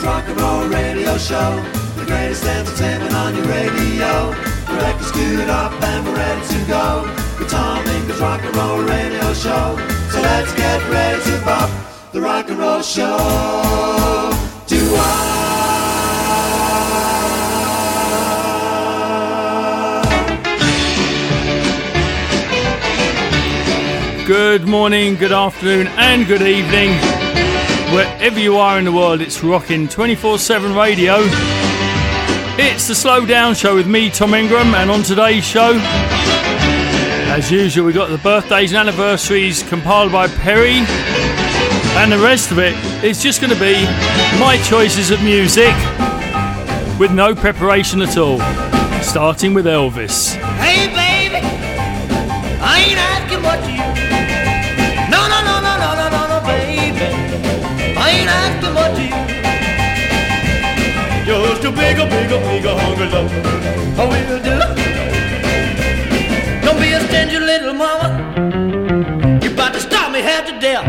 Frankie's 0.00 0.06
Rock 0.06 0.28
and 0.28 0.40
Roll 0.40 0.68
Radio 0.68 1.18
Show. 1.18 1.62
The 1.96 2.04
greatest 2.06 2.44
entertainment 2.44 3.14
on 3.14 3.34
your 3.36 3.44
radio. 3.44 4.30
We're 4.68 4.80
record 4.80 5.04
screwed 5.04 5.50
up 5.50 5.72
and 5.82 6.06
we're 6.06 6.16
ready 6.16 6.46
to 6.46 6.64
go. 6.66 7.02
With 7.38 7.50
Tom 7.50 7.86
Ingram's 7.86 8.20
Rock 8.20 8.42
and 8.42 8.56
Roll 8.56 8.82
Radio 8.82 9.32
Show. 9.34 9.76
So 10.10 10.20
let's 10.20 10.52
get 10.54 10.88
ready 10.88 11.22
to 11.22 11.40
pop 11.42 11.70
the 12.12 12.20
Rock 12.20 12.48
and 12.48 12.58
Roll 12.58 12.82
Show. 12.82 13.18
Do 14.66 14.96
I? 14.96 15.36
Good 24.26 24.66
morning, 24.66 25.16
good 25.16 25.32
afternoon, 25.32 25.88
and 25.88 26.26
good 26.26 26.42
evening. 26.42 27.29
Wherever 27.92 28.38
you 28.38 28.56
are 28.56 28.78
in 28.78 28.84
the 28.84 28.92
world, 28.92 29.20
it's 29.20 29.42
rocking 29.42 29.88
24 29.88 30.38
7 30.38 30.76
radio. 30.76 31.16
It's 32.56 32.86
the 32.86 32.94
Slow 32.94 33.26
Down 33.26 33.56
Show 33.56 33.74
with 33.74 33.88
me, 33.88 34.10
Tom 34.10 34.32
Ingram, 34.32 34.76
and 34.76 34.92
on 34.92 35.02
today's 35.02 35.44
show, 35.44 35.72
as 37.32 37.50
usual, 37.50 37.86
we 37.86 37.92
got 37.92 38.10
the 38.10 38.18
birthdays 38.18 38.72
and 38.72 38.88
anniversaries 38.88 39.64
compiled 39.64 40.12
by 40.12 40.28
Perry, 40.28 40.84
and 41.96 42.12
the 42.12 42.18
rest 42.18 42.52
of 42.52 42.60
it 42.60 42.76
is 43.04 43.20
just 43.20 43.40
going 43.40 43.52
to 43.52 43.58
be 43.58 43.82
my 44.38 44.60
choices 44.64 45.10
of 45.10 45.20
music 45.24 45.74
with 46.96 47.10
no 47.10 47.34
preparation 47.34 48.02
at 48.02 48.16
all, 48.16 48.38
starting 49.02 49.52
with 49.52 49.66
Elvis. 49.66 50.36
ain't 58.20 58.30
asking 58.30 58.74
much 58.74 58.92
of 58.92 58.98
here. 58.98 59.26
Just 61.24 61.64
a 61.64 61.70
bigger, 61.70 62.06
bigger, 62.14 62.40
bigger 62.48 62.74
hungry 62.80 63.08
lover. 63.14 63.40
I 64.00 64.04
will 64.10 64.40
do. 64.48 64.56
Don't 66.64 66.78
be 66.80 66.88
a 66.92 67.00
stingy 67.06 67.38
little 67.38 67.74
mama. 67.74 68.08
You 69.42 69.50
about 69.52 69.72
to 69.74 69.80
stop 69.80 70.12
me 70.12 70.20
half 70.20 70.46
to 70.48 70.54
death. 70.60 70.86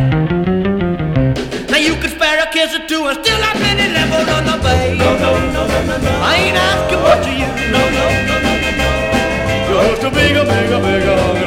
Now 1.71 1.77
you 1.77 1.95
could 2.01 2.11
spare 2.11 2.39
a 2.43 2.47
kiss 2.51 2.75
or 2.75 2.85
two 2.87 3.01
and 3.07 3.17
still 3.23 3.41
have 3.47 3.59
many 3.61 3.87
levels 3.93 4.27
on 4.35 4.43
the 4.51 4.57
bay. 4.63 4.97
No, 4.97 5.09
no, 5.23 5.31
no, 5.55 5.67
no, 5.67 5.79
no, 5.89 5.95
no. 6.05 6.11
I 6.31 6.35
ain't 6.45 6.57
asking 6.57 7.01
much 7.07 7.25
of 7.31 7.35
you. 7.41 7.49
No, 7.75 7.81
no, 7.97 8.05
no, 8.29 8.35
no, 8.45 8.51
no, 8.63 8.69
no. 8.81 8.89
Just 9.71 10.03
a 10.03 10.09
bigger, 10.09 10.43
bigger, 10.43 10.79
bigger 10.87 11.15
hungry 11.23 11.40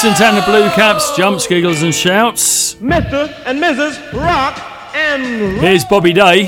Vincent 0.00 0.20
and 0.20 0.36
the 0.36 0.42
Blue 0.42 0.70
Caps 0.78 1.16
jumps, 1.16 1.48
giggles, 1.48 1.82
and 1.82 1.92
shouts. 1.92 2.76
Mr. 2.76 3.26
and 3.46 3.58
Mrs. 3.58 3.98
Rock 4.12 4.54
and 4.94 5.54
Roll. 5.54 5.60
Here's 5.60 5.84
Bobby 5.84 6.12
Day. 6.12 6.44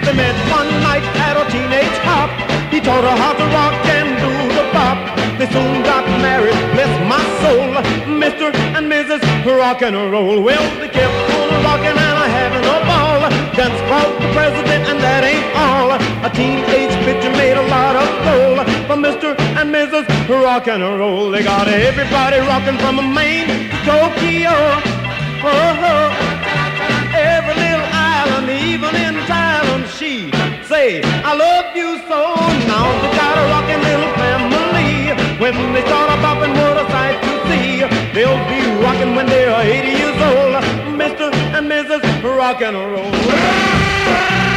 They 0.00 0.14
met 0.16 0.32
one 0.48 0.72
night 0.80 1.04
at 1.20 1.36
a 1.36 1.44
teenage 1.52 1.98
hop. 2.00 2.32
He 2.72 2.80
taught 2.80 3.04
her 3.04 3.16
how 3.20 3.34
to 3.36 3.44
rock 3.52 3.76
and 3.92 4.08
do 4.24 4.32
the 4.56 4.64
bop. 4.72 4.96
They 5.38 5.44
soon 5.52 5.82
got 5.84 6.08
married, 6.24 6.56
bless 6.72 6.88
my 7.04 7.20
soul. 7.44 7.76
Mr. 8.08 8.56
and 8.72 8.90
Mrs. 8.90 9.20
Rock 9.44 9.82
and 9.82 9.94
Roll. 9.94 10.40
Well, 10.40 10.64
they 10.80 10.88
kept 10.88 11.12
on 11.12 11.62
rocking 11.62 11.92
and 11.92 12.32
having 12.32 12.64
a 12.64 12.78
ball. 12.88 13.20
Dance 13.52 13.80
for 13.84 14.08
the 14.16 14.32
president, 14.32 14.88
and 14.88 14.98
that 15.04 15.24
ain't 15.28 15.44
all. 15.60 15.92
A 15.92 16.30
teenage 16.32 16.96
picture 17.04 17.32
made 17.36 17.58
a 17.60 17.66
lot 17.68 17.96
of 17.96 18.08
gold. 18.24 18.64
For 18.88 18.96
Mr. 18.96 19.41
and 19.62 19.72
Mrs. 19.72 20.06
Rock 20.28 20.66
and 20.66 20.82
Roll. 20.82 21.30
They 21.30 21.44
got 21.44 21.68
everybody 21.68 22.38
rocking 22.38 22.76
from 22.78 22.96
Maine 23.14 23.46
to 23.46 23.76
Tokyo. 23.86 24.54
Oh. 25.44 26.10
Every 27.14 27.54
little 27.54 27.86
island, 27.92 28.50
even 28.50 28.92
in 29.06 29.14
Thailand, 29.30 29.86
she 29.98 30.32
say, 30.66 31.02
I 31.22 31.34
love 31.34 31.76
you 31.76 31.98
so. 32.10 32.20
Now 32.66 32.86
they 33.02 33.12
got 33.22 33.38
a 33.38 33.44
rockin' 33.54 33.82
little 33.86 34.12
family. 34.22 35.14
When 35.38 35.54
they 35.72 35.82
start 35.86 36.10
a 36.10 36.16
bopping, 36.24 36.54
what 36.58 36.82
a 36.82 36.86
sight 36.90 37.22
to 37.22 37.32
see. 37.46 37.86
They'll 38.14 38.42
be 38.50 38.60
rockin' 38.82 39.14
when 39.14 39.26
they 39.26 39.44
are 39.46 39.62
80 39.62 39.88
years 39.88 40.18
old. 40.30 40.54
Mr. 40.98 41.32
and 41.56 41.70
Mrs. 41.70 42.02
Rock 42.24 42.62
and 42.62 42.76
Roll. 42.76 44.51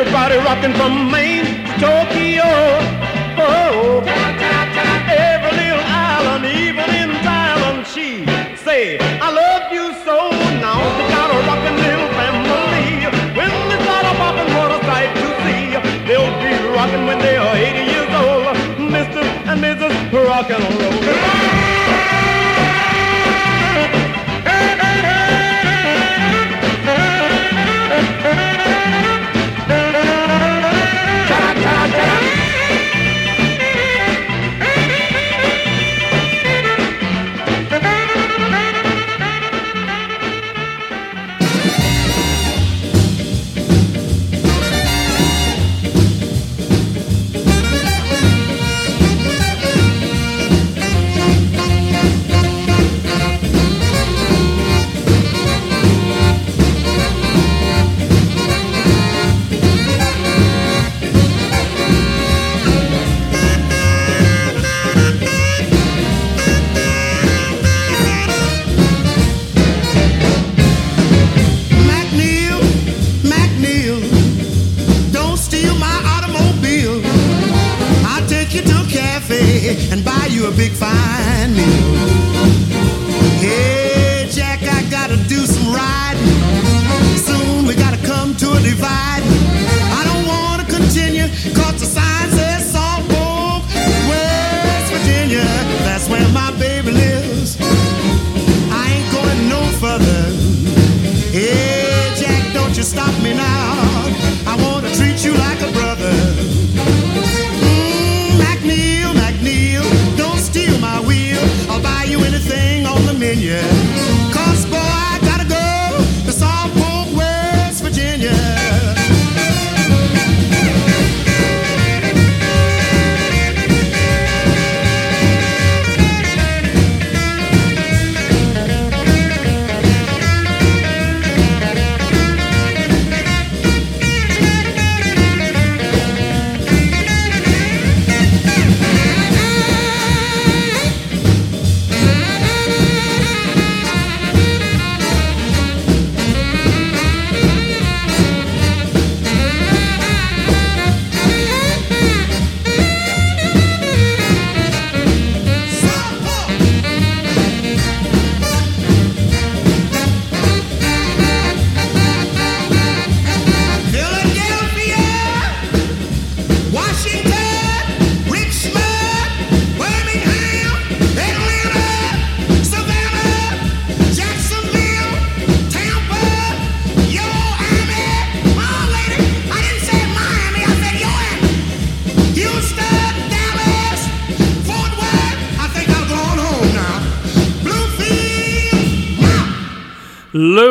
Everybody 0.00 0.36
rocking 0.38 0.72
from 0.80 1.10
Maine 1.10 1.44
to 1.44 1.72
Tokyo. 1.76 2.48
Oh, 3.36 4.00
every 4.00 5.52
little 5.60 5.84
island, 5.84 6.46
even 6.46 6.88
in 7.02 7.10
Thailand, 7.20 7.84
she 7.84 8.24
say, 8.56 8.98
I 9.20 9.28
love 9.30 9.70
you 9.70 9.92
so. 10.06 10.30
Now 10.64 10.80
they 10.96 11.06
got 11.12 11.28
a 11.28 11.38
rocking 11.44 11.76
little 11.84 12.08
family. 12.16 13.12
When 13.36 13.52
they 13.68 13.78
start 13.84 14.06
a 14.08 14.14
popping, 14.16 14.50
what 14.56 14.72
a 14.72 14.80
sight 14.88 15.12
to 15.20 15.28
see. 15.44 15.76
They'll 16.08 16.32
be 16.40 16.52
rocking 16.74 17.04
when 17.04 17.18
they 17.18 17.36
are 17.36 17.54
80 17.54 17.92
years 17.92 18.12
old. 18.22 18.56
Mr. 18.96 19.22
and 19.50 19.60
Mrs. 19.60 19.92
Rock 20.12 20.48
and 20.50 20.64
Roll. 20.80 21.69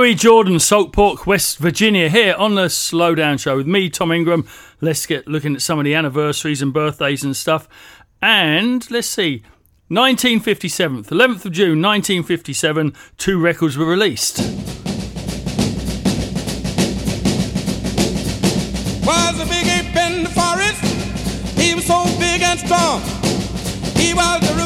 Louis 0.10 0.16
Jordan, 0.16 0.60
Salt 0.60 0.92
Pork, 0.92 1.28
West 1.28 1.60
Virginia, 1.60 2.10
here 2.10 2.34
on 2.34 2.56
the 2.56 2.66
Slowdown 2.66 3.40
Show 3.40 3.58
with 3.58 3.68
me, 3.68 3.92
Tom 3.92 4.12
Ingram. 4.12 4.48
Let's 4.82 5.06
get 5.06 5.28
looking 5.28 5.54
at 5.54 5.62
some 5.62 5.78
of 5.78 5.86
the 5.86 5.94
anniversaries 5.94 6.64
and 6.64 6.74
birthdays 6.74 7.24
and 7.24 7.36
stuff. 7.36 7.70
And 8.20 8.90
let's 8.90 9.08
see, 9.08 9.44
1957, 9.90 11.04
11th 11.04 11.46
of 11.46 11.52
June 11.52 11.80
1957, 11.80 12.96
two 13.18 13.40
records 13.40 13.78
were 13.78 13.86
released. 13.86 14.40
Was 19.06 19.40
a 19.40 19.46
big 19.46 19.68
ape 19.68 19.96
in 19.96 20.24
the 20.24 20.32
forest 20.34 20.82
Kong. 22.68 23.02
He 23.96 24.16
was 24.16 24.42
the 24.42 24.60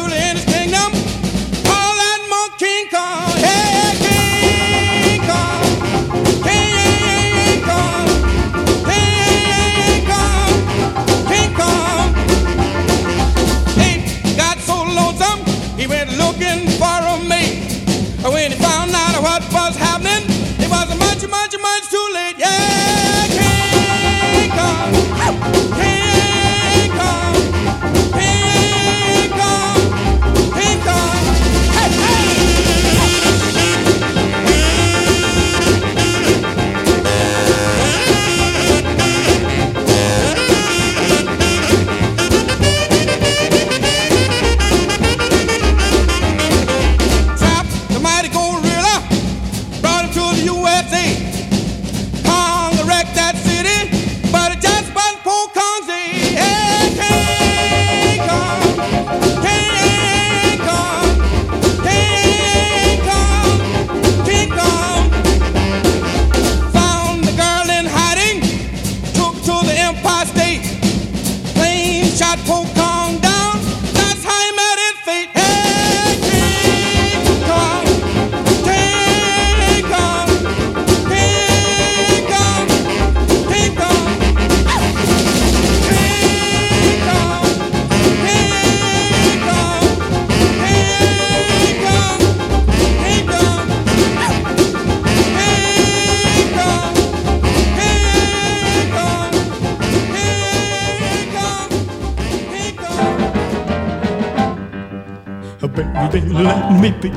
me 106.84 106.92
be 107.00 107.10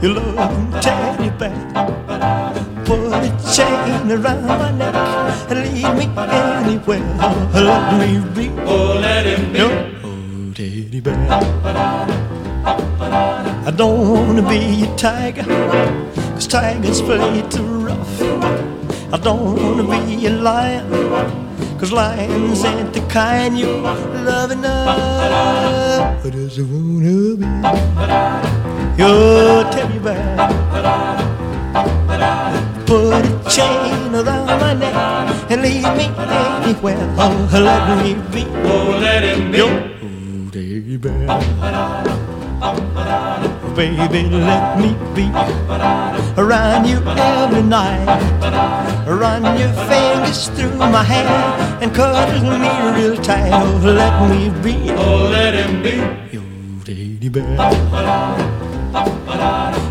your 0.00 0.14
loving 0.14 0.70
teddy 0.80 1.28
bear. 1.38 1.52
Put 2.86 3.12
a 3.12 3.28
chain 3.54 4.10
around 4.10 4.46
my 4.46 4.70
neck 4.70 4.94
and 5.50 5.58
lead 5.74 5.92
me 5.98 6.06
anywhere. 6.16 7.04
Let 7.52 7.84
me 8.00 8.10
be. 8.34 8.48
Oh, 8.64 8.98
let 9.02 9.26
him 9.26 9.52
be. 9.52 9.58
Your 9.58 9.74
teddy 10.54 11.00
bear. 11.00 11.28
I 13.68 13.70
don't 13.70 14.00
wanna 14.12 14.48
be 14.48 14.84
a 14.84 14.96
tiger, 14.96 15.44
cause 16.32 16.46
tigers 16.46 17.02
play 17.02 17.42
too 17.50 17.70
rough. 17.88 18.22
I 19.12 19.18
don't 19.18 19.56
wanna 19.60 19.84
be 19.94 20.24
a 20.24 20.30
lion, 20.30 20.88
cause 21.78 21.92
lions 21.92 22.64
ain't 22.64 22.94
the 22.94 23.02
kind 23.10 23.58
you 23.58 23.66
love 24.28 24.50
enough. 24.52 26.24
I 26.24 26.30
just 26.30 26.60
wanna 26.60 27.17
be 27.36 27.46
your 28.98 29.62
teddy 29.70 29.98
bear. 29.98 30.36
Put 32.86 33.24
a 33.24 33.50
chain 33.50 34.14
around 34.14 34.46
my 34.60 34.74
neck 34.74 35.50
and 35.50 35.62
lead 35.62 35.86
me 35.96 36.06
anywhere. 36.18 37.14
Oh, 37.16 37.48
let 37.52 38.02
me 38.02 38.14
be. 38.32 38.44
Oh, 38.64 38.98
let 39.00 39.22
him 39.22 39.52
be. 39.52 39.58
Your 39.58 40.50
teddy 40.50 40.96
bear. 40.96 41.26
Baby, 43.76 44.28
let 44.30 44.80
me 44.80 44.96
be 45.14 45.30
around 46.36 46.86
you 46.88 46.98
every 47.06 47.62
night. 47.62 48.06
Run 49.06 49.44
your 49.60 49.72
fingers 49.86 50.48
through 50.48 50.76
my 50.76 51.04
hair 51.04 51.28
and 51.80 51.94
cuddle 51.94 52.58
me 52.58 52.70
real 53.00 53.16
tight. 53.22 53.52
Oh, 53.52 53.78
let 53.84 54.28
me 54.28 54.50
be. 54.62 54.90
Oh, 54.90 55.28
let 55.30 55.54
him 55.54 55.82
be 55.82 56.27
bear. 57.40 57.58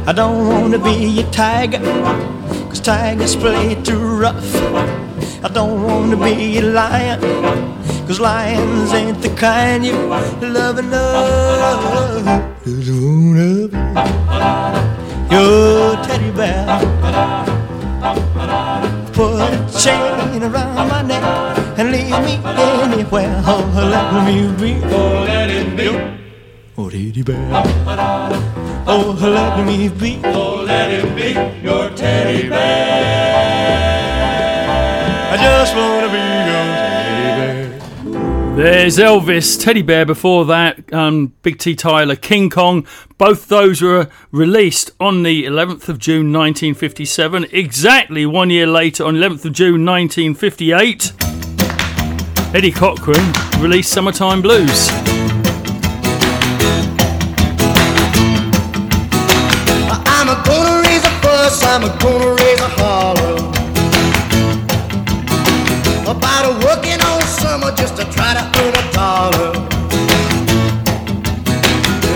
I 0.07 0.13
don't 0.13 0.47
wanna 0.47 0.79
be 0.79 1.19
a 1.19 1.23
tiger, 1.31 1.79
cause 2.69 2.79
tigers 2.79 3.35
play 3.35 3.75
too 3.83 3.99
rough. 3.99 4.55
I 5.43 5.49
don't 5.49 5.83
wanna 5.83 6.17
be 6.17 6.57
a 6.57 6.61
lion, 6.61 7.19
cause 8.07 8.19
lions 8.19 8.93
ain't 8.93 9.21
the 9.21 9.29
kind 9.35 9.85
you 9.85 9.97
love 10.41 10.79
enough. 10.79 12.43
Just 12.63 13.01
wanna 13.03 13.67
be 13.67 13.77
your 15.31 15.95
teddy 16.05 16.31
bear. 16.31 16.65
Put 19.13 19.41
a 19.41 19.57
chain 19.83 20.43
around 20.43 20.87
my 20.89 21.01
neck 21.01 21.23
and 21.77 21.91
leave 21.91 22.19
me 22.23 22.39
anywhere. 22.45 23.41
Oh, 23.45 23.63
let 23.75 24.07
me 24.25 24.35
be. 24.61 24.81
Oh, 24.85 25.23
let 25.25 25.49
it 25.49 25.75
be. 25.75 26.26
Oh, 26.79 26.91
teddy 26.91 27.23
bear. 27.23 27.49
Oh, 28.85 29.17
let 29.19 29.65
me 29.65 29.89
be. 29.89 30.21
Oh, 30.25 30.61
let 30.63 30.91
him 30.91 31.15
be 31.15 31.31
your 31.67 31.89
teddy 31.95 32.47
bear. 32.47 34.13
I 35.33 35.37
just 35.37 35.75
wanna 35.75 36.07
be 36.07 36.17
your 36.51 36.65
teddy 36.77 37.79
bear. 38.05 38.55
There's 38.55 38.97
Elvis, 38.97 39.59
Teddy 39.59 39.81
Bear 39.81 40.05
before 40.05 40.45
that, 40.45 40.93
um, 40.93 41.33
Big 41.41 41.57
T 41.57 41.75
Tyler, 41.75 42.15
King 42.15 42.51
Kong. 42.51 42.85
Both 43.17 43.47
those 43.47 43.81
were 43.81 44.07
released 44.31 44.91
on 44.99 45.23
the 45.23 45.45
11th 45.45 45.89
of 45.89 45.97
June 45.97 46.31
1957. 46.31 47.47
Exactly 47.51 48.27
one 48.27 48.51
year 48.51 48.67
later, 48.67 49.03
on 49.03 49.15
11th 49.15 49.45
of 49.45 49.53
June 49.53 49.83
1958, 49.83 51.13
Eddie 52.53 52.71
Cochran 52.71 53.33
released 53.59 53.91
Summertime 53.91 54.43
Blues. 54.43 55.16
I'm 61.77 61.83
a 61.83 61.95
gonna 61.99 62.33
raise 62.33 62.59
a 62.59 62.69
holler. 62.69 63.37
About 66.09 66.43
a 66.49 66.65
working 66.65 66.99
all 67.05 67.21
summer 67.21 67.71
just 67.75 67.95
to 67.97 68.05
try 68.05 68.33
to 68.33 68.41
earn 68.61 68.73
a 68.73 68.91
dollar. 68.93 69.51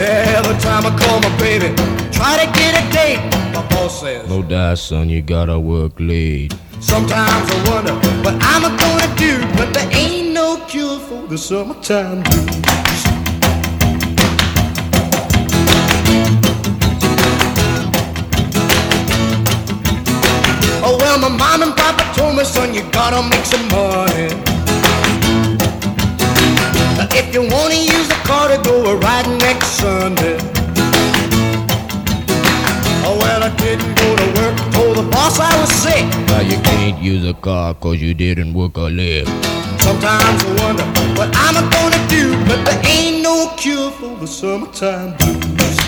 Every 0.01 0.57
time 0.61 0.87
I 0.87 0.97
call 0.97 1.19
my 1.19 1.37
baby, 1.37 1.75
try 2.11 2.43
to 2.43 2.51
get 2.57 2.73
a 2.73 2.91
date. 2.91 3.21
My 3.53 3.61
boss 3.69 4.01
says, 4.01 4.27
No 4.27 4.41
die, 4.41 4.73
son, 4.73 5.09
you 5.09 5.21
gotta 5.21 5.59
work 5.59 5.91
late. 5.99 6.55
sometimes 6.79 7.47
I 7.51 7.69
wonder 7.69 7.93
what 8.23 8.35
I'm 8.41 8.63
gonna 8.63 9.15
do 9.15 9.41
But 9.55 9.75
there 9.75 9.89
ain't 9.93 10.33
no 10.33 10.57
cure 10.67 10.97
for 10.97 11.27
the 11.27 11.37
summertime 11.37 12.23
blues 12.23 13.10
Oh 20.93 20.97
well, 20.97 21.17
my 21.19 21.29
mom 21.29 21.63
and 21.63 21.73
papa 21.73 22.03
told 22.13 22.35
me, 22.35 22.43
son, 22.43 22.73
you 22.73 22.83
gotta 22.91 23.23
make 23.29 23.45
some 23.45 23.65
money. 23.69 24.27
If 27.15 27.33
you 27.33 27.43
wanna 27.47 27.75
use 27.75 28.09
a 28.11 28.19
car 28.27 28.49
to 28.49 28.61
go 28.61 28.91
a 28.91 28.97
riding 28.97 29.37
next 29.37 29.67
Sunday. 29.79 30.35
Oh 33.07 33.17
well, 33.21 33.41
I 33.41 33.55
didn't 33.55 33.95
go 33.95 34.15
to 34.19 34.27
work. 34.35 34.55
Told 34.73 34.97
the 34.97 35.09
boss 35.09 35.39
I 35.39 35.57
was 35.61 35.71
sick. 35.71 36.03
Now 36.27 36.41
you 36.41 36.59
can't 36.61 37.01
use 37.01 37.25
a 37.25 37.35
car 37.35 37.73
cause 37.73 38.01
you 38.01 38.13
didn't 38.13 38.53
work 38.53 38.75
a 38.75 38.89
leg. 38.91 39.27
Sometimes 39.79 40.43
I 40.43 40.49
wonder 40.61 40.83
what 41.17 41.29
I'm 41.33 41.55
gonna 41.71 42.01
do, 42.09 42.35
but 42.47 42.65
there 42.65 42.81
ain't 42.85 43.23
no 43.23 43.53
cure 43.55 43.91
for 43.91 44.13
the 44.17 44.27
summertime 44.27 45.15
blues. 45.15 45.80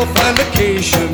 never 0.00 0.18
find 0.18 0.36
vacation. 0.38 1.08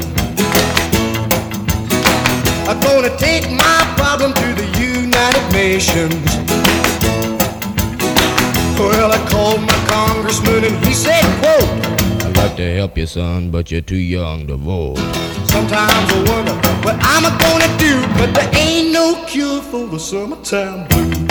I'm 2.69 2.81
gonna 2.81 3.16
take 3.16 3.50
my 3.50 3.95
problem 3.97 4.33
to 4.33 4.55
the 4.55 4.66
United 4.78 5.52
Nations. 5.52 6.26
Well, 8.78 9.12
I 9.12 9.19
called 9.28 9.62
my 9.62 9.78
congressman 9.88 10.64
and 10.64 10.85
he 10.85 10.93
said, 10.93 11.25
quote, 11.40 12.26
I'd 12.26 12.37
like 12.37 12.57
to 12.57 12.75
help 12.75 12.97
you, 12.99 13.07
son, 13.07 13.50
but 13.50 13.71
you're 13.71 13.81
too 13.81 13.97
young 13.97 14.47
to 14.49 14.57
vote. 14.57 14.99
Sometimes 15.49 16.12
I 16.12 16.25
wonder 16.28 16.55
what 16.85 16.97
I'm 17.00 17.25
gonna 17.38 17.78
do, 17.78 18.00
but 18.19 18.35
there 18.35 18.50
ain't 18.55 18.93
no 18.93 19.25
cure 19.26 19.62
for 19.62 19.87
the 19.87 19.99
summertime 19.99 20.87
blues. 20.88 21.25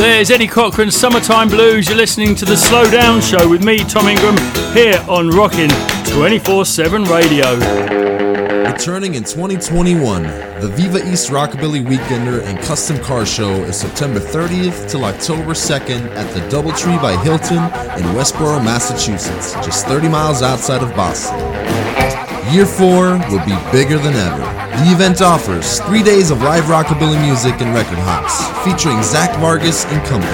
There's 0.00 0.30
Eddie 0.30 0.46
Cochran's 0.46 0.96
Summertime 0.96 1.48
Blues. 1.50 1.86
You're 1.86 1.98
listening 1.98 2.34
to 2.36 2.46
the 2.46 2.56
Slow 2.56 2.90
Down 2.90 3.20
Show 3.20 3.46
with 3.46 3.62
me, 3.62 3.80
Tom 3.80 4.08
Ingram, 4.08 4.34
here 4.72 4.98
on 5.06 5.28
Rockin' 5.28 5.68
24 6.06 6.64
7 6.64 7.04
Radio. 7.04 7.52
Returning 8.64 9.16
in 9.16 9.24
2021, 9.24 10.22
the 10.22 10.72
Viva 10.74 11.06
East 11.12 11.28
Rockabilly 11.28 11.84
Weekender 11.84 12.42
and 12.44 12.58
Custom 12.60 12.96
Car 13.00 13.26
Show 13.26 13.52
is 13.64 13.78
September 13.78 14.20
30th 14.20 14.90
till 14.90 15.04
October 15.04 15.52
2nd 15.52 16.06
at 16.16 16.32
the 16.32 16.40
Doubletree 16.48 17.00
by 17.02 17.14
Hilton 17.22 17.58
in 17.58 18.14
Westboro, 18.16 18.64
Massachusetts, 18.64 19.52
just 19.56 19.86
30 19.86 20.08
miles 20.08 20.40
outside 20.40 20.82
of 20.82 20.96
Boston. 20.96 21.38
Year 22.54 22.64
4 22.64 23.18
will 23.28 23.44
be 23.44 23.54
bigger 23.70 23.98
than 23.98 24.14
ever. 24.14 24.59
The 24.70 24.92
event 24.92 25.20
offers 25.20 25.80
three 25.80 26.02
days 26.02 26.30
of 26.30 26.42
live 26.42 26.64
rockabilly 26.64 27.20
music 27.20 27.60
and 27.60 27.74
record 27.74 27.98
hops, 27.98 28.38
featuring 28.64 29.02
Zach 29.02 29.36
Vargas 29.38 29.84
and 29.84 30.02
company, 30.06 30.30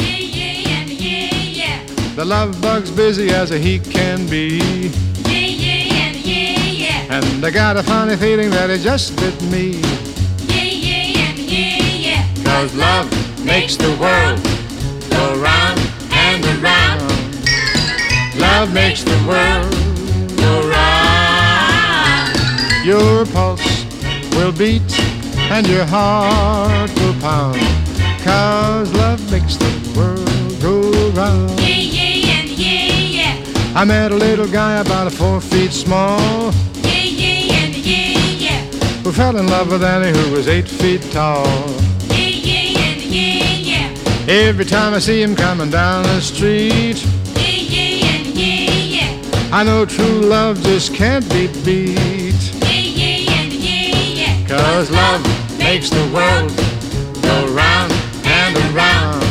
Yeah, 0.00 0.16
yeah, 0.16 0.52
yeah, 0.70 0.84
yeah, 0.86 1.34
yeah. 1.60 2.14
The 2.16 2.24
love 2.24 2.58
bug's 2.62 2.90
busy 2.90 3.28
as 3.28 3.50
a 3.50 3.58
he 3.58 3.78
can 3.78 4.26
be. 4.30 4.62
And 5.26 6.16
yay 6.16 6.70
yeah 6.86 7.16
And 7.16 7.44
I 7.44 7.50
got 7.50 7.76
a 7.76 7.82
funny 7.82 8.16
feeling 8.16 8.48
that 8.52 8.70
it 8.70 8.80
just 8.80 9.14
bit 9.16 9.38
me. 9.52 9.72
Yeah 10.48 10.64
yeah 10.64 11.28
and 11.28 11.38
yeah 11.38 12.44
Cause 12.44 12.74
love 12.74 13.10
makes 13.44 13.76
the 13.76 13.90
world 14.00 14.40
go 15.10 15.38
round 15.42 15.78
and 16.12 16.42
around. 16.64 17.02
Love 18.40 18.72
makes 18.72 19.02
the 19.04 19.18
world 19.28 19.70
go 20.38 20.66
round. 20.70 22.32
Your 22.86 23.26
pulse 23.26 23.84
will 24.34 24.52
beat 24.52 25.03
and 25.54 25.68
your 25.68 25.84
heart 25.84 26.90
will 26.98 27.14
pound. 27.20 27.56
Cause 28.24 28.92
love 28.94 29.20
makes 29.30 29.56
the 29.56 29.70
world 29.96 30.60
go 30.60 30.80
round. 31.10 31.60
Yeah, 31.60 31.76
yeah, 31.98 32.08
yeah, 32.28 32.42
yeah, 32.42 32.98
yeah. 33.18 33.80
I 33.80 33.84
met 33.84 34.10
a 34.10 34.16
little 34.16 34.48
guy 34.48 34.80
about 34.80 35.12
four 35.12 35.40
feet 35.40 35.72
small 35.72 36.52
Yeah, 36.82 37.04
yeah, 37.22 37.38
yeah, 37.52 37.66
yeah, 37.66 38.46
yeah. 38.46 38.64
who 39.04 39.12
fell 39.12 39.36
in 39.36 39.46
love 39.46 39.70
with 39.70 39.84
Annie 39.84 40.10
who 40.18 40.32
was 40.32 40.48
eight 40.48 40.66
feet 40.66 41.02
tall. 41.12 41.46
Yeah, 42.08 42.26
yeah, 42.50 42.78
yeah, 42.78 42.94
yeah, 43.18 43.94
yeah. 44.26 44.46
Every 44.48 44.64
time 44.64 44.92
I 44.92 44.98
see 44.98 45.22
him 45.22 45.36
coming 45.36 45.70
down 45.70 46.02
the 46.02 46.20
street, 46.20 46.98
I 49.52 49.62
know 49.62 49.86
true 49.86 50.20
love 50.20 50.60
just 50.64 50.96
can't 50.96 51.28
be 51.30 51.46
beat. 51.64 52.42
Cause 54.48 54.90
love 54.90 55.33
makes 55.64 55.88
the 55.88 56.06
world 56.12 56.52
go 57.22 57.36
round 57.54 57.90
and 58.26 58.54
around. 58.68 59.24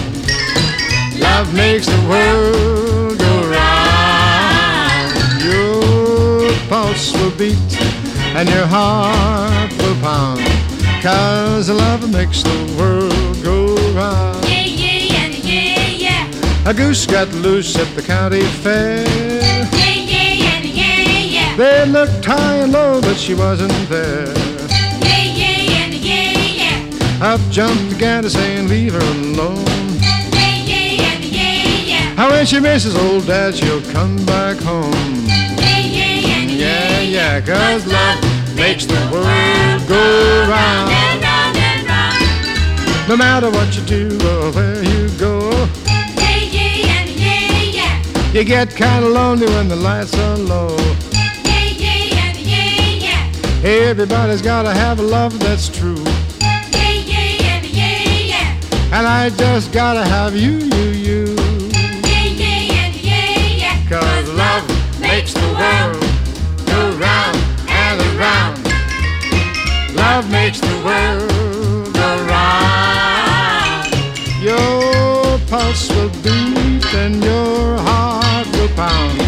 Love 1.19 1.53
makes 1.53 1.85
the 1.85 2.01
world 2.09 3.19
go 3.19 3.33
round. 3.57 5.13
Your 5.45 6.51
pulse 6.67 7.13
will 7.13 7.35
beat 7.37 7.73
and 8.35 8.49
your 8.49 8.65
heart 8.65 9.71
will 9.77 9.95
pound. 10.01 10.41
Cause 11.03 11.69
love 11.69 12.11
makes 12.11 12.41
the 12.41 12.75
world 12.79 13.43
go 13.43 13.75
round. 13.93 14.43
A 16.65 16.73
goose 16.73 17.05
got 17.05 17.27
loose 17.33 17.77
at 17.77 17.93
the 17.93 18.01
county 18.01 18.41
fair. 18.63 19.05
Yeah, 19.05 19.69
yeah, 19.71 20.33
yeah, 20.45 20.59
yeah, 20.59 21.19
yeah. 21.35 21.55
They 21.57 21.85
looked 21.85 22.25
high 22.25 22.55
and 22.63 22.71
low, 22.71 23.01
but 23.01 23.17
she 23.17 23.35
wasn't 23.35 23.73
there. 23.89 24.42
Up 27.23 27.39
jumped 27.49 27.89
the 27.89 27.95
gander 27.95 28.29
saying, 28.29 28.67
leave 28.67 28.91
her 28.91 28.99
alone. 28.99 29.63
Yeah, 30.01 30.27
yeah, 30.27 31.19
yeah, 31.21 31.79
yeah. 31.79 32.15
How 32.15 32.29
when 32.29 32.45
she 32.45 32.59
misses 32.59 32.97
old 32.97 33.25
dad, 33.25 33.55
she'll 33.55 33.81
come 33.93 34.17
back 34.25 34.57
home. 34.57 34.91
Yeah, 35.25 35.79
yeah, 35.79 36.49
yeah, 36.49 36.99
yeah 36.99 37.39
cause 37.39 37.87
love 37.87 38.19
makes 38.57 38.85
the 38.85 38.99
world 39.09 39.87
go 39.87 40.03
round. 40.49 40.91
And 40.91 41.23
round 41.23 41.55
and 41.55 41.87
round. 41.87 43.07
No 43.07 43.15
matter 43.15 43.49
what 43.49 43.73
you 43.73 43.83
do 43.83 44.17
or 44.27 44.51
where 44.51 44.83
you 44.83 45.07
go, 45.17 45.49
you 48.33 48.43
get 48.43 48.75
kinda 48.75 49.07
lonely 49.07 49.47
when 49.47 49.69
the 49.69 49.77
lights 49.77 50.13
are 50.19 50.37
low. 50.37 50.75
Everybody's 53.63 54.41
gotta 54.41 54.73
have 54.73 54.99
a 54.99 55.03
love 55.03 55.39
that's 55.39 55.69
true. 55.69 56.03
And 58.95 59.07
I 59.07 59.31
just 59.31 59.73
gotta 59.73 60.05
have 60.05 60.35
you, 60.35 60.51
you, 60.51 60.89
you. 60.91 61.25
Yeah, 61.33 62.25
yeah, 62.25 62.85
and 62.85 62.95
yeah, 62.95 63.89
Cause 63.89 64.29
love 64.29 64.63
makes 65.01 65.33
the 65.33 65.49
world 65.57 65.99
go 66.67 66.91
round 67.01 67.37
and 67.67 67.99
around. 68.13 68.63
Love 69.95 70.29
makes 70.29 70.59
the 70.61 70.75
world 70.85 71.91
go 71.95 72.09
round. 72.29 73.89
Your 74.39 75.39
pulse 75.47 75.89
will 75.89 76.09
beat 76.21 76.85
and 76.93 77.15
your 77.23 77.79
heart 77.79 78.45
will 78.51 78.67
pound. 78.75 79.19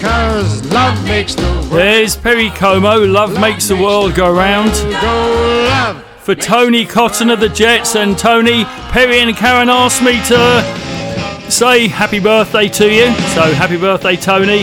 Cause 0.00 0.64
love 0.72 1.00
makes 1.04 1.36
the 1.36 1.42
world 1.42 1.70
go. 1.70 1.76
There's 1.76 2.16
Perry 2.16 2.50
Como, 2.50 3.06
Love 3.06 3.38
Makes 3.38 3.68
the 3.68 3.76
World 3.76 4.16
Go 4.16 4.34
Round. 4.34 4.72
go 4.72 5.68
love. 5.70 6.03
For 6.24 6.34
Tony 6.34 6.86
Cotton 6.86 7.28
of 7.28 7.38
the 7.38 7.50
Jets 7.50 7.96
and 7.96 8.16
Tony, 8.16 8.64
Perry 8.64 9.20
and 9.20 9.36
Karen 9.36 9.68
asked 9.68 10.02
me 10.02 10.12
to 10.22 11.50
say 11.50 11.86
happy 11.86 12.18
birthday 12.18 12.66
to 12.66 12.90
you. 12.90 13.04
So 13.34 13.42
happy 13.52 13.76
birthday, 13.76 14.16
Tony. 14.16 14.62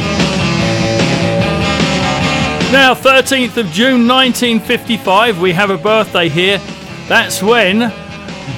Now, 2.72 2.96
13th 2.96 3.58
of 3.58 3.68
June 3.68 4.08
1955, 4.08 5.40
we 5.40 5.54
have 5.54 5.70
a 5.70 5.78
birthday 5.78 6.30
here. 6.30 6.58
That's 7.08 7.44
when 7.44 7.78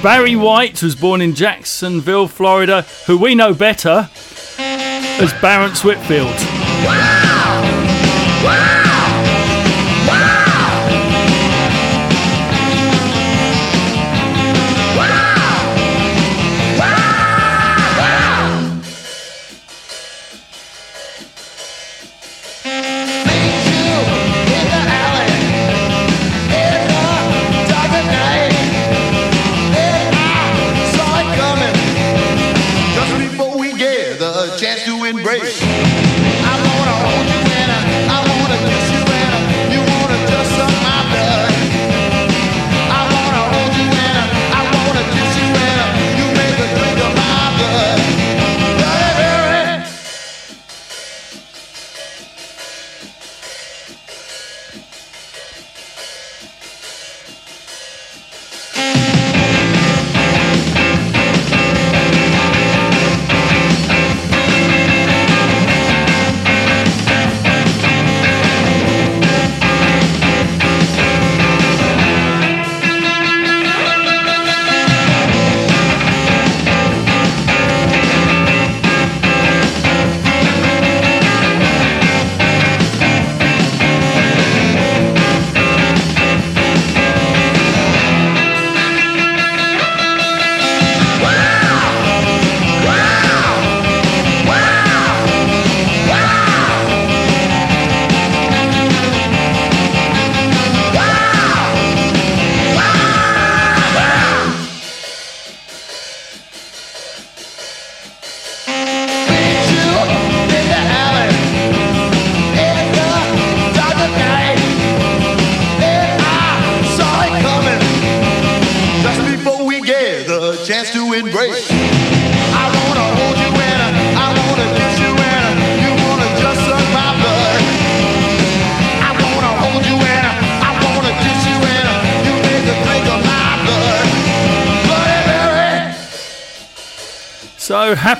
Barry 0.02 0.34
White 0.34 0.82
was 0.82 0.96
born 0.96 1.20
in 1.20 1.34
Jacksonville, 1.34 2.26
Florida, 2.26 2.86
who 3.06 3.18
we 3.18 3.34
know 3.34 3.52
better 3.52 4.08
as 4.56 5.30
Barrence 5.42 5.84
Whitfield. 5.84 6.34
Saw 8.44 8.83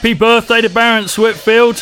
happy 0.04 0.12
birthday 0.12 0.60
to 0.60 0.68
Barrence 0.68 1.16
Whitfield. 1.16 1.76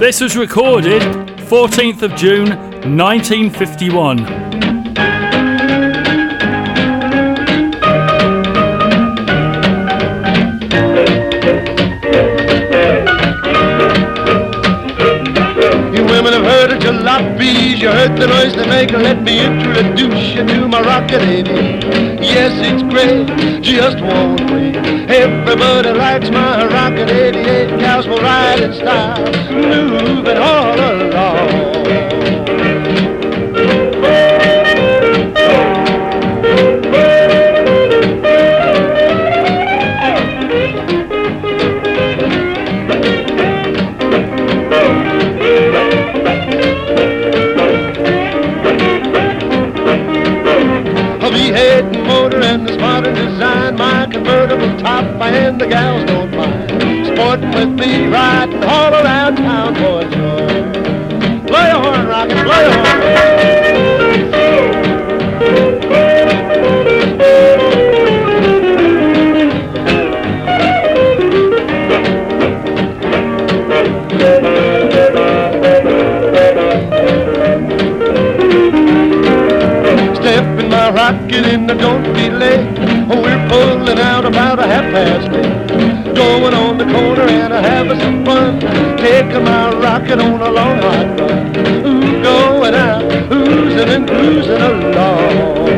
This 0.00 0.20
was 0.20 0.36
recorded 0.36 1.02
14th 1.46 2.02
of 2.02 2.16
June 2.16 2.48
1951. 2.96 4.18
You 17.84 17.90
heard 17.90 18.16
the 18.16 18.26
noise 18.26 18.54
they 18.54 18.66
make. 18.66 18.90
Let 18.92 19.22
me 19.22 19.44
introduce 19.44 20.34
you 20.34 20.44
to 20.46 20.66
my 20.66 20.80
rocket 20.80 21.20
lady. 21.20 22.03
Yes, 22.24 22.52
it's 22.56 22.82
great, 22.82 23.62
just 23.62 24.00
one 24.00 24.36
way. 24.46 24.72
Everybody 25.08 25.90
likes 25.90 26.30
my 26.30 26.66
rocket 26.66 27.10
88. 27.10 27.80
Cows 27.80 28.08
will 28.08 28.18
ride 28.18 28.60
in 28.60 28.72
style, 28.72 29.24
moving 29.52 30.38
all 30.38 30.74
along. 30.74 32.03
Convertible 54.24 54.78
top 54.78 55.04
and 55.20 55.60
the 55.60 55.66
gals 55.66 56.04
don't 56.04 56.34
mind. 56.34 56.70
Sporting 57.06 57.50
with 57.50 57.78
me, 57.78 58.06
riding 58.06 58.64
all 58.64 58.94
around 58.94 59.36
town 59.36 59.74
for 59.74 60.02
joy. 60.10 61.46
Play 61.46 61.70
a 61.70 61.78
horn, 61.78 62.06
Rocket, 62.06 62.44
play 62.44 62.64
a 62.64 62.72
horn. 62.72 63.04
Step 80.16 80.58
in 80.58 80.70
my 80.70 80.90
rocket 80.90 81.44
and 81.44 81.70
I 81.70 81.74
don't 81.74 82.02
be 82.14 82.30
late. 82.30 82.74
We're 83.08 83.48
pulling 83.48 83.73
out 83.98 84.24
about 84.24 84.58
a 84.58 84.66
half 84.66 84.84
past 84.92 85.28
eight. 85.28 86.14
Going 86.14 86.54
on 86.54 86.78
the 86.78 86.84
corner 86.84 87.22
and 87.22 87.52
a 87.52 87.60
having 87.60 88.00
some 88.00 88.24
fun. 88.24 88.60
Taking 88.98 89.44
my 89.44 89.70
rocket 89.70 90.20
on 90.20 90.40
a 90.40 90.50
long 90.50 90.78
hot 90.78 91.20
run. 91.20 91.56
Ooh, 91.86 92.22
going 92.22 92.74
out, 92.74 93.02
oozing 93.32 93.88
and 93.88 94.08
cruising 94.08 94.60
along. 94.60 95.74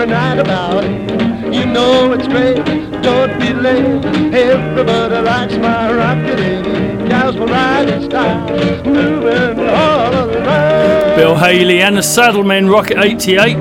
Every 0.00 0.14
night 0.14 0.38
about 0.38 0.84
eight. 0.84 1.54
You 1.54 1.66
know 1.66 2.12
it's 2.12 2.26
great, 2.26 2.56
don't 3.02 3.38
be 3.38 3.52
late. 3.52 4.04
Everybody 4.34 5.20
likes 5.20 5.56
my 5.56 5.92
rocket 5.92 6.40
88. 6.40 7.08
Gals 7.08 7.36
will 7.36 7.48
ride 7.48 7.88
in 7.90 8.04
style, 8.04 8.48
moving 8.84 9.68
all 9.68 10.14
around. 10.14 11.16
Bill 11.16 11.36
Haley 11.36 11.82
and 11.82 11.98
the 11.98 12.02
Saddlemen 12.02 12.68
Rocket 12.68 12.98
88. 12.98 13.56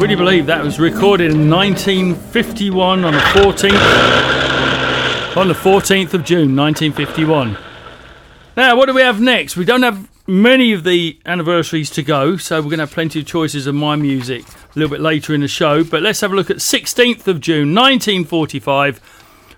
Would 0.00 0.10
you 0.10 0.16
believe 0.16 0.46
that 0.46 0.62
was 0.62 0.78
recorded 0.78 1.32
in 1.32 1.50
1951 1.50 3.04
on 3.04 3.12
the 3.12 3.18
14th 3.18 4.38
on 5.36 5.48
the 5.48 5.54
14th 5.54 6.14
of 6.14 6.24
June 6.24 6.56
1951. 6.56 7.58
Now, 8.56 8.76
what 8.76 8.86
do 8.86 8.94
we 8.94 9.02
have 9.02 9.20
next? 9.20 9.56
We 9.56 9.64
don't 9.64 9.82
have 9.82 10.07
many 10.28 10.74
of 10.74 10.84
the 10.84 11.18
anniversaries 11.24 11.90
to 11.90 12.02
go, 12.02 12.36
so 12.36 12.58
we're 12.58 12.64
going 12.64 12.78
to 12.78 12.84
have 12.84 12.92
plenty 12.92 13.20
of 13.20 13.26
choices 13.26 13.66
of 13.66 13.74
my 13.74 13.96
music 13.96 14.44
a 14.46 14.78
little 14.78 14.90
bit 14.90 15.00
later 15.00 15.34
in 15.34 15.40
the 15.40 15.48
show. 15.48 15.82
But 15.82 16.02
let's 16.02 16.20
have 16.20 16.32
a 16.32 16.36
look 16.36 16.50
at 16.50 16.58
16th 16.58 17.26
of 17.26 17.40
June 17.40 17.74
1945. 17.74 18.98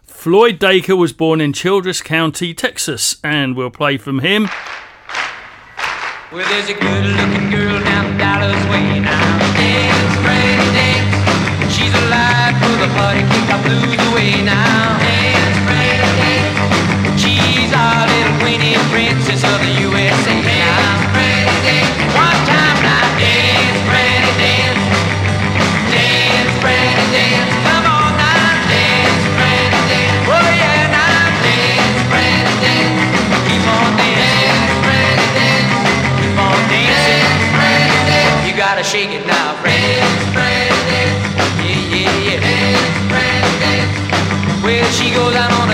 Floyd 0.05 0.59
Dakil 0.59 0.97
was 0.97 1.13
born 1.13 1.41
in 1.41 1.53
Childress 1.53 2.01
County, 2.01 2.55
Texas, 2.55 3.17
and 3.25 3.57
we'll 3.57 3.71
play 3.71 3.99
from 3.99 4.21
him. 4.21 4.49
Well, 6.33 6.49
there's 6.49 6.69
a 6.69 6.75
good 6.75 7.07
looking 7.07 7.51
girl 7.51 7.83
down 7.83 8.17
Dallas 8.17 8.65
way 8.71 9.01
now. 9.01 9.39
Dance, 9.57 10.15
Freddie, 10.23 10.71
dance. 10.79 11.75
She's 11.75 11.93
alive 11.93 12.55
for 12.63 12.77
the 12.79 12.93
party, 12.95 13.21
kick 13.21 13.53
our 13.53 13.63
blues 13.65 14.13
away 14.13 14.45
now. 14.45 14.80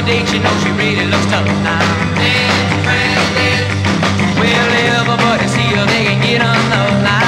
Date, 0.07 0.33
you 0.33 0.39
know 0.39 0.55
she 0.63 0.71
really 0.71 1.05
looks 1.11 1.27
tough 1.27 1.45
now. 1.67 1.83
Dance, 2.15 2.75
Freddie, 2.87 3.29
dance. 3.35 4.39
Well, 4.39 4.73
everybody 4.95 5.49
see 5.49 5.75
her, 5.75 5.85
they 5.87 6.05
can 6.05 6.23
get 6.23 6.41
on 6.43 6.63
the 6.71 7.05
line. 7.05 7.26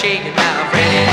Shake 0.00 0.34
now, 0.34 0.70
Freddie, 0.70 1.09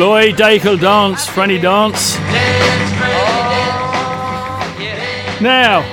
That's 0.00 0.64
it. 0.64 0.80
Dance, 0.80 1.26
Franny 1.26 1.60
dance. 1.60 2.18
Now, 5.42 5.84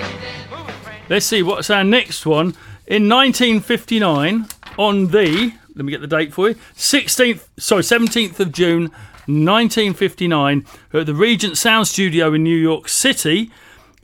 let's 1.09 1.25
see 1.25 1.43
what's 1.43 1.69
our 1.69 1.83
next 1.83 2.25
one. 2.25 2.55
In 2.87 3.09
1959, 3.09 4.47
on 4.77 5.07
the 5.07 5.51
let 5.75 5.85
me 5.85 5.91
get 5.91 5.99
the 5.99 6.07
date 6.07 6.33
for 6.33 6.49
you. 6.49 6.55
16th, 6.75 7.47
sorry, 7.57 7.81
17th 7.83 8.39
of 8.39 8.53
June, 8.53 8.83
1959, 9.25 10.65
at 10.93 11.05
the 11.05 11.13
Regent 11.13 11.57
Sound 11.57 11.87
Studio 11.87 12.33
in 12.33 12.43
New 12.43 12.55
York 12.55 12.87
City. 12.87 13.51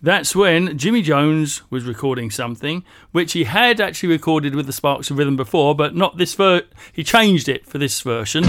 That's 0.02 0.36
when 0.36 0.78
Jimmy 0.78 1.02
Jones 1.02 1.62
was 1.70 1.86
recording 1.86 2.30
something, 2.30 2.84
which 3.14 3.32
he 3.32 3.46
had 3.46 3.80
actually 3.80 4.10
recorded 4.10 4.54
with 4.54 4.66
the 4.66 4.74
Sparks 4.74 5.10
of 5.10 5.18
Rhythm 5.18 5.38
before, 5.38 5.74
but 5.76 5.96
not 5.96 6.18
this 6.18 6.34
ver. 6.36 6.64
He 6.92 7.06
changed 7.06 7.48
it 7.48 7.66
for 7.66 7.78
this 7.78 8.02
version. 8.02 8.44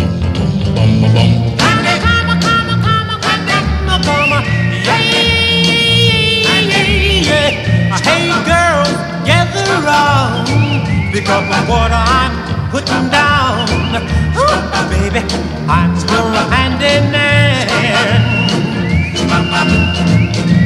Because 11.14 11.46
I'm 11.94 12.70
putting 12.70 13.08
down. 13.08 13.66
Baby, 14.90 15.20
I'm 15.68 15.96
still 15.96 16.26
hand. 16.50 16.74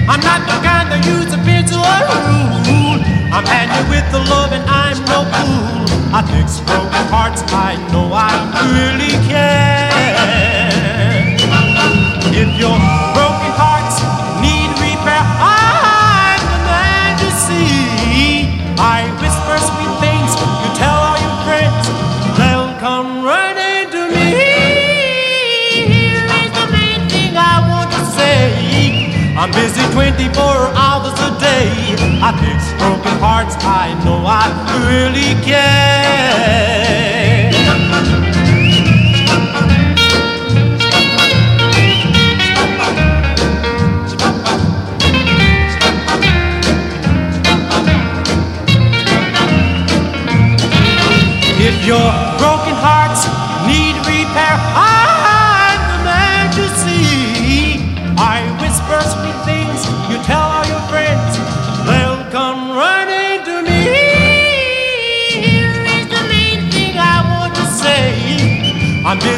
I'm 0.08 0.20
not 0.20 0.40
the 0.48 0.56
kind 0.64 0.88
that 0.90 1.04
use 1.04 1.32
a 1.34 1.40
or 1.76 2.18
rule. 2.24 2.98
I'm 3.30 3.44
handy 3.44 3.82
with 3.90 4.10
the 4.10 4.20
love 4.30 4.52
and 4.52 4.64
I'm 4.68 4.96
no 5.04 5.24
fool. 5.36 6.14
I 6.14 6.22
fix 6.22 6.60
broken 6.60 7.04
hearts, 7.12 7.42
I 7.52 7.76
know 7.92 8.10
I 8.12 8.32
really 8.72 9.12
can. 9.28 9.87
Busy 29.58 29.82
24 29.92 30.42
hours 30.84 31.18
a 31.28 31.30
day. 31.40 31.68
I 32.22 32.30
fix 32.40 32.70
broken 32.78 33.16
hearts, 33.18 33.56
I 33.60 33.86
know 34.04 34.22
I 34.24 34.46
really 34.86 35.34
care. 35.44 36.38
If 51.60 51.84
your 51.84 52.27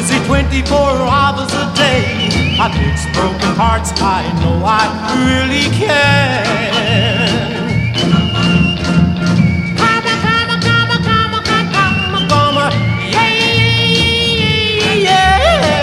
busy 0.01 0.17
24 0.25 0.75
hours 0.75 1.53
a 1.53 1.73
day. 1.75 2.27
I 2.59 2.67
fix 2.73 3.05
broken 3.15 3.53
hearts, 3.55 3.91
I 4.01 4.23
know 4.41 4.63
I 4.65 4.89
really 5.29 5.69
can. 5.77 6.71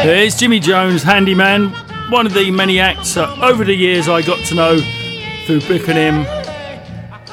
There's 0.05 0.37
Jimmy 0.37 0.59
Jones, 0.59 1.03
handyman, 1.03 1.69
one 2.11 2.27
of 2.27 2.33
the 2.33 2.51
many 2.51 2.81
acts 2.81 3.17
uh, 3.17 3.37
over 3.43 3.63
the 3.63 3.75
years 3.75 4.09
I 4.09 4.23
got 4.23 4.45
to 4.47 4.55
know 4.55 4.81
through 5.47 5.61
booking 5.61 5.97
him 5.97 6.27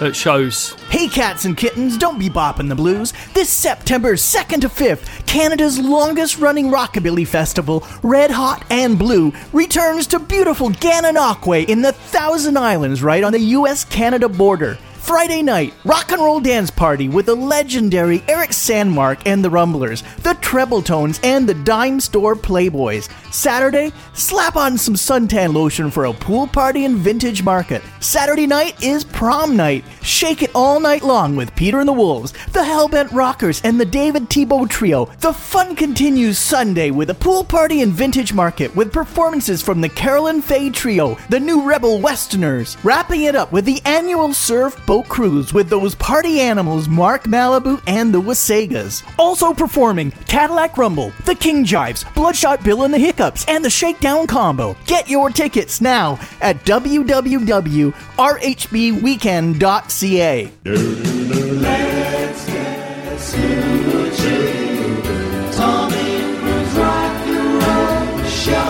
at 0.01 0.15
shows. 0.15 0.75
Hey 0.95 1.09
cats 1.09 1.43
and 1.43 1.57
kittens, 1.57 1.97
don't 1.97 2.17
be 2.17 2.29
bopping 2.29 2.69
the 2.69 2.73
blues. 2.73 3.11
This 3.33 3.49
September 3.49 4.13
2nd 4.13 4.61
to 4.61 4.69
5th, 4.69 5.27
Canada's 5.27 5.77
longest 5.77 6.37
running 6.37 6.67
rockabilly 6.67 7.27
festival, 7.27 7.85
Red 8.01 8.31
Hot 8.31 8.63
and 8.71 8.97
Blue, 8.97 9.33
returns 9.51 10.07
to 10.07 10.19
beautiful 10.19 10.69
Gananoque 10.69 11.67
in 11.67 11.81
the 11.81 11.91
Thousand 11.91 12.57
Islands 12.57 13.03
right 13.03 13.25
on 13.25 13.33
the 13.33 13.41
US 13.57 13.83
Canada 13.83 14.29
border. 14.29 14.77
Friday 15.05 15.43
night, 15.43 15.71
rock 15.83 16.11
and 16.11 16.19
roll 16.19 16.39
dance 16.39 16.71
party 16.71 17.09
with 17.09 17.27
the 17.27 17.35
legendary 17.35 18.23
Eric 18.27 18.49
Sandmark 18.49 19.21
and 19.27 19.45
the 19.45 19.49
Rumblers, 19.51 20.01
the 20.23 20.33
Treble 20.41 20.81
Tones, 20.81 21.19
and 21.21 21.47
the 21.47 21.53
Dime 21.53 21.99
Store 21.99 22.35
Playboys. 22.35 23.07
Saturday, 23.31 23.91
slap 24.13 24.55
on 24.55 24.79
some 24.79 24.95
suntan 24.95 25.53
lotion 25.53 25.91
for 25.91 26.05
a 26.05 26.13
pool 26.13 26.47
party 26.47 26.85
and 26.85 26.95
vintage 26.95 27.43
market. 27.43 27.83
Saturday 27.99 28.47
night 28.47 28.81
is 28.81 29.03
prom 29.03 29.55
night. 29.55 29.85
Shake 30.01 30.41
it 30.41 30.49
all 30.55 30.79
night 30.79 31.03
long 31.03 31.35
with 31.35 31.55
Peter 31.55 31.79
and 31.79 31.87
the 31.87 31.93
Wolves, 31.93 32.31
the 32.53 32.61
Hellbent 32.61 33.11
Rockers, 33.11 33.61
and 33.63 33.79
the 33.79 33.85
David 33.85 34.23
Tebow 34.23 34.67
Trio. 34.67 35.05
The 35.19 35.33
fun 35.33 35.75
continues 35.75 36.39
Sunday 36.39 36.89
with 36.89 37.11
a 37.11 37.15
pool 37.15 37.43
party 37.43 37.83
and 37.83 37.93
vintage 37.93 38.33
market 38.33 38.75
with 38.75 38.91
performances 38.91 39.61
from 39.61 39.81
the 39.81 39.89
Carolyn 39.89 40.41
Faye 40.41 40.71
Trio, 40.71 41.15
the 41.29 41.39
New 41.39 41.61
Rebel 41.61 42.01
Westerners. 42.01 42.75
Wrapping 42.83 43.23
it 43.23 43.35
up 43.35 43.51
with 43.51 43.65
the 43.65 43.81
annual 43.85 44.33
surf 44.33 44.83
cruise 45.03 45.53
with 45.53 45.69
those 45.69 45.95
party 45.95 46.39
animals 46.39 46.87
Mark 46.87 47.23
Malibu 47.23 47.81
and 47.87 48.13
the 48.13 48.21
Wasagas. 48.21 49.03
Also 49.17 49.53
performing 49.53 50.11
Cadillac 50.27 50.77
Rumble, 50.77 51.11
the 51.25 51.35
King 51.35 51.65
Jives, 51.65 52.05
Bloodshot 52.13 52.63
Bill 52.63 52.83
and 52.83 52.93
the 52.93 52.99
Hiccups, 52.99 53.45
and 53.47 53.63
the 53.63 53.69
Shakedown 53.69 54.27
Combo. 54.27 54.75
Get 54.85 55.09
your 55.09 55.29
tickets 55.29 55.81
now 55.81 56.19
at 56.41 56.63
www.rhbweekend.ca. 56.65 57.95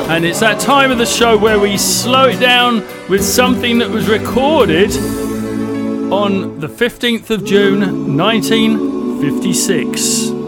And 0.07 0.23
it's 0.23 0.39
that 0.39 0.59
time 0.59 0.91
of 0.91 0.97
the 0.97 1.05
show 1.05 1.37
where 1.37 1.59
we 1.59 1.77
slow 1.77 2.27
it 2.27 2.39
down 2.39 2.83
with 3.09 3.23
something 3.23 3.79
that 3.79 3.89
was 3.89 4.07
recorded 4.07 4.91
on 6.11 6.59
the 6.59 6.67
15th 6.67 7.29
of 7.29 7.45
June 7.45 8.17
1956. 8.17 10.44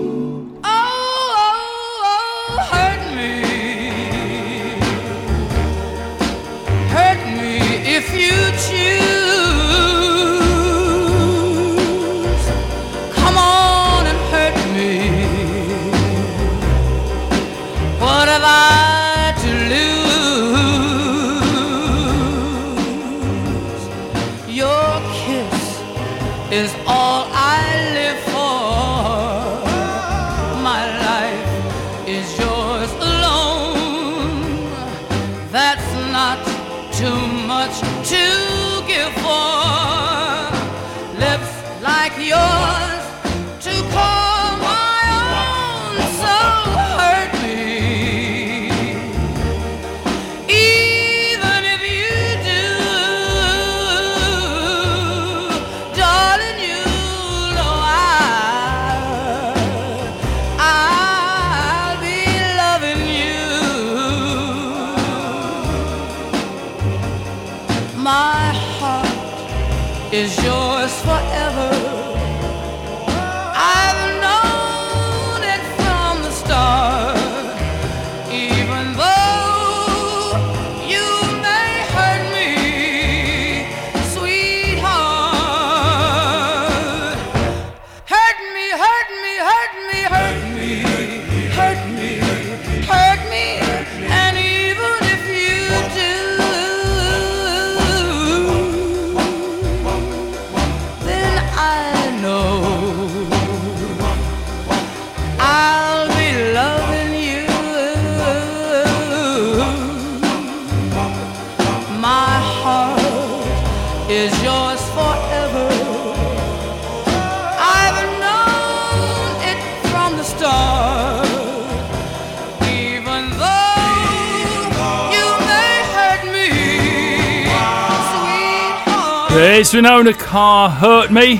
There's 129.70 129.84
Wynona 129.84 130.18
Carr 130.18 130.70
hurt 130.70 131.12
me. 131.12 131.36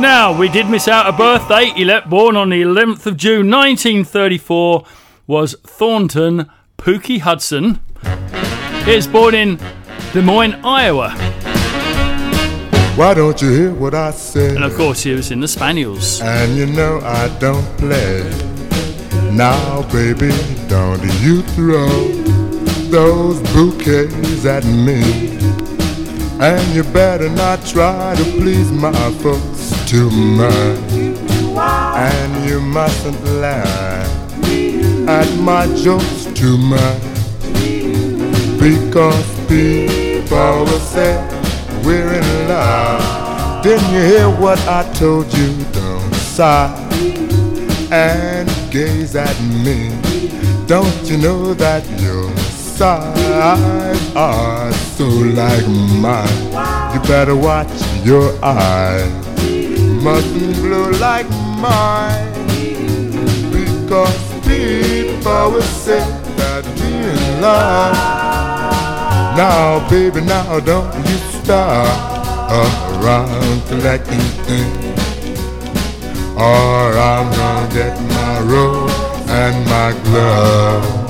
Now, 0.00 0.36
we 0.36 0.48
did 0.48 0.68
miss 0.68 0.88
out 0.88 1.06
a 1.06 1.16
birthday. 1.16 1.66
He 1.66 1.84
let 1.84 2.10
born 2.10 2.36
on 2.36 2.48
the 2.48 2.60
11th 2.60 3.06
of 3.06 3.16
June 3.16 3.48
1934 3.48 4.84
was 5.28 5.54
Thornton 5.62 6.50
Pookie 6.78 7.20
Hudson. 7.20 7.78
He 8.84 8.96
was 8.96 9.06
born 9.06 9.36
in 9.36 9.60
Des 10.12 10.22
Moines, 10.22 10.54
Iowa. 10.64 11.10
Why 12.96 13.14
don't 13.14 13.40
you 13.40 13.50
hear 13.50 13.72
what 13.72 13.94
I 13.94 14.10
say? 14.10 14.56
And 14.56 14.64
of 14.64 14.74
course, 14.74 15.04
he 15.04 15.12
was 15.12 15.30
in 15.30 15.38
the 15.38 15.46
Spaniels. 15.46 16.20
And 16.22 16.56
you 16.56 16.66
know 16.66 16.98
I 17.04 17.28
don't 17.38 17.64
play. 17.78 18.22
Now, 19.30 19.82
baby, 19.92 20.32
don't 20.66 21.04
you 21.20 21.42
throw 21.42 22.21
those 22.92 23.40
bouquets 23.54 24.44
at 24.44 24.64
me. 24.66 25.00
And 26.38 26.74
you 26.74 26.84
better 26.84 27.30
not 27.30 27.64
try 27.64 28.14
to 28.14 28.24
please 28.38 28.70
my 28.70 29.10
folks 29.22 29.72
too 29.88 30.10
much. 30.10 30.92
And 30.92 32.48
you 32.48 32.60
mustn't 32.60 33.24
laugh 33.40 34.44
at 35.08 35.26
my 35.40 35.66
jokes 35.74 36.26
too 36.34 36.58
much. 36.58 37.02
Because 38.60 39.26
people 39.48 40.66
will 40.66 40.84
say 40.94 41.16
we're 41.86 42.12
in 42.12 42.48
love. 42.48 43.64
Didn't 43.64 43.90
you 43.90 44.02
hear 44.02 44.28
what 44.28 44.58
I 44.68 44.82
told 44.92 45.32
you? 45.32 45.64
Don't 45.72 46.14
sigh 46.14 46.76
and 47.90 48.50
gaze 48.70 49.16
at 49.16 49.40
me. 49.64 49.88
Don't 50.66 51.02
you 51.04 51.16
know 51.16 51.54
that 51.54 51.88
your 51.98 52.30
sighs 52.76 54.16
are 54.16 54.72
so 54.72 55.04
like 55.04 55.66
mine? 56.00 56.94
You 56.94 57.00
better 57.08 57.36
watch 57.36 57.72
your 58.04 58.32
eyes. 58.42 59.12
Mustn't 60.02 60.56
blow 60.56 60.90
like 60.98 61.28
mine. 61.60 62.32
Because 63.52 64.20
people 64.42 65.52
will 65.52 65.62
say 65.62 66.04
that 66.40 66.64
we 66.78 66.88
in 67.12 67.40
love. 67.40 67.94
Now, 69.36 69.88
baby, 69.88 70.20
now 70.20 70.60
don't 70.60 70.94
you 71.08 71.18
start 71.40 71.88
around 72.50 73.62
collecting 73.68 74.26
things. 74.46 75.00
Or 76.36 76.92
I'm 77.10 77.28
gonna 77.36 77.74
get 77.74 77.94
my 78.16 78.40
robe 78.40 78.90
and 79.28 79.56
my 79.66 79.92
glove. 80.04 81.02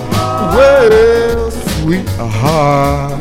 Well, 0.55 1.42
sweetheart, 1.83 3.21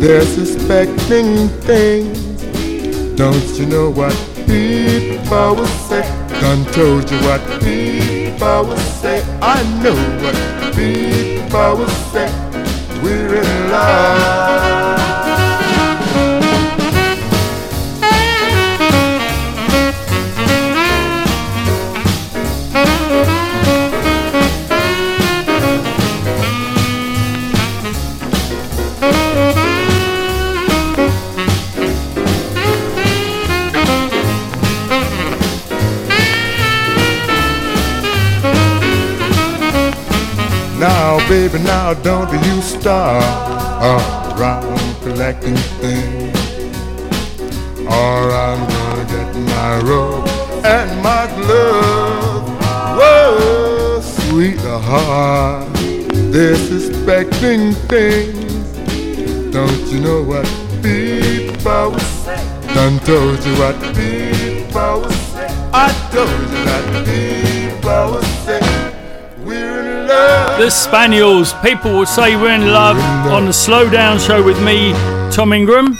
they're 0.00 0.22
suspecting 0.22 1.48
things. 1.68 2.18
Don't 3.14 3.58
you 3.58 3.66
know 3.66 3.90
what 3.90 4.16
people 4.46 5.54
will 5.54 5.66
say? 5.88 6.02
Done 6.40 6.64
told 6.72 7.10
you 7.10 7.18
what 7.28 7.42
people 7.60 8.64
will 8.64 8.84
say. 9.02 9.22
I 9.42 9.62
know 9.82 9.98
what 10.22 10.36
people 10.74 11.76
will 11.76 11.94
say. 12.12 12.28
We're 13.02 13.34
in 13.34 13.70
love. 13.70 14.69
Baby, 41.30 41.60
now 41.60 41.94
don't 41.94 42.28
you 42.44 42.60
start 42.60 43.22
around 44.36 44.76
collecting 45.00 45.54
things. 45.78 46.36
Or 47.86 48.32
I'm 48.32 48.60
gonna 48.68 49.04
get 49.04 49.36
my 49.54 49.78
robe 49.88 50.26
and 50.64 50.90
my 51.04 51.26
glove. 51.36 52.48
Whoa, 52.98 54.00
sweetheart, 54.00 55.68
they're 56.32 56.56
suspecting 56.56 57.74
things. 57.86 58.64
Don't 59.52 59.86
you 59.92 60.00
know 60.00 60.24
what 60.24 60.46
people 60.82 61.96
say? 62.24 62.42
Done 62.74 62.98
told 63.10 63.38
you 63.46 63.54
what 63.62 63.78
people 63.94 65.08
say. 65.30 65.46
I 65.72 65.94
told 66.10 66.40
you 66.54 66.64
that 66.66 66.84
people 67.06 68.20
say. 68.20 68.39
The 70.60 70.68
Spaniels. 70.68 71.54
People 71.62 71.92
will 71.92 72.04
say 72.04 72.36
we're 72.36 72.54
in 72.54 72.66
love 72.66 72.98
on 73.32 73.46
the 73.46 73.52
Slow 73.52 73.88
Down 73.88 74.18
Show 74.18 74.44
with 74.44 74.62
me, 74.62 74.92
Tom 75.32 75.54
Ingram. 75.54 75.96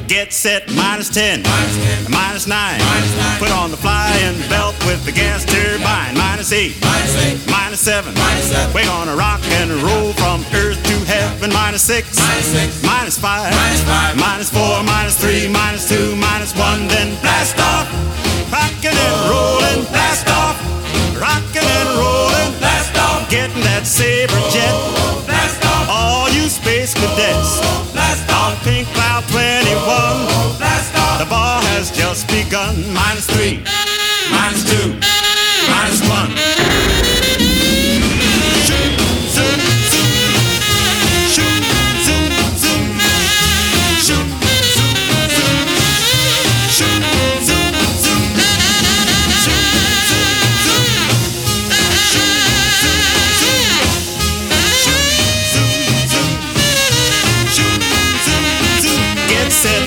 Get 0.07 0.31
set, 0.31 0.69
minus 0.75 1.09
10, 1.09 1.41
minus 2.09 2.45
9. 2.45 2.79
Put 3.39 3.51
on 3.51 3.71
the 3.71 3.77
flying 3.77 4.37
belt 4.49 4.75
with 4.85 5.03
the 5.03 5.11
gas 5.11 5.43
turbine, 5.45 6.13
minus 6.13 6.51
8, 6.51 6.77
minus 7.49 7.81
7. 7.81 8.13
We're 8.73 8.85
gonna 8.85 9.15
rock 9.15 9.41
and 9.57 9.71
roll 9.81 10.13
from 10.13 10.45
earth 10.53 10.77
to 10.85 10.95
heaven, 11.09 11.51
minus 11.51 11.81
6, 11.83 12.21
minus 12.85 13.17
5, 13.17 13.51
minus 14.15 14.49
4, 14.51 14.83
minus 14.83 15.17
3, 15.19 15.49
minus 15.49 15.89
2, 15.89 16.15
minus 16.15 16.55
1. 16.55 16.87
Then 16.87 17.19
blast 17.21 17.57
off, 17.57 17.89
rocking 18.53 18.93
and 18.93 19.17
rolling, 19.25 19.89
blast 19.89 20.29
off, 20.29 20.55
rocking 21.19 21.65
and 21.65 21.89
rolling, 21.97 22.53
blast 22.59 22.95
off. 22.99 23.27
Getting 23.29 23.63
that 23.63 23.87
saber 23.87 24.37
jet, 24.53 24.75
blast 25.25 25.65
off. 25.65 25.89
All 25.89 26.29
you 26.29 26.47
space 26.47 26.93
cadets, 26.93 27.57
off. 28.45 28.63
Pink 28.63 28.87
Cloud 28.93 29.23
21, 29.29 30.57
blast 30.57 30.95
off. 30.95 31.19
The 31.19 31.25
ball 31.25 31.61
has 31.73 31.91
just 31.91 32.27
begun. 32.27 32.75
Minus 32.93 33.27
3, 33.27 33.63
minus 34.31 34.63
2, 34.83 35.14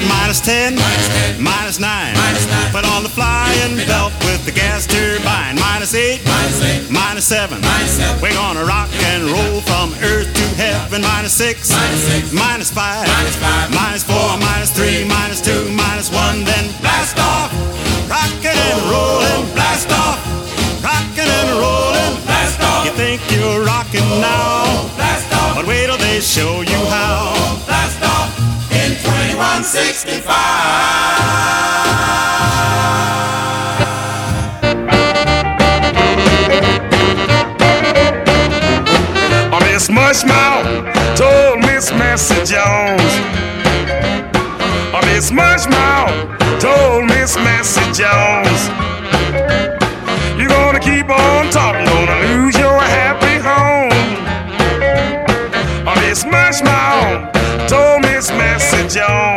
minus 0.06 0.40
10, 0.40 0.76
minus 1.40 1.78
9. 1.78 2.14
Put 2.72 2.84
on 2.84 3.02
the 3.02 3.08
flying 3.08 3.76
belt 3.86 4.12
with 4.24 4.44
the 4.44 4.52
gas 4.52 4.86
turbine. 4.86 5.56
Minus 5.56 5.94
8, 5.94 6.20
minus 6.90 7.26
7. 7.26 7.62
We're 8.20 8.34
gonna 8.34 8.64
rock 8.64 8.90
and 9.10 9.24
roll 9.24 9.60
from 9.62 9.94
earth 10.02 10.28
to 10.34 10.44
heaven. 10.60 11.02
Minus 11.02 11.32
6, 11.34 11.72
minus 12.32 12.70
5, 12.70 13.08
minus 13.72 14.04
4, 14.04 14.36
minus 14.38 14.70
3, 14.76 15.04
minus 15.08 15.40
2, 15.40 15.70
minus 15.72 16.10
1. 16.12 16.44
Then 16.44 16.68
blast 16.80 17.18
off, 17.18 17.52
rocking 18.10 18.52
and 18.52 18.80
rolling, 18.92 19.46
blast 19.54 19.90
off, 19.92 20.20
rocking 20.84 21.24
and 21.24 21.50
rolling, 21.56 22.14
blast 22.26 22.60
off. 22.60 22.84
You 22.84 22.92
think 22.92 23.22
you're 23.32 23.64
rocking 23.64 24.04
now? 24.20 24.88
Blast 24.96 25.32
off. 25.32 25.56
But 25.56 25.66
wait 25.66 25.86
till 25.86 25.96
they 25.96 26.20
show 26.20 26.60
you 26.60 26.67
2165. 29.58 30.28
Oh, 39.50 39.58
Miss 39.66 39.88
Mushmouth 39.88 41.16
told 41.16 41.58
Miss 41.66 41.90
Massey 41.90 42.36
Jones. 42.44 43.02
Miss 45.06 45.32
Mushmouth 45.32 46.38
told 46.60 47.06
Miss 47.06 47.34
Massey 47.36 47.82
Jones. 47.98 48.68
You're 50.38 50.48
gonna 50.48 50.78
keep 50.78 51.10
on 51.10 51.50
talking, 51.50 51.84
gonna 51.84 52.20
lose 52.28 52.56
your 52.56 52.78
happy 52.78 53.38
home. 53.42 53.90
Miss 56.06 56.22
Mushmouth 56.22 57.32
told 57.68 58.02
Miss 58.02 58.30
Massey 58.30 58.86
Jones. 58.88 59.27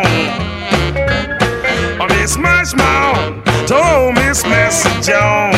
Miss 2.62 2.76
Mushmouth 2.76 3.68
told 3.68 4.14
Miss 4.14 4.43
Massey 4.43 4.89
Jones. 5.01 5.57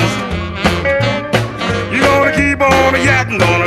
You're 1.92 2.08
gonna 2.08 2.32
keep 2.32 2.62
on 2.62 2.94
yakking, 2.94 3.40
gonna 3.40 3.63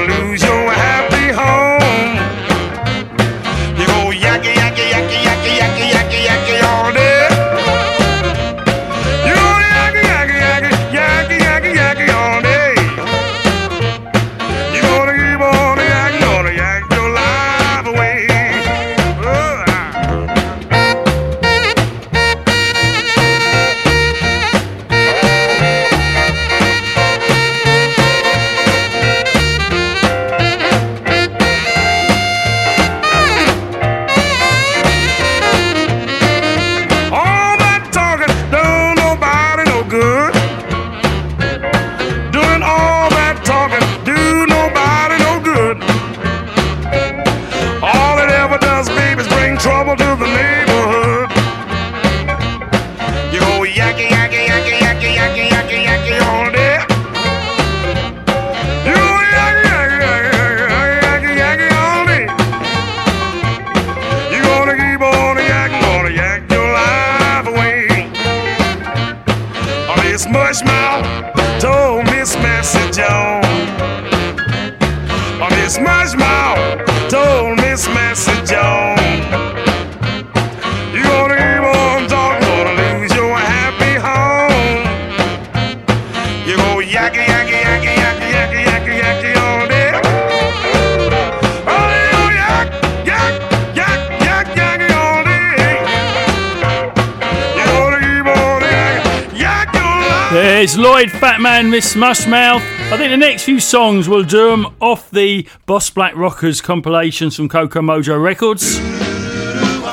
Floyd, 100.97 101.11
Fat 101.11 101.43
Man, 101.43 101.69
Miss 101.69 101.95
Mushmouth. 101.95 102.63
I 102.91 102.97
think 102.97 103.11
the 103.11 103.19
next 103.19 103.43
few 103.43 103.61
songs 103.61 104.09
will 104.09 104.23
do 104.23 104.51
them 104.51 104.75
off 104.81 105.11
the 105.11 105.47
Boss 105.67 105.91
Black 105.91 106.17
Rockers 106.17 106.63
compilations 106.63 107.37
from 107.37 107.51
Koko-Mojo 107.51 108.19
Records. 108.19 108.79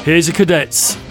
Here's 0.06 0.28
the 0.28 0.32
cadets. 0.32 1.03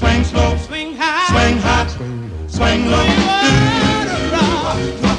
Swing 0.00 0.24
slow, 0.24 0.56
swing 0.56 0.96
high, 0.96 1.26
swing 1.28 1.58
high, 1.58 1.86
swing 1.88 2.30
low, 2.30 2.48
swing 2.48 2.90
low. 2.90 3.04
Swing 4.80 5.02
low. 5.02 5.09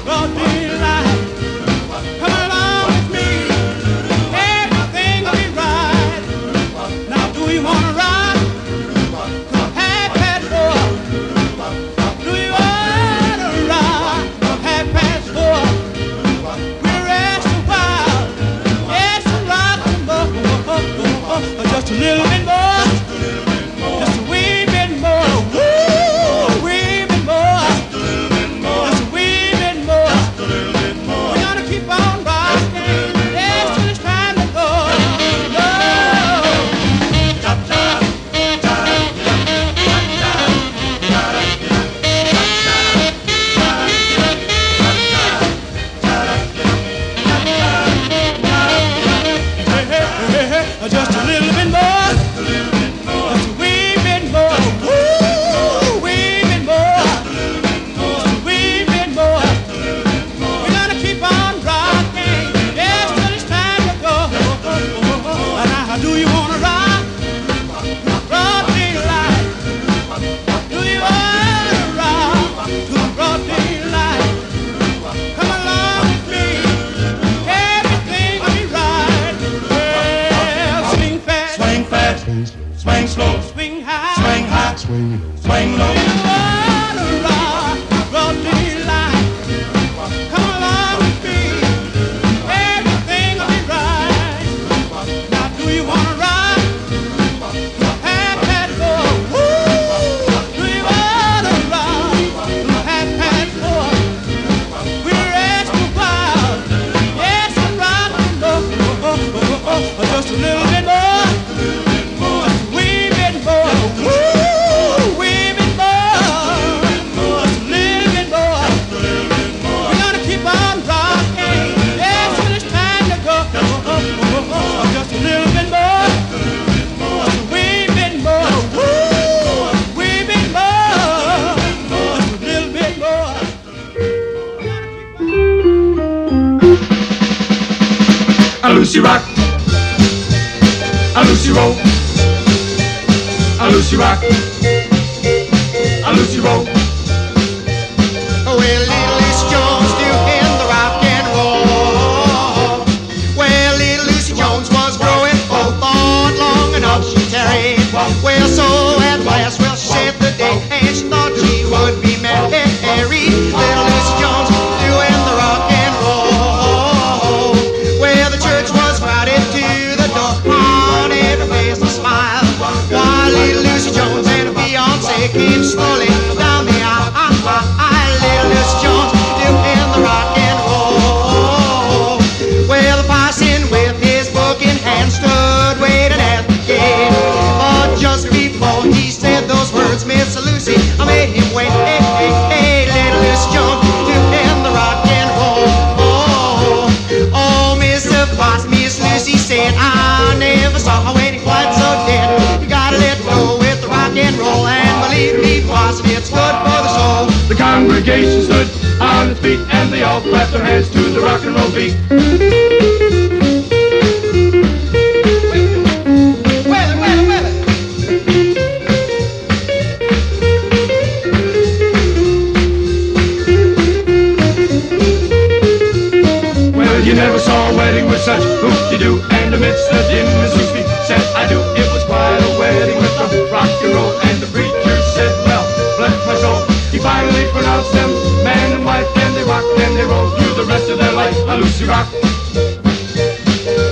Pronounce 237.62 237.92
them 237.92 238.10
man 238.44 238.76
and 238.76 238.84
wife, 238.84 239.06
and 239.18 239.36
they 239.36 239.44
rock 239.44 239.64
and 239.78 239.96
they 239.96 240.04
roll 240.04 240.30
through 240.32 240.56
the 240.56 240.66
rest 240.68 240.90
of 240.90 240.98
their 240.98 241.14
life. 241.14 241.36
A 241.48 241.58
Lucy 241.58 241.86
rock, 241.86 242.08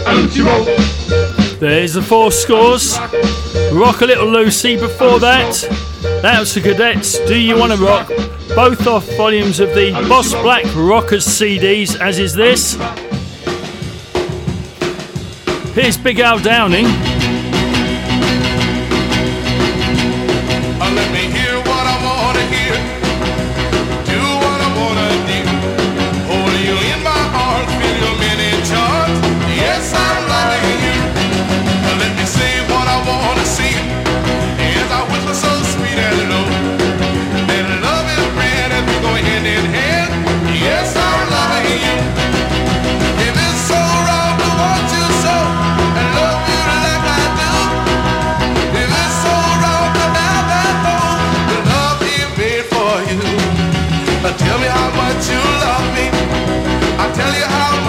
a 0.07 0.13
Lucy 0.15 0.41
roll. 0.41 0.65
There's 1.59 1.93
the 1.93 2.01
four 2.01 2.31
scores. 2.31 2.97
Rock 3.71 4.01
a 4.01 4.05
Little 4.05 4.27
Lucy 4.27 4.75
before 4.75 5.19
that. 5.19 5.53
That 6.23 6.39
was 6.39 6.53
the 6.55 6.61
Cadets. 6.61 7.19
Do 7.27 7.37
You 7.37 7.59
Want 7.59 7.71
to 7.73 7.77
Rock? 7.77 8.07
Both 8.55 8.87
off 8.87 9.05
volumes 9.15 9.59
of 9.59 9.69
the 9.75 9.91
Boss 10.09 10.33
Black 10.41 10.65
Rockers 10.75 11.27
CDs, 11.27 11.99
as 11.99 12.17
is 12.17 12.33
this. 12.33 12.73
Here's 15.75 15.97
Big 15.97 16.19
Al 16.19 16.39
Downing. 16.39 16.87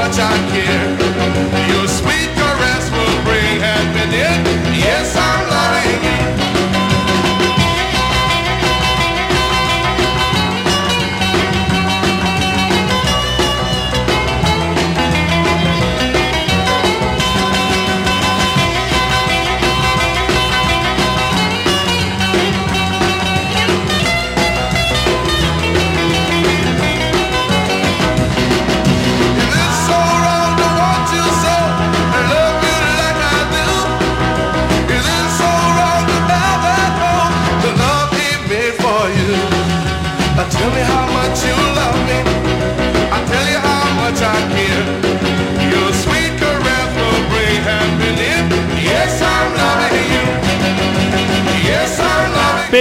Much 0.01 0.19
I 0.19 0.33
care. 0.53 1.77
Your 1.77 1.87
sweet 1.87 2.20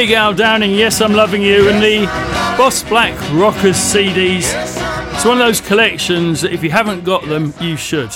loving 0.09 0.15
Big 0.15 0.17
Al 0.17 0.33
Downing, 0.33 0.71
Yes, 0.71 1.01
I'm 1.01 1.13
Loving 1.13 1.43
You, 1.43 1.69
and 1.69 1.83
the 1.83 2.05
Boss 2.57 2.81
Black 2.83 3.13
Rockers 3.31 3.75
CDs. 3.75 4.53
It's 5.13 5.23
one 5.23 5.39
of 5.39 5.45
those 5.45 5.61
collections 5.61 6.41
that 6.41 6.51
if 6.51 6.63
you 6.63 6.71
haven't 6.71 7.03
got 7.03 7.27
them, 7.27 7.53
you 7.61 7.77
should. 7.77 8.09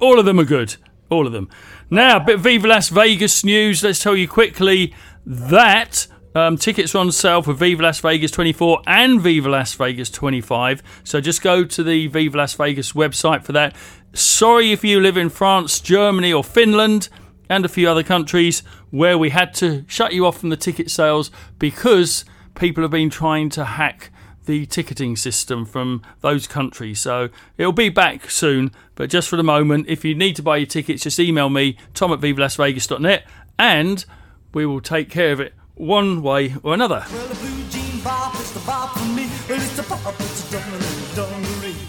All 0.00 0.18
of 0.18 0.24
them 0.24 0.40
are 0.40 0.44
good. 0.44 0.74
All 1.08 1.26
of 1.26 1.32
them. 1.32 1.48
Now, 1.88 2.16
a 2.16 2.20
bit 2.20 2.36
of 2.36 2.40
Viva 2.40 2.66
Las 2.66 2.88
Vegas 2.88 3.44
news. 3.44 3.84
Let's 3.84 4.02
tell 4.02 4.16
you 4.16 4.26
quickly 4.26 4.92
that 5.24 6.08
um, 6.34 6.56
tickets 6.56 6.96
are 6.96 6.98
on 6.98 7.12
sale 7.12 7.42
for 7.42 7.52
Viva 7.52 7.84
Las 7.84 8.00
Vegas 8.00 8.32
24 8.32 8.82
and 8.86 9.20
Viva 9.20 9.50
Las 9.50 9.74
Vegas 9.74 10.10
25. 10.10 10.82
So 11.04 11.20
just 11.20 11.42
go 11.42 11.64
to 11.64 11.82
the 11.84 12.08
Viva 12.08 12.38
Las 12.38 12.54
Vegas 12.54 12.92
website 12.92 13.44
for 13.44 13.52
that. 13.52 13.76
Sorry 14.14 14.72
if 14.72 14.82
you 14.82 15.00
live 15.00 15.16
in 15.16 15.28
France, 15.28 15.78
Germany, 15.80 16.32
or 16.32 16.42
Finland 16.42 17.08
and 17.48 17.64
a 17.64 17.68
few 17.68 17.88
other 17.88 18.02
countries 18.02 18.62
where 18.90 19.16
we 19.18 19.30
had 19.30 19.54
to 19.54 19.84
shut 19.86 20.12
you 20.12 20.26
off 20.26 20.38
from 20.38 20.50
the 20.50 20.56
ticket 20.56 20.90
sales 20.90 21.30
because 21.58 22.24
people 22.54 22.82
have 22.82 22.90
been 22.90 23.10
trying 23.10 23.48
to 23.50 23.64
hack 23.64 24.10
the 24.46 24.66
ticketing 24.66 25.16
system 25.16 25.64
from 25.64 26.02
those 26.20 26.46
countries. 26.46 27.00
So 27.00 27.28
it'll 27.56 27.72
be 27.72 27.88
back 27.88 28.30
soon, 28.30 28.72
but 28.94 29.10
just 29.10 29.28
for 29.28 29.36
the 29.36 29.42
moment, 29.42 29.86
if 29.88 30.04
you 30.04 30.14
need 30.14 30.36
to 30.36 30.42
buy 30.42 30.58
your 30.58 30.66
tickets, 30.66 31.04
just 31.04 31.20
email 31.20 31.48
me, 31.48 31.76
tom 31.94 32.12
at 32.12 32.20
vivalasvegas.net, 32.20 33.24
and 33.58 34.04
we 34.52 34.66
will 34.66 34.80
take 34.80 35.08
care 35.10 35.32
of 35.32 35.40
it 35.40 35.54
one 35.74 36.22
way 36.22 36.54
or 36.62 36.74
another. 36.74 37.04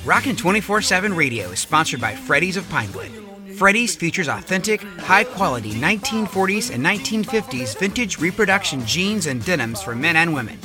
Rockin' 0.06 0.36
24 0.36 0.82
7 0.82 1.14
Radio 1.14 1.50
is 1.50 1.60
sponsored 1.60 2.02
by 2.02 2.16
Freddy's 2.16 2.58
of 2.58 2.70
Pinewood. 2.70 3.33
Freddy's 3.58 3.96
features 3.96 4.28
authentic, 4.28 4.82
high 4.82 5.24
quality 5.24 5.74
1940s 5.74 6.74
and 6.74 6.84
1950s 6.84 7.78
vintage 7.78 8.20
reproduction 8.20 8.84
jeans 8.86 9.28
and 9.28 9.46
denims 9.46 9.80
for 9.82 9.96
men 9.96 10.16
and 10.16 10.34
women. 10.34 10.58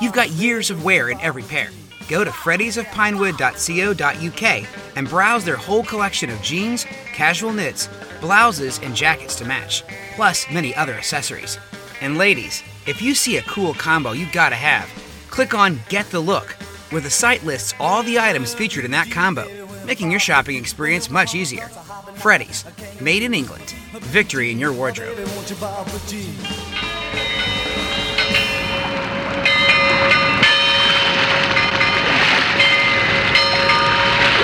You've 0.00 0.12
got 0.12 0.30
years 0.30 0.70
of 0.70 0.84
wear 0.84 1.10
in 1.10 1.20
every 1.20 1.42
pair. 1.42 1.70
Go 2.08 2.22
to 2.22 2.30
freddy'sofpinewood.co.uk 2.30 4.96
and 4.96 5.08
browse 5.08 5.44
their 5.44 5.56
whole 5.56 5.82
collection 5.82 6.30
of 6.30 6.40
jeans, 6.40 6.84
casual 7.12 7.52
knits, 7.52 7.88
blouses, 8.20 8.78
and 8.80 8.94
jackets 8.94 9.34
to 9.36 9.44
match, 9.44 9.82
plus 10.14 10.48
many 10.50 10.72
other 10.76 10.94
accessories. 10.94 11.58
And 12.00 12.16
ladies, 12.16 12.62
if 12.86 13.02
you 13.02 13.16
see 13.16 13.38
a 13.38 13.42
cool 13.42 13.74
combo 13.74 14.12
you 14.12 14.28
gotta 14.32 14.54
have, 14.54 14.88
click 15.30 15.52
on 15.52 15.80
Get 15.88 16.08
the 16.10 16.20
Look, 16.20 16.52
where 16.90 17.02
the 17.02 17.10
site 17.10 17.44
lists 17.44 17.74
all 17.80 18.04
the 18.04 18.20
items 18.20 18.54
featured 18.54 18.84
in 18.84 18.92
that 18.92 19.10
combo, 19.10 19.65
making 19.86 20.10
your 20.10 20.20
shopping 20.20 20.56
experience 20.56 21.08
much 21.08 21.34
easier. 21.34 21.68
Freddy's, 22.16 22.64
made 23.00 23.22
in 23.22 23.32
England. 23.32 23.74
Victory 24.00 24.50
in 24.50 24.58
your 24.58 24.72
wardrobe. 24.72 25.16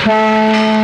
Old 0.08 0.78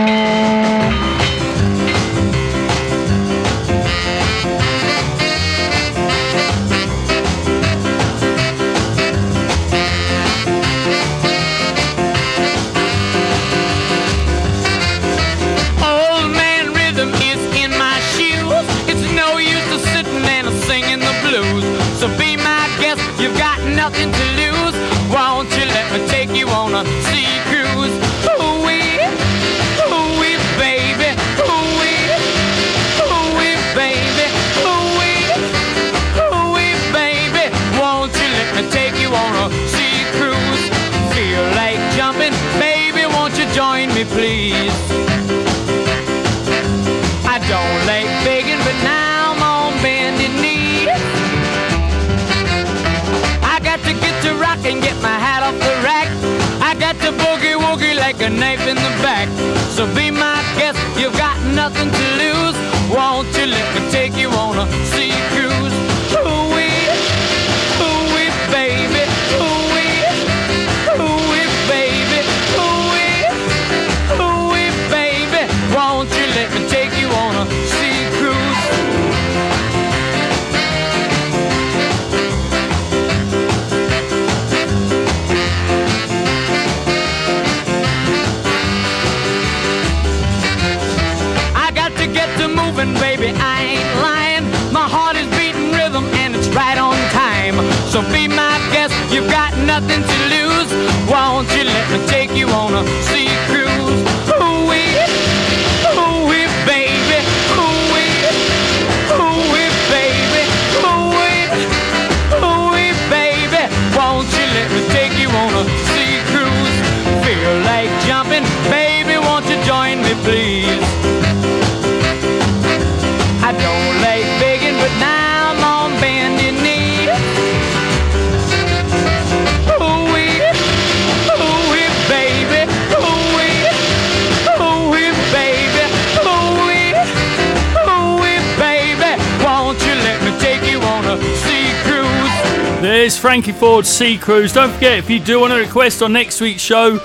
Sea 143.99 144.17
Cruise. 144.17 144.53
Don't 144.53 144.73
forget, 144.73 144.97
if 144.97 145.11
you 145.11 145.19
do 145.19 145.41
want 145.41 145.53
to 145.53 145.59
request 145.59 146.03
on 146.03 146.13
next 146.13 146.41
week's 146.41 146.63
show, 146.63 147.01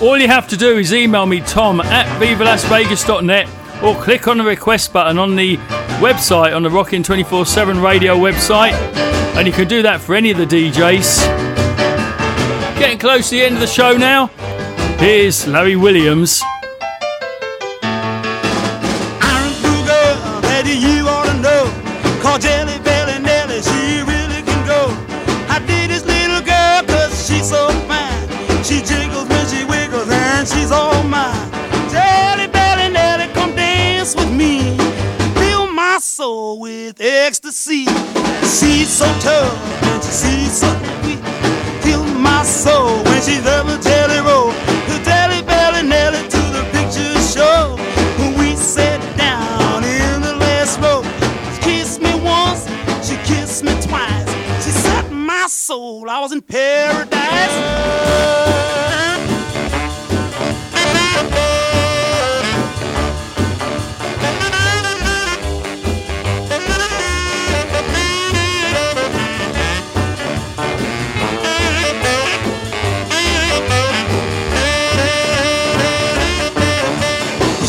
all 0.00 0.16
you 0.16 0.28
have 0.28 0.46
to 0.46 0.56
do 0.56 0.78
is 0.78 0.94
email 0.94 1.26
me 1.26 1.40
tom 1.40 1.80
at 1.80 2.06
vivalasvegas.net 2.20 3.48
or 3.82 4.00
click 4.00 4.28
on 4.28 4.38
the 4.38 4.44
request 4.44 4.92
button 4.92 5.18
on 5.18 5.34
the 5.34 5.56
website, 5.98 6.54
on 6.54 6.62
the 6.62 6.70
Rockin' 6.70 7.02
24 7.02 7.46
7 7.46 7.80
radio 7.80 8.16
website, 8.16 8.74
and 9.36 9.44
you 9.44 9.52
can 9.52 9.66
do 9.66 9.82
that 9.82 10.00
for 10.00 10.14
any 10.14 10.30
of 10.30 10.38
the 10.38 10.46
DJs. 10.46 11.26
Getting 12.78 12.98
close 12.98 13.30
to 13.30 13.34
the 13.34 13.42
end 13.42 13.54
of 13.56 13.60
the 13.60 13.66
show 13.66 13.96
now. 13.96 14.28
Here's 14.98 15.48
Larry 15.48 15.74
Williams. 15.74 16.44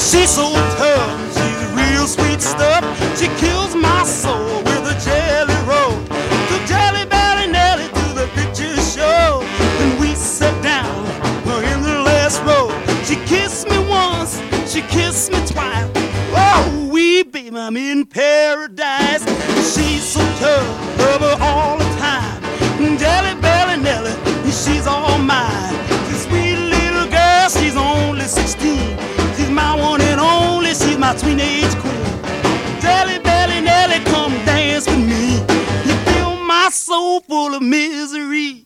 She's 0.08 0.30
so 0.30 0.54
tough, 0.54 1.34
she's 1.36 1.62
real 1.76 2.08
sweet 2.08 2.42
stuff. 2.42 2.82
She 3.20 3.28
kills 3.44 3.76
my 3.76 4.06
soul 4.06 4.64
with 4.64 4.94
a 4.94 4.98
jelly 5.04 5.60
roll. 5.68 6.00
To 6.48 6.66
Jelly 6.66 7.06
Belly 7.06 7.52
Nelly 7.52 7.90
to 7.90 8.14
the 8.16 8.30
picture 8.34 8.74
show. 8.80 9.42
and 9.82 10.00
we 10.00 10.16
sat 10.16 10.56
down 10.64 10.96
in 11.66 11.82
the 11.82 12.00
last 12.06 12.42
row. 12.44 12.72
She 13.04 13.18
kissed 13.28 13.68
me 13.70 13.80
once, 13.90 14.42
she 14.72 14.82
kissed 14.84 15.30
me 15.34 15.46
twice. 15.46 15.92
Oh, 16.32 16.90
we 16.90 17.24
beam, 17.24 17.58
I'm 17.58 17.76
in 17.76 18.06
paradise. 18.06 19.26
She's 19.76 20.04
so 20.04 20.22
tough. 20.40 20.97
my 31.08 31.16
teenage 31.16 31.74
queen. 31.78 32.82
Dally, 32.82 33.18
belly, 33.20 33.62
Nelly, 33.62 34.04
come 34.12 34.34
dance 34.46 34.88
with 34.88 35.00
me. 35.00 35.36
You 35.86 35.96
fill 36.12 36.36
my 36.36 36.68
soul 36.70 37.22
full 37.22 37.56
of 37.56 37.62
misery. 37.62 38.57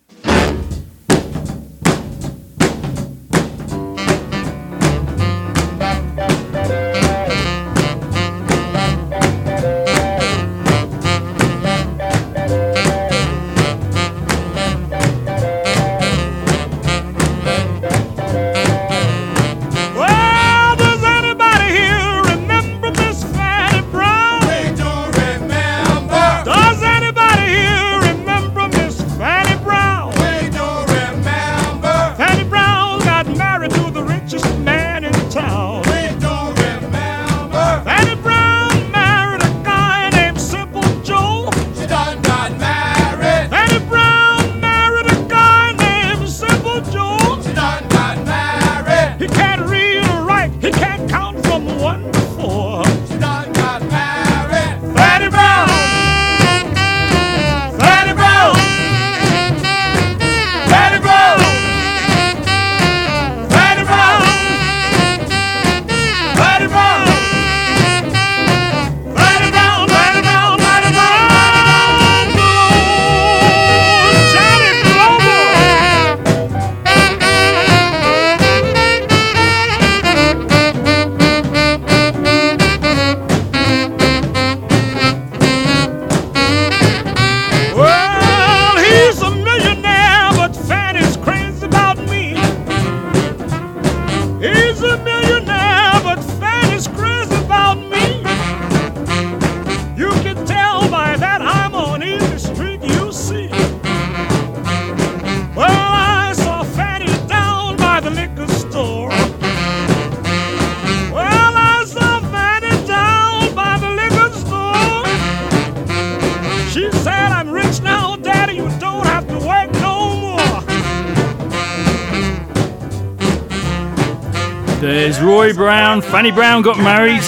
Fanny 125.51 125.57
Brown. 125.57 126.01
Fanny 126.01 126.31
Brown 126.31 126.61
got 126.61 126.77
married. 126.77 127.19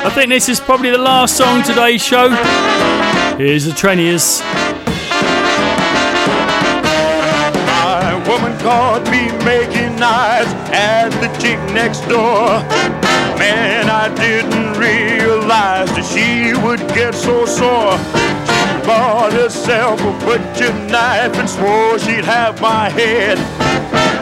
I 0.00 0.10
think 0.14 0.30
this 0.30 0.48
is 0.48 0.58
probably 0.58 0.90
the 0.90 0.96
last 0.96 1.36
song 1.36 1.62
today's 1.62 2.02
show. 2.02 2.30
Here's 3.36 3.66
the 3.66 3.72
Treniers. 3.72 4.40
My 7.66 8.24
woman 8.26 8.58
caught 8.60 9.04
me 9.10 9.30
making 9.44 10.02
eyes 10.02 10.50
at 10.72 11.10
the 11.20 11.28
chick 11.38 11.58
next 11.74 12.00
door. 12.08 12.62
Man, 13.38 13.90
I 13.90 14.08
didn't 14.14 14.78
realize 14.78 15.90
that 15.90 16.06
she 16.06 16.54
would 16.64 16.80
get 16.94 17.14
so 17.14 17.44
sore. 17.44 18.27
Bought 18.88 19.34
herself 19.34 20.00
a 20.00 20.12
butcher 20.24 20.72
knife 20.88 21.36
and 21.38 21.46
swore 21.46 21.98
she'd 21.98 22.24
have 22.24 22.58
my 22.62 22.88
head. 22.88 23.36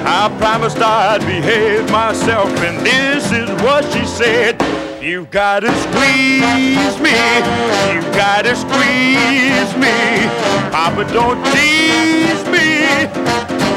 I 0.05 0.29
promised 0.41 0.79
I'd 0.79 1.21
behave 1.21 1.89
myself, 1.93 2.51
and 2.65 2.85
this 2.85 3.31
is 3.31 3.49
what 3.63 3.85
she 3.93 4.05
said. 4.05 4.61
You 5.01 5.27
gotta 5.27 5.71
squeeze 5.87 6.99
me, 6.99 7.15
you 7.95 8.03
gotta 8.11 8.57
squeeze 8.57 9.73
me. 9.79 10.27
Papa, 10.75 11.05
don't 11.15 11.39
tease 11.55 12.43
me, 12.51 13.07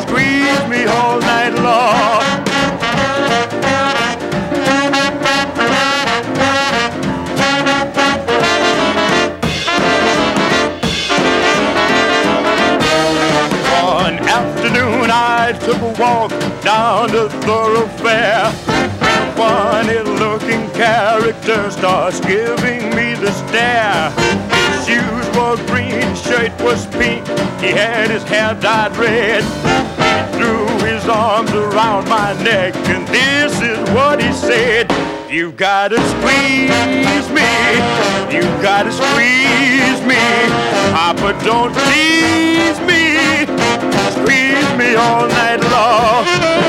squeeze 0.07 0.65
me 0.73 0.85
all 0.85 1.19
night 1.19 1.53
long. 1.61 2.39
Afternoon 15.09 15.19
I 15.19 15.51
took 15.59 15.81
a 15.81 16.01
walk 16.01 16.31
down 16.61 17.11
the 17.11 17.29
thoroughfare. 17.45 18.45
A 18.45 19.33
funny 19.35 19.99
looking 20.19 20.69
character 20.71 21.71
starts 21.71 22.19
giving 22.19 22.89
me 22.95 23.15
the 23.15 23.31
stare. 23.31 24.11
His 24.71 24.87
shoes 24.87 25.27
were 25.35 25.57
green, 25.67 26.15
shirt 26.15 26.51
was 26.61 26.85
pink, 26.87 27.27
he 27.59 27.71
had 27.71 28.09
his 28.09 28.23
hair 28.23 28.53
dyed 28.55 28.95
red. 28.97 29.43
He 29.43 30.37
threw 30.37 30.67
his 30.85 31.07
arms 31.07 31.51
around 31.51 32.07
my 32.07 32.33
neck, 32.43 32.75
and 32.87 33.07
this 33.07 33.61
is 33.61 33.79
what 33.91 34.21
he 34.21 34.31
said. 34.33 34.91
You 35.29 35.51
gotta 35.51 35.97
squeeze 35.97 37.29
me, 37.29 37.49
you 38.33 38.41
gotta 38.61 38.91
squeeze 38.91 40.01
me. 40.05 40.17
Papa, 40.91 41.37
don't 41.45 41.73
tease 41.73 42.79
me, 42.81 43.58
squeeze 44.21 44.77
me 44.77 44.95
all 44.95 45.27
night 45.27 45.61
long. 45.71 46.59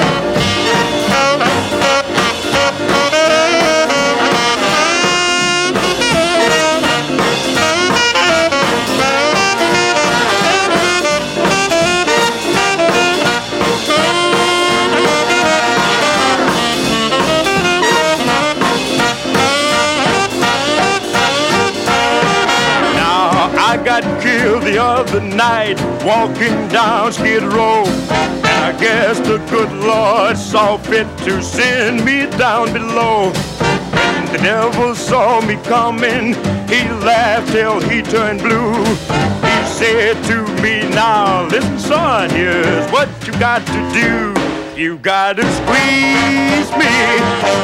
Night 25.41 25.80
walking 26.05 26.68
down 26.68 27.11
Skid 27.14 27.43
Row. 27.43 27.84
And 27.86 28.45
I 28.47 28.76
guess 28.78 29.18
the 29.20 29.38
good 29.49 29.72
Lord 29.72 30.36
saw 30.36 30.76
fit 30.76 31.07
to 31.24 31.41
send 31.41 32.05
me 32.05 32.26
down 32.36 32.74
below. 32.74 33.32
When 33.32 34.32
the 34.32 34.38
devil 34.43 34.95
saw 34.95 35.41
me 35.41 35.57
coming, 35.64 36.34
he 36.68 36.82
laughed 37.01 37.53
till 37.53 37.80
he 37.80 38.03
turned 38.03 38.43
blue. 38.43 38.84
He 38.84 39.57
said 39.78 40.22
to 40.24 40.43
me, 40.62 40.80
Now 40.91 41.47
listen, 41.47 41.78
son, 41.78 42.28
here's 42.28 42.93
what 42.93 43.09
you 43.26 43.32
got 43.41 43.64
to 43.66 43.80
do. 43.95 44.39
You 44.81 44.97
gotta 44.97 45.43
squeeze 45.43 46.70
me, 46.81 46.97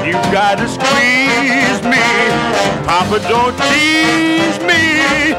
you 0.07 0.13
gotta 0.31 0.69
squeeze 0.69 1.83
me. 1.83 2.05
Papa, 2.85 3.21
don't 3.27 3.57
tease 3.57 4.61
me, 4.61 5.33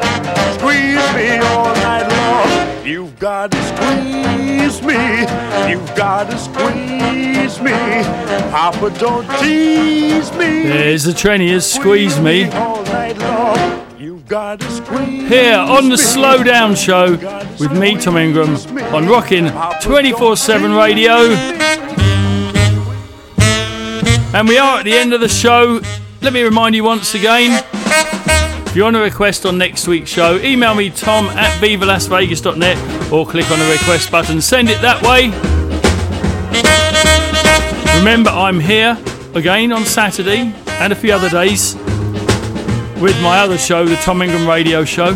squeeze 0.57 1.13
me 1.13 1.37
all 1.37 1.71
night 1.75 2.07
long. 2.09 2.83
You've 2.83 3.19
gotta 3.19 3.61
squeeze 3.71 4.81
me, 4.81 5.19
you've 5.71 5.95
gotta 5.95 6.35
squeeze 6.39 7.61
me. 7.61 7.73
Papa, 8.49 8.89
don't 8.97 9.29
tease 9.39 10.31
me. 10.31 10.63
There's 10.63 11.03
the 11.03 11.13
Treniers, 11.13 11.71
Squeeze 11.71 12.19
Me. 12.19 12.49
all 12.53 12.81
night 12.85 13.19
long. 13.19 13.86
You've 13.99 14.27
gotta 14.27 14.69
squeeze 14.69 15.27
Here 15.27 15.57
on 15.57 15.89
the 15.89 15.95
Slowdown 15.95 16.77
Show 16.77 17.13
with 17.59 17.71
me, 17.71 17.99
Tom 17.99 18.15
Ingram, 18.15 18.55
on 18.93 19.07
Rockin' 19.07 19.51
24 19.81 20.37
7 20.37 20.71
radio. 20.71 21.15
And 24.35 24.47
we 24.47 24.59
are 24.59 24.79
at 24.79 24.85
the 24.85 24.93
end 24.93 25.13
of 25.13 25.19
the 25.21 25.27
show. 25.27 25.81
Let 26.21 26.31
me 26.31 26.43
remind 26.43 26.75
you 26.75 26.83
once 26.83 27.15
again 27.15 27.63
if 28.67 28.75
you 28.75 28.83
want 28.83 28.95
a 28.97 28.99
request 28.99 29.47
on 29.47 29.57
next 29.57 29.87
week's 29.87 30.11
show, 30.11 30.37
email 30.41 30.75
me 30.75 30.91
tom 30.91 31.25
at 31.29 31.59
vivalasvegas.net 31.59 33.11
or 33.11 33.25
click 33.25 33.49
on 33.49 33.57
the 33.57 33.71
request 33.71 34.11
button. 34.11 34.41
Send 34.41 34.69
it 34.69 34.79
that 34.81 35.01
way. 35.01 35.31
Remember, 37.97 38.29
I'm 38.29 38.59
here 38.59 38.95
again 39.33 39.71
on 39.71 39.85
Saturday 39.85 40.53
and 40.67 40.93
a 40.93 40.95
few 40.95 41.13
other 41.13 41.31
days 41.31 41.75
with 42.99 43.21
my 43.21 43.39
other 43.39 43.57
show, 43.57 43.85
the 43.85 43.95
Tom 43.97 44.21
Ingram 44.21 44.47
Radio 44.47 44.83
Show. 44.83 45.15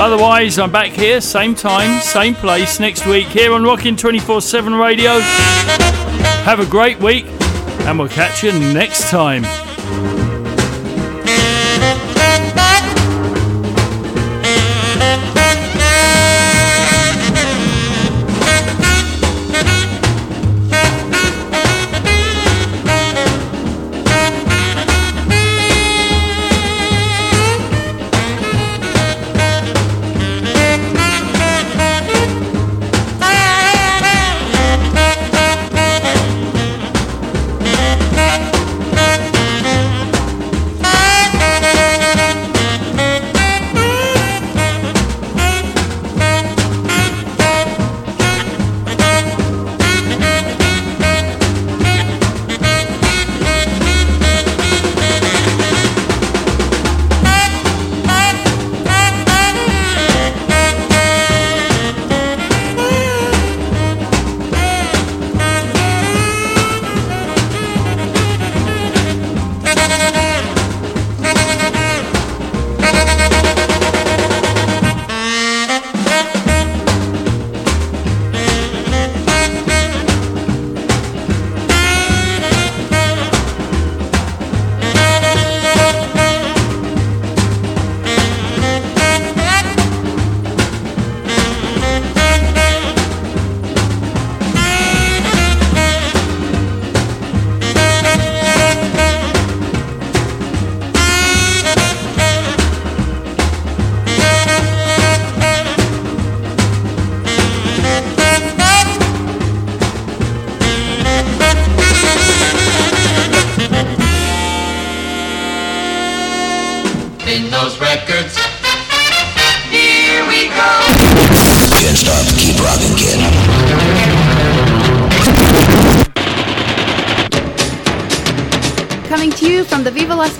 Otherwise, 0.00 0.58
I'm 0.58 0.70
back 0.70 0.90
here, 0.90 1.20
same 1.20 1.54
time, 1.54 2.00
same 2.00 2.34
place, 2.34 2.80
next 2.80 3.06
week, 3.06 3.26
here 3.26 3.52
on 3.52 3.64
Rockin' 3.64 3.96
24 3.96 4.40
7 4.40 4.74
Radio. 4.74 5.18
Have 6.44 6.60
a 6.60 6.66
great 6.66 6.98
week, 7.00 7.26
and 7.80 7.98
we'll 7.98 8.08
catch 8.08 8.42
you 8.42 8.52
next 8.52 9.10
time. 9.10 9.44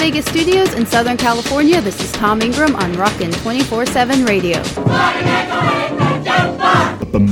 Vegas 0.09 0.25
studios 0.25 0.73
in 0.73 0.87
Southern 0.87 1.19
California, 1.19 1.83
this 1.83 2.01
is 2.01 2.11
Tom 2.13 2.41
Ingram 2.41 2.75
on 2.77 2.95
Rockin' 2.95 3.31
24 3.31 3.85
7 3.85 4.25
Radio. 4.25 4.57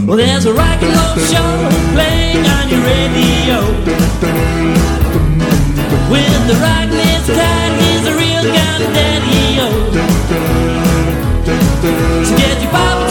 Well, 0.04 0.18
there's 0.18 0.44
a 0.44 0.52
rock 0.52 0.82
and 0.82 0.92
roll 0.92 1.16
show 1.24 1.70
playing 1.96 2.44
on 2.44 2.68
your 2.68 2.82
radio. 2.84 3.64
With 6.12 6.36
the 6.48 6.56
rock 6.60 6.90
this 6.90 7.26
time, 7.32 7.72
he's 7.80 8.04
a 8.08 8.14
real 8.14 8.44
gun 8.44 8.92
daddy, 8.92 9.56
yo. 9.56 9.68
So 12.26 12.36
get 12.36 12.60
your 12.60 12.70
pop 12.72 13.05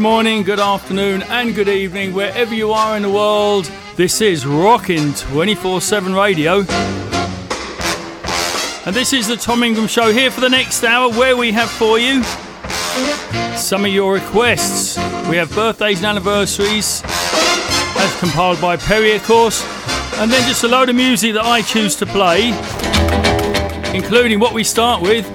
morning, 0.00 0.42
good 0.42 0.58
afternoon, 0.58 1.22
and 1.24 1.54
good 1.54 1.68
evening, 1.68 2.14
wherever 2.14 2.54
you 2.54 2.72
are 2.72 2.96
in 2.96 3.02
the 3.02 3.10
world. 3.10 3.70
This 3.96 4.20
is 4.22 4.46
Rockin' 4.46 5.12
24 5.12 5.80
7 5.80 6.14
Radio. 6.14 6.64
And 8.86 8.96
this 8.96 9.12
is 9.12 9.28
the 9.28 9.36
Tom 9.36 9.62
Ingram 9.62 9.86
Show 9.86 10.10
here 10.10 10.30
for 10.30 10.40
the 10.40 10.48
next 10.48 10.82
hour, 10.84 11.10
where 11.10 11.36
we 11.36 11.52
have 11.52 11.68
for 11.70 11.98
you 11.98 12.22
some 13.56 13.84
of 13.84 13.90
your 13.92 14.14
requests. 14.14 14.96
We 15.28 15.36
have 15.36 15.54
birthdays 15.54 15.98
and 15.98 16.06
anniversaries, 16.06 17.02
as 17.04 18.20
compiled 18.20 18.60
by 18.60 18.76
Perry, 18.78 19.12
of 19.12 19.24
course, 19.24 19.62
and 20.14 20.30
then 20.30 20.48
just 20.48 20.64
a 20.64 20.68
load 20.68 20.88
of 20.88 20.96
music 20.96 21.34
that 21.34 21.44
I 21.44 21.60
choose 21.60 21.94
to 21.96 22.06
play, 22.06 22.48
including 23.94 24.40
what 24.40 24.54
we 24.54 24.64
start 24.64 25.02
with 25.02 25.26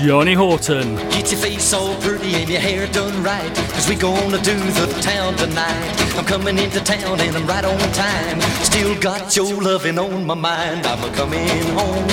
Johnny 0.00 0.34
Horton. 0.34 0.96
Get 1.10 1.32
your 1.32 1.40
face 1.40 1.72
all 1.72 1.94
pretty 2.00 2.34
and 2.34 2.48
your 2.48 2.60
hair 2.60 2.86
done 2.88 3.22
right. 3.22 3.54
Cause 3.72 3.88
we 3.88 3.96
gonna 3.96 4.40
do 4.42 4.56
the 4.56 4.86
town 5.02 5.34
tonight. 5.36 6.14
I'm 6.16 6.24
coming 6.24 6.58
into 6.58 6.80
town 6.80 7.20
and 7.20 7.36
I'm 7.36 7.46
right 7.46 7.64
on 7.64 7.78
time. 7.92 8.40
Still 8.62 8.98
got 9.00 9.34
your 9.36 9.60
loving 9.60 9.98
on 9.98 10.24
my 10.24 10.34
mind. 10.34 10.86
I'm 10.86 11.02
a 11.02 11.14
coming 11.16 11.48
home. 11.74 12.04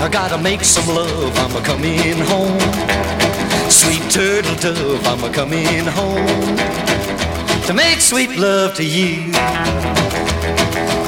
I 0.00 0.08
gotta 0.10 0.38
make 0.38 0.64
some 0.64 0.94
love. 0.94 1.36
I'm 1.38 1.54
a 1.56 1.60
coming 1.60 2.18
home. 2.32 2.60
Sweet 3.70 4.10
turtle 4.10 4.56
dove. 4.56 5.06
I'm 5.06 5.24
a 5.24 5.32
coming 5.32 5.84
home. 5.84 6.56
To 7.66 7.74
make 7.74 8.00
sweet 8.00 8.36
love 8.38 8.74
to 8.76 8.84
you. 8.84 9.32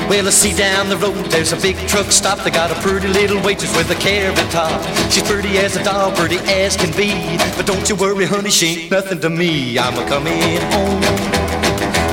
Well, 0.09 0.27
I 0.27 0.31
see 0.31 0.57
down 0.57 0.89
the 0.89 0.97
road, 0.97 1.27
there's 1.27 1.53
a 1.53 1.57
big 1.57 1.77
truck 1.87 2.11
stop. 2.11 2.39
They 2.39 2.51
got 2.51 2.71
a 2.71 2.75
pretty 2.81 3.09
little 3.09 3.43
waitress 3.43 3.77
with 3.77 3.91
a 3.91 3.95
carrot 3.95 4.39
top. 4.51 4.83
She's 5.11 5.23
pretty 5.23 5.59
as 5.59 5.77
a 5.77 5.85
doll, 5.85 6.13
pretty 6.13 6.39
as 6.49 6.77
can 6.77 6.91
be. 6.97 7.13
But 7.57 7.67
don't 7.67 7.87
you 7.89 7.95
worry, 7.95 8.25
honey, 8.25 8.51
she 8.51 8.67
ain't 8.67 8.91
nothing 8.91 9.21
to 9.21 9.29
me. 9.29 9.79
I'm 9.79 9.99
a 9.99 10.09
coming 10.09 10.61
home. 10.73 11.03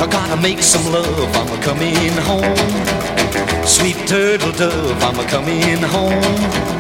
I 0.04 0.08
gotta 0.12 0.42
make 0.42 0.62
some 0.62 0.92
love. 0.92 1.36
I'm 1.36 1.58
a 1.58 1.64
coming 1.64 2.12
home. 2.28 3.66
Sweet 3.66 3.96
turtle 4.08 4.52
dove. 4.52 5.02
I'm 5.02 5.18
a 5.18 5.26
coming 5.30 5.82
home 5.82 6.76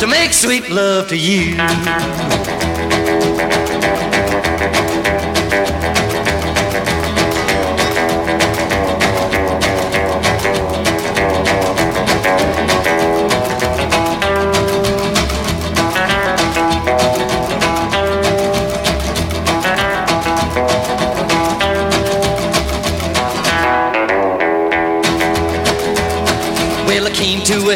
to 0.00 0.06
make 0.08 0.32
sweet 0.32 0.68
love 0.68 1.08
to 1.08 1.16
you. 1.16 1.56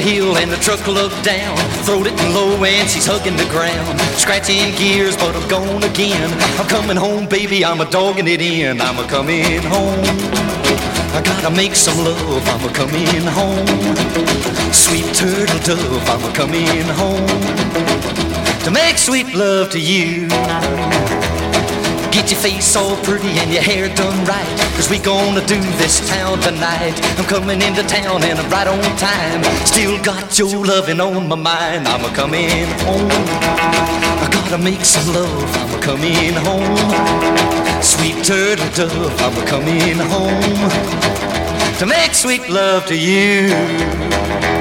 Hill 0.00 0.36
and 0.36 0.50
the 0.50 0.56
truck 0.56 0.86
looked 0.86 1.22
down. 1.24 1.56
Throwed 1.84 2.06
it 2.06 2.14
low 2.34 2.62
and 2.64 2.88
she's 2.88 3.06
hugging 3.06 3.36
the 3.36 3.48
ground. 3.50 4.00
Scratching 4.16 4.74
gears, 4.76 5.16
but 5.16 5.34
I'm 5.34 5.48
gone 5.48 5.82
again. 5.84 6.30
I'm 6.58 6.68
coming 6.68 6.96
home, 6.96 7.26
baby, 7.26 7.64
I'm 7.64 7.80
a 7.80 7.90
dogging 7.90 8.28
it 8.28 8.40
in. 8.40 8.80
I'm 8.80 8.98
a 8.98 9.06
coming 9.08 9.62
home. 9.62 10.02
I 11.14 11.22
gotta 11.24 11.50
make 11.50 11.74
some 11.74 11.98
love, 12.04 12.46
I'm 12.48 12.68
a 12.68 12.72
coming 12.72 13.26
home. 13.38 13.66
Sweet 14.72 15.06
turtle 15.14 15.58
dove, 15.64 16.08
I'm 16.08 16.24
a 16.24 16.32
coming 16.32 16.86
home. 17.00 17.26
To 18.64 18.70
make 18.70 18.98
sweet 18.98 19.34
love 19.34 19.70
to 19.70 19.80
you. 19.80 20.28
Get 22.18 22.32
your 22.32 22.40
face 22.40 22.74
all 22.74 22.96
pretty 23.04 23.38
and 23.38 23.52
your 23.52 23.62
hair 23.62 23.88
done 23.94 24.24
right. 24.24 24.58
Cause 24.74 24.90
we 24.90 24.98
gonna 24.98 25.40
do 25.46 25.60
this 25.78 26.00
town 26.10 26.40
tonight. 26.40 26.98
I'm 27.16 27.24
coming 27.26 27.62
into 27.62 27.84
town 27.84 28.24
and 28.24 28.40
I'm 28.40 28.50
right 28.50 28.66
on 28.66 28.82
time. 28.96 29.44
Still 29.64 30.02
got 30.02 30.36
your 30.36 30.66
loving 30.66 31.00
on 31.00 31.28
my 31.28 31.36
mind. 31.36 31.86
I'm 31.86 32.04
a 32.04 32.12
coming 32.12 32.66
home. 32.82 33.08
I 34.18 34.28
gotta 34.32 34.58
make 34.58 34.84
some 34.84 35.14
love. 35.14 35.56
I'm 35.58 35.78
a 35.78 35.80
coming 35.80 36.34
home. 36.34 37.82
Sweet 37.82 38.24
turtle 38.24 38.68
dove. 38.74 39.14
I'm 39.22 39.40
a 39.40 39.46
coming 39.46 39.98
home. 40.10 40.42
To 41.78 41.86
make 41.86 42.14
sweet 42.14 42.50
love 42.50 42.84
to 42.86 42.96
you. 42.96 43.46
You 43.46 44.57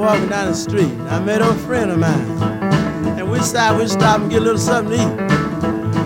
walking 0.00 0.28
down 0.30 0.48
the 0.48 0.54
street. 0.54 0.90
I 1.10 1.20
met 1.20 1.42
a 1.42 1.52
friend 1.66 1.90
of 1.90 1.98
mine. 1.98 2.42
And 3.18 3.30
we 3.30 3.38
stopped, 3.40 3.78
we 3.78 3.86
stopped 3.86 4.22
and 4.22 4.30
get 4.30 4.40
a 4.40 4.44
little 4.44 4.58
something 4.58 4.96
to 4.96 5.02
eat. 5.02 5.08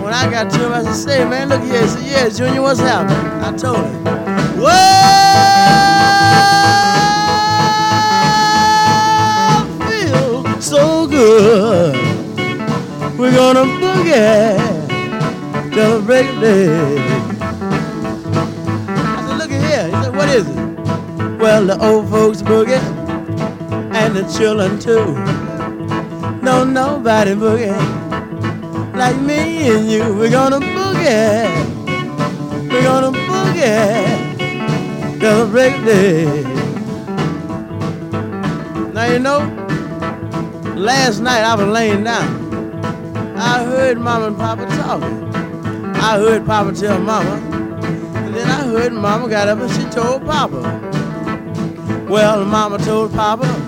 When 0.01 0.13
I 0.13 0.29
got 0.29 0.51
to 0.51 0.65
him, 0.65 0.73
I 0.73 0.83
said, 0.83 0.95
say, 0.95 1.23
man, 1.23 1.47
look 1.47 1.61
here. 1.61 1.81
He 1.81 1.87
said, 1.87 2.03
yeah, 2.03 2.27
Junior, 2.27 2.61
what's 2.61 2.81
happening? 2.81 3.17
I 3.41 3.55
told 3.55 3.77
him. 3.77 4.03
Well, 4.61 4.85
feel 9.89 10.61
so 10.61 11.07
good. 11.07 11.95
We're 13.17 13.31
gonna 13.33 13.63
boogie 13.63 14.57
till 15.73 15.99
the 15.99 16.05
break 16.05 16.27
of 16.27 16.41
day. 16.41 16.97
I 18.89 19.25
said, 19.25 19.37
look 19.37 19.51
at 19.51 19.61
here. 19.71 19.85
He 19.87 19.93
said, 20.03 20.13
what 20.13 20.27
is 20.27 20.45
it? 20.49 20.55
Well, 21.39 21.65
the 21.65 21.77
old 21.81 22.09
folks 22.09 22.41
boogie 22.41 22.94
and 24.05 24.15
the 24.15 24.23
children 24.37 24.77
too. 24.77 25.15
No, 26.43 26.63
nobody 26.63 27.31
boogie 27.31 27.75
like 28.95 29.19
me 29.19 29.67
and 29.67 29.89
you. 29.89 30.13
We're 30.13 30.29
gonna 30.29 30.59
boogie. 30.59 31.49
We're 32.69 32.83
gonna 32.83 33.11
boogie 33.11 35.19
till 35.19 35.45
the 35.45 35.51
break 35.51 35.73
day. 35.83 36.43
Now 38.93 39.11
you 39.11 39.17
know, 39.17 39.39
last 40.75 41.21
night 41.21 41.41
I 41.41 41.55
was 41.55 41.67
laying 41.67 42.03
down. 42.03 43.35
I 43.35 43.63
heard 43.63 43.97
Mama 43.97 44.27
and 44.27 44.37
Papa 44.37 44.67
talking. 44.77 45.33
I 45.95 46.19
heard 46.19 46.45
Papa 46.45 46.73
tell 46.73 46.99
Mama, 46.99 47.37
and 48.17 48.35
then 48.35 48.47
I 48.47 48.67
heard 48.67 48.93
Mama 48.93 49.27
got 49.27 49.47
up 49.47 49.57
and 49.57 49.71
she 49.71 49.83
told 49.89 50.23
Papa. 50.25 50.61
Well, 52.07 52.45
Mama 52.45 52.77
told 52.77 53.11
Papa 53.11 53.64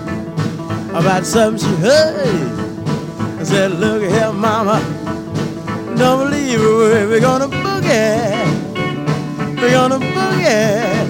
about 0.98 1.24
something 1.24 1.58
she 1.64 1.76
heard. 1.76 2.26
I 3.38 3.44
said, 3.44 3.70
look 3.72 4.02
here, 4.02 4.32
Mama, 4.32 4.80
don't 5.96 6.28
believe 6.28 6.60
word. 6.60 7.08
We're 7.08 7.20
gonna 7.20 7.46
boogie. 7.46 8.44
We're 9.60 9.70
gonna 9.70 10.00
boogie 10.00 11.06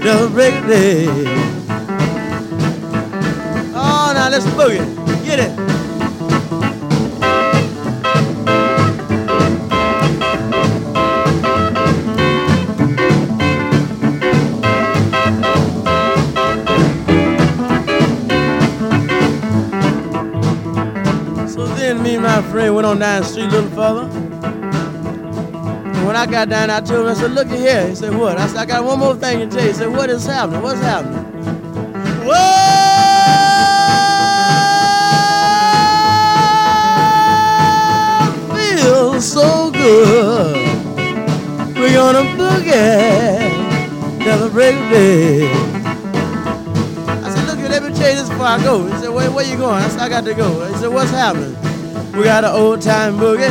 the 0.00 0.30
break 0.32 0.54
of 0.54 0.66
day. 0.68 1.06
Oh, 3.74 4.12
now 4.14 4.28
let's 4.30 4.46
boogie. 4.46 5.24
Get 5.24 5.40
it. 5.40 5.73
On 22.94 23.00
down 23.00 23.22
the 23.22 23.28
street 23.28 23.50
little 23.50 23.70
further. 23.70 24.02
And 25.94 26.06
when 26.06 26.16
I 26.16 26.26
got 26.26 26.48
down, 26.48 26.70
I 26.70 26.80
told 26.80 27.06
him, 27.06 27.08
I 27.08 27.14
said, 27.14 27.32
look 27.32 27.48
at 27.48 27.58
here. 27.58 27.88
He 27.88 27.94
said, 27.94 28.16
what? 28.16 28.38
I 28.38 28.46
said, 28.46 28.56
I 28.58 28.66
got 28.66 28.84
one 28.84 29.00
more 29.00 29.16
thing 29.16 29.40
to 29.40 29.48
tell 29.48 29.62
you. 29.62 29.68
He 29.68 29.74
said, 29.74 29.88
what 29.88 30.10
is 30.10 30.24
happening? 30.24 30.62
What's 30.62 30.80
happening? 30.80 31.24
Whoa! 32.24 32.60
So 39.20 39.70
good. 39.70 40.56
We're 41.76 41.94
gonna 41.94 42.24
boogie 42.36 44.22
till 44.22 44.38
the 44.38 44.50
break 44.52 44.74
of 44.76 44.90
day. 44.90 45.50
I 47.22 47.30
said, 47.30 47.46
look, 47.46 47.58
let 47.70 47.82
me 47.82 47.94
tell 47.94 48.10
you 48.10 48.16
this 48.16 48.28
before 48.28 48.46
I 48.46 48.62
go. 48.62 48.84
He 48.86 48.92
said, 48.98 49.08
where, 49.08 49.30
where 49.30 49.46
you 49.46 49.56
going? 49.56 49.82
I 49.82 49.88
said, 49.88 50.00
I 50.00 50.08
got 50.10 50.24
to 50.24 50.34
go. 50.34 50.66
He 50.66 50.74
said, 50.74 50.88
what's 50.88 51.10
happening? 51.10 51.63
We 52.16 52.22
got 52.22 52.44
an 52.44 52.52
old 52.52 52.80
time 52.80 53.16
boogie 53.16 53.50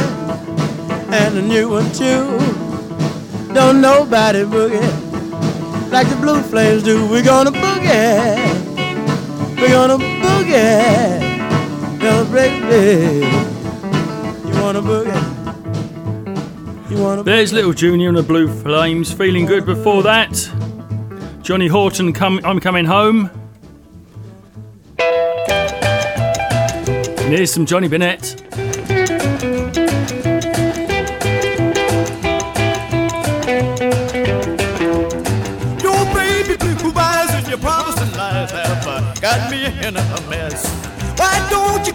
and 1.11 1.37
a 1.37 1.41
new 1.41 1.69
one 1.69 1.91
too. 1.91 2.37
Don't 3.53 3.81
nobody 3.81 4.43
boogie 4.43 5.91
like 5.91 6.07
the 6.07 6.15
Blue 6.15 6.41
Flames 6.41 6.81
do. 6.81 7.05
We're 7.09 7.23
gonna 7.23 7.51
boogie. 7.51 8.37
We're 9.57 9.67
gonna 9.67 9.97
boogie 9.97 11.19
the 11.99 12.25
break 12.31 12.61
day. 12.61 13.19
You 14.47 14.61
wanna 14.61 14.81
boogie? 14.81 15.21
You 16.89 16.97
wanna 17.03 17.23
There's 17.23 17.51
Little 17.51 17.73
Junior 17.73 18.07
and 18.07 18.17
the 18.17 18.23
Blue 18.23 18.47
Flames 18.47 19.11
feeling 19.11 19.45
good 19.45 19.65
before 19.65 20.03
that. 20.03 20.49
Johnny 21.41 21.67
Horton, 21.67 22.13
come, 22.13 22.39
I'm 22.45 22.61
coming 22.61 22.85
home. 22.85 23.29
And 27.33 27.39
here's 27.39 27.51
some 27.51 27.65
Johnny 27.65 27.89
Burnette. 27.89 28.39
Your 35.81 36.05
baby 36.13 36.57
blue 36.77 36.93
eyes 36.95 37.33
and 37.33 37.47
your 37.47 37.57
promising 37.57 38.15
lies 38.15 38.51
have 38.51 39.19
got 39.19 39.49
me 39.49 39.65
in 39.65 39.97
a 39.97 40.29
mess. 40.29 40.69
Why 41.17 41.47
don't 41.49 41.87
you 41.87 41.93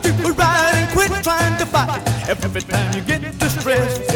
and 0.75 0.91
quit 0.91 1.13
trying 1.23 1.57
to 1.59 1.67
fight 1.67 2.03
every 2.29 2.63
time 2.63 2.93
you 2.97 3.03
get 3.03 3.39
distressed? 3.39 4.11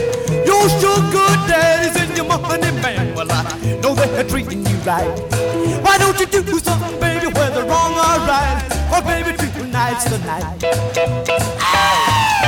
Your 0.44 0.68
sugar 0.80 1.28
and 2.00 2.16
your 2.16 2.26
money 2.26 2.72
man, 2.82 3.14
well 3.14 3.30
I 3.30 3.78
know 3.80 3.94
they're 3.94 4.24
treating 4.24 4.66
you 4.66 4.71
right. 4.84 5.18
Why 5.82 5.98
don't 5.98 6.18
you 6.18 6.26
do 6.26 6.58
something, 6.58 6.98
baby, 7.00 7.26
whether 7.26 7.64
wrong 7.64 7.92
or 7.92 8.18
right? 8.26 8.62
Or 8.92 9.02
baby, 9.02 9.36
tonight's 9.36 10.04
the 10.04 10.18
night. 10.18 10.58
They 10.60 12.41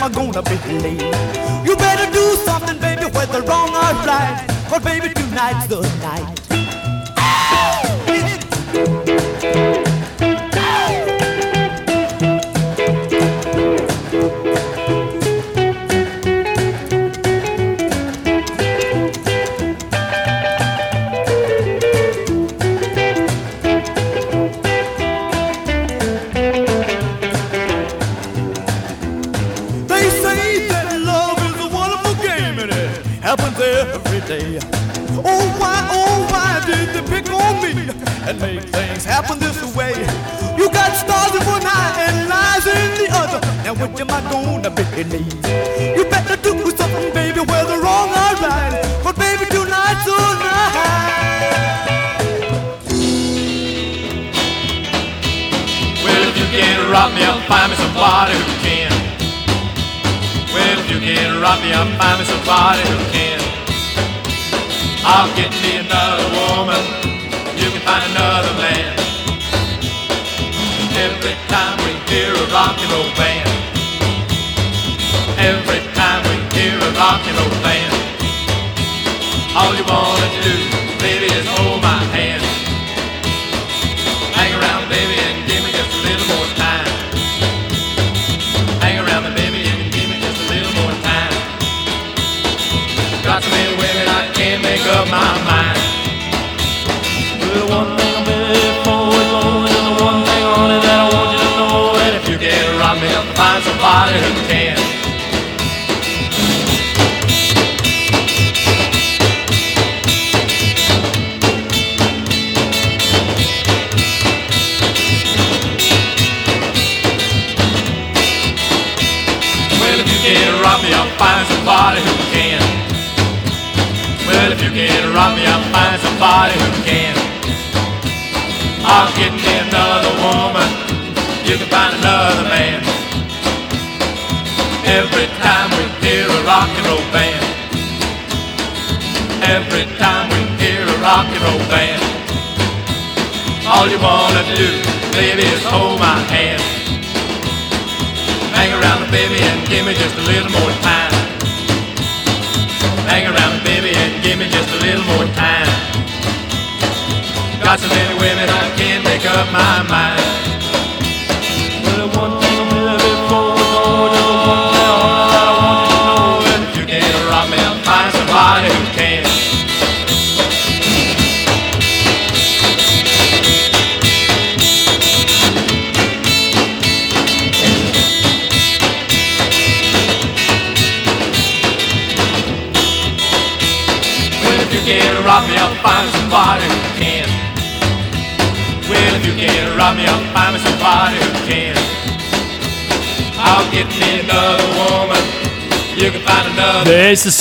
Which 0.00 0.16
am 0.16 0.18
I 0.18 0.32
gonna 0.32 0.42
be 0.42 0.78
late. 0.78 1.66
You 1.66 1.76
better 1.76 2.10
do 2.10 2.34
something, 2.46 2.78
baby, 2.78 3.04
whether 3.12 3.42
wrong 3.42 3.68
or 3.68 3.92
right. 4.06 4.46
But 4.70 4.82
baby, 4.82 5.12
tonight's 5.12 5.66
the 5.66 5.82
night. 6.00 6.29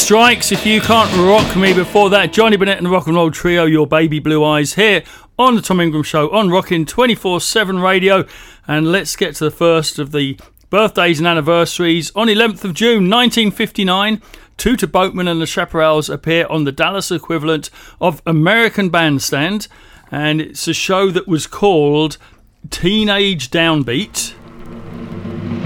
Strikes. 0.10 0.52
If 0.52 0.65
you 0.65 0.81
can't 0.81 1.15
rock 1.18 1.56
me 1.56 1.72
before 1.72 2.10
that, 2.10 2.34
Johnny 2.34 2.57
Burnette 2.57 2.77
and 2.77 2.88
the 2.88 2.90
Rock 2.90 3.06
and 3.06 3.15
Roll 3.15 3.30
Trio, 3.30 3.65
your 3.65 3.86
baby 3.86 4.18
blue 4.18 4.44
eyes 4.44 4.73
here 4.73 5.03
on 5.38 5.56
the 5.56 5.61
Tom 5.61 5.80
Ingram 5.80 6.02
Show 6.02 6.31
on 6.31 6.49
Rockin' 6.49 6.88
24 6.88 7.40
7 7.40 7.77
radio. 7.77 8.26
And 8.68 8.91
let's 8.91 9.15
get 9.15 9.36
to 9.36 9.44
the 9.44 9.52
first 9.52 9.99
of 9.99 10.11
the 10.11 10.40
birthdays 10.72 11.19
and 11.19 11.27
anniversaries. 11.27 12.11
On 12.15 12.26
11th 12.26 12.64
of 12.64 12.73
June 12.73 13.07
1959, 13.07 14.19
Tooter 14.57 14.88
Boatman 14.88 15.27
and 15.27 15.40
the 15.40 15.45
Chaparrals 15.45 16.11
appear 16.11 16.48
on 16.48 16.64
the 16.64 16.72
Dallas 16.72 17.11
equivalent 17.11 17.69
of 18.02 18.23
American 18.26 18.90
Bandstand. 18.90 19.68
And 20.10 20.41
it's 20.41 20.68
a 20.68 20.73
show 20.73 21.11
that 21.11 21.27
was 21.27 21.45
called 21.45 22.18
Teenage 22.72 23.52
Downbeat. 23.52 24.34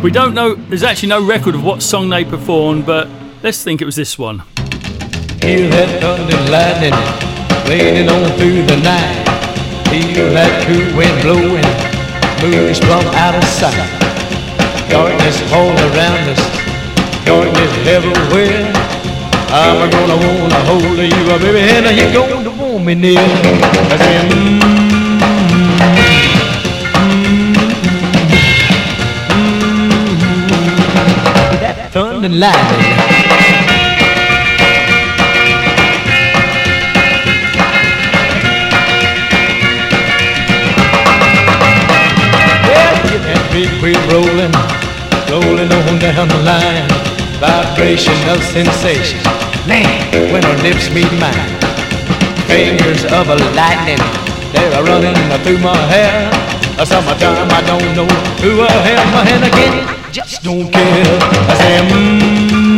We 0.03 0.11
don't 0.11 0.33
know, 0.33 0.55
there's 0.55 0.83
actually 0.83 1.07
no 1.07 1.25
record 1.25 1.55
of 1.55 1.63
what 1.63 1.81
song 1.81 2.09
they 2.09 2.25
performed, 2.25 2.85
but 2.85 3.07
let's 3.43 3.61
think 3.61 3.81
it 3.81 3.85
was 3.85 3.95
this 3.97 4.17
one. 4.17 4.39
Hear 5.43 5.67
that 5.69 5.99
thunder 5.99 6.39
lightning 6.49 6.95
raining 7.67 8.07
on 8.07 8.31
through 8.39 8.63
the 8.63 8.79
night. 8.79 9.27
Feel 9.91 10.31
that 10.31 10.63
cool 10.65 10.95
wind 10.97 11.21
blowing, 11.21 11.67
out 13.19 13.35
of 13.35 13.43
sight. 13.43 13.75
Darkness 14.89 15.37
all 15.51 15.75
around 15.91 16.23
us, 16.31 16.39
darkness 17.27 17.71
everywhere. 17.85 18.71
I'm 19.51 19.91
gonna 19.91 20.15
wanna 20.15 20.61
hold 20.63 20.97
you, 20.97 21.23
baby, 21.43 21.59
and 21.67 21.85
you 21.95 22.07
gonna 22.15 22.49
want 22.49 22.85
me 22.85 22.95
near. 22.95 23.19
I 23.19 23.97
mm, 24.31 24.63
thunder 31.91 32.29
lightning. 32.29 32.92
On 45.73 45.99
down 45.99 46.27
the 46.27 46.41
line. 46.43 46.87
Vibration 47.39 48.17
of 48.29 48.41
sensation, 48.43 49.19
man, 49.67 49.89
when 50.31 50.43
her 50.43 50.57
lips 50.63 50.89
meet 50.93 51.11
mine. 51.19 51.53
Fingers 52.47 53.03
of 53.05 53.27
a 53.29 53.35
lightning, 53.57 53.99
they're 54.53 54.83
running 54.83 55.15
through 55.43 55.59
my 55.59 55.75
hair. 55.93 56.29
A 56.79 56.85
summertime, 56.85 57.49
I 57.51 57.61
don't 57.65 57.95
know 57.95 58.07
who 58.41 58.61
I 58.61 58.75
am, 58.97 59.27
and 59.27 59.43
again, 59.45 60.11
just 60.11 60.43
don't 60.43 60.71
care. 60.71 61.19
I 61.49 61.55
say, 61.57 61.77
mmm. 61.91 62.72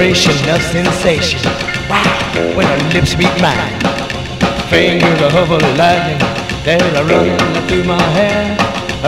Vibration 0.00 0.48
of 0.48 0.62
sensation. 0.62 1.40
Wow, 1.90 2.56
when 2.56 2.66
her 2.66 2.88
lips 2.94 3.18
meet 3.18 3.36
mine. 3.38 3.78
Fingers 4.70 5.20
of 5.20 5.50
a 5.50 5.58
lightning, 5.76 6.16
they're 6.64 7.04
running 7.04 7.36
through 7.68 7.84
my 7.84 8.00
hair. 8.16 8.56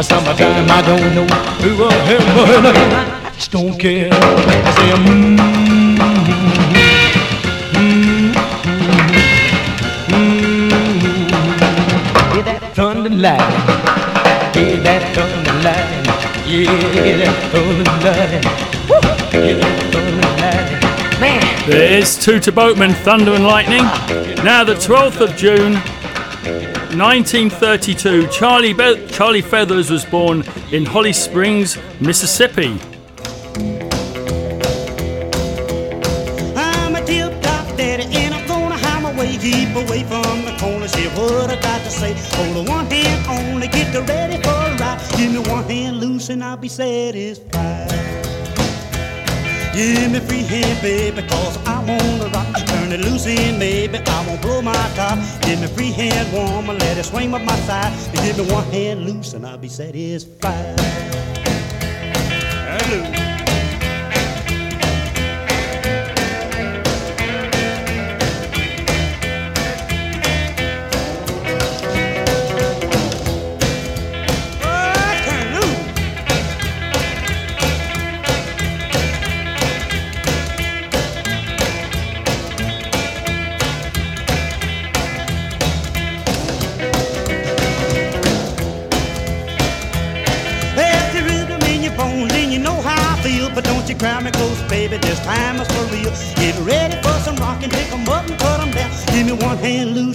Summertime, 0.03 0.71
I 0.71 0.83
don't 0.83 1.15
know 1.15 1.25
who 1.65 1.85
I 1.85 1.95
am, 2.13 2.25
but 2.37 2.77
I 2.77 3.31
just 3.35 3.51
don't 3.53 3.79
care. 3.81 4.11
I 4.13 4.71
say, 4.77 4.93
mmm. 5.01 5.39
mm, 7.73 8.35
Hear 12.35 12.43
that 12.43 12.61
thunder 12.75 13.09
lightning. 13.09 13.65
Hear 14.53 14.77
that 14.83 15.03
thunder 15.15 15.55
lightning. 15.65 16.05
Yeah, 16.47 17.17
that 17.17 17.35
thunder 17.51 17.97
lightning. 18.05 18.45
Woo! 18.91 19.01
Hear 19.41 19.57
that 19.57 19.91
thunder 19.91 20.12
and 21.65 21.71
lightning. 21.71 21.71
Man. 21.71 21.71
There 21.71 21.99
is 21.99 22.17
Tooter 22.17 22.55
Boatman, 22.55 22.93
Thunder 23.05 23.33
and 23.33 23.45
Lightning. 23.45 23.85
Now, 24.45 24.65
the 24.65 24.75
12th 24.75 25.21
of 25.21 25.37
June, 25.37 25.75
1932, 26.99 28.29
Charlie, 28.29 28.73
Be- 28.73 29.07
Charlie 29.09 29.43
Feathers 29.43 29.91
was 29.91 30.05
born 30.05 30.45
in 30.73 30.85
Holly 30.85 31.13
Springs, 31.13 31.79
Mississippi. 32.01 32.79
Keep 39.43 39.75
away 39.75 40.05
from 40.05 40.45
the 40.45 40.53
what 41.17 41.51
I 41.51 41.61
got 41.61 41.83
to 41.83 41.91
say. 41.91 42.15
Hold 42.37 42.59
on 42.59 42.67
one 42.67 42.87
hand 42.87 43.27
only, 43.27 43.67
get 43.67 43.93
ready 44.09 44.37
for 44.41 44.51
a 44.51 44.77
ride. 44.77 45.01
Give 45.17 45.33
me 45.33 45.39
one 45.51 45.65
hand 45.65 45.97
loose 45.99 46.29
and 46.29 46.45
I'll 46.45 46.57
be 46.57 46.69
satisfied. 46.69 47.91
Give 49.75 50.13
me 50.13 50.21
free 50.21 50.43
hand, 50.43 50.83
baby, 50.83 51.23
cause 51.23 51.57
I 51.67 51.83
wanna 51.83 52.29
rock. 52.29 52.67
Turn 52.67 52.93
it 52.93 53.01
loose 53.01 53.27
in, 53.27 53.59
baby, 53.59 53.99
I 53.99 54.27
won't 54.27 54.43
blow 54.43 54.61
my 54.61 54.75
top. 54.95 55.19
Give 55.43 55.61
me 55.61 55.67
free 55.67 55.93
hand, 55.93 56.31
woman, 56.33 56.79
let 56.79 56.99
it 56.99 57.05
swing 57.05 57.33
up 57.33 57.43
my 57.43 57.57
side. 57.61 57.93
Give 58.13 58.37
me 58.37 58.53
one 58.53 58.65
hand 58.65 59.07
loose 59.07 59.33
and 59.33 59.47
I'll 59.47 59.57
be 59.57 59.69
satisfied. 59.69 61.12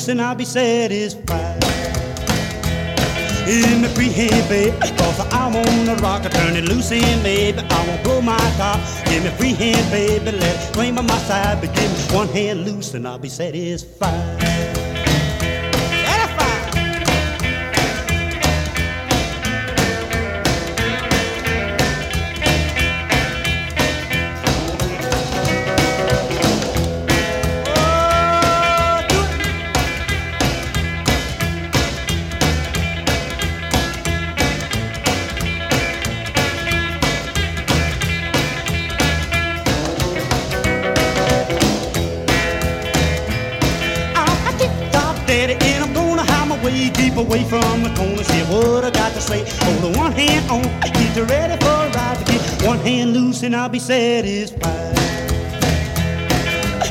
And 0.09 0.21
I'll 0.21 0.35
be 0.35 0.45
satisfied. 0.45 1.59
Give 3.45 3.81
me 3.81 3.87
free 3.89 4.09
hand, 4.09 4.47
baby, 4.49 4.77
cause 4.97 5.19
I 5.19 5.47
wanna 5.47 5.95
rock. 6.01 6.25
I 6.25 6.29
turn 6.29 6.55
it 6.55 6.65
loose 6.65 6.91
in, 6.91 7.23
baby, 7.23 7.59
I 7.59 7.87
won't 7.87 8.03
blow 8.03 8.21
my 8.21 8.37
top. 8.57 8.79
Give 9.05 9.23
me 9.23 9.29
free 9.31 9.53
hand, 9.53 9.89
baby, 9.91 10.31
let 10.37 10.55
it 10.55 10.73
swing 10.73 10.95
by 10.95 11.01
my 11.01 11.17
side. 11.19 11.61
But 11.61 11.73
give 11.75 11.91
me 11.91 12.15
one 12.15 12.27
hand 12.27 12.65
loose 12.65 12.93
and 12.93 13.07
I'll 13.07 13.17
be 13.19 13.29
satisfied. 13.29 14.36
Keep 46.93 47.17
away 47.17 47.43
from 47.43 47.83
the 47.83 47.93
corner. 47.95 48.23
Say 48.23 48.43
what 48.51 48.85
I 48.85 48.91
got 48.91 49.13
to 49.13 49.21
say. 49.21 49.45
Hold 49.65 49.93
the 49.93 49.97
one 49.97 50.11
hand 50.11 50.49
on, 50.51 50.63
get 50.81 51.17
ready 51.29 51.57
for 51.63 51.77
a 51.85 51.89
ride. 51.91 52.25
Get 52.25 52.41
one 52.63 52.79
hand 52.79 53.13
loose 53.13 53.43
and 53.43 53.55
I'll 53.55 53.69
be 53.69 53.79
satisfied. 53.79 54.95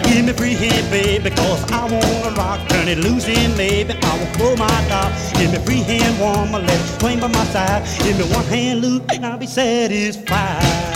Give 0.05 0.25
me 0.25 0.33
free 0.33 0.55
hand, 0.55 0.91
baby, 0.91 1.31
cause 1.31 1.63
I 1.71 1.83
wanna 1.85 2.37
rock. 2.37 2.69
Turn 2.69 2.89
it 2.89 2.99
loose 2.99 3.29
and 3.29 3.57
maybe 3.57 3.93
I 3.93 4.19
will 4.19 4.39
blow 4.39 4.57
my 4.57 4.69
top. 4.89 5.13
Give 5.39 5.53
me 5.53 5.59
free 5.59 5.83
hand, 5.83 6.19
warmer, 6.19 6.59
let 6.59 6.81
it 6.81 7.01
swing 7.01 7.21
by 7.21 7.29
my 7.29 7.45
side. 7.47 7.85
Give 8.05 8.19
me 8.19 8.25
one 8.35 8.45
hand 8.47 8.81
loose 8.81 9.03
and 9.11 9.27
I'll 9.27 9.39
be 9.39 9.47
satisfied. 9.47 10.95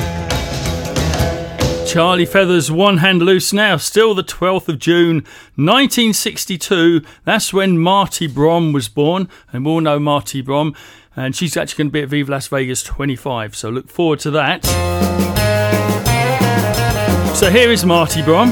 Charlie 1.90 2.24
Feathers, 2.24 2.70
One 2.70 2.98
Hand 2.98 3.20
Loose 3.20 3.52
Now, 3.52 3.76
still 3.76 4.14
the 4.14 4.22
12th 4.22 4.68
of 4.68 4.78
June 4.78 5.24
1962. 5.56 7.02
That's 7.24 7.52
when 7.52 7.80
Marti 7.80 8.28
Brom 8.28 8.72
was 8.72 8.88
born, 8.88 9.28
and 9.52 9.64
we 9.64 9.72
all 9.72 9.80
know 9.80 9.98
Marti 9.98 10.40
Brom, 10.40 10.76
and 11.16 11.34
she's 11.34 11.56
actually 11.56 11.78
going 11.78 11.88
to 11.88 11.92
be 11.92 12.02
at 12.02 12.08
Viva 12.08 12.30
Las 12.30 12.46
Vegas 12.46 12.84
25, 12.84 13.56
so 13.56 13.70
look 13.70 13.90
forward 13.90 14.20
to 14.20 14.30
that. 14.30 14.64
So 17.34 17.50
here 17.50 17.72
is 17.72 17.84
Marti 17.84 18.22
Brom. 18.22 18.50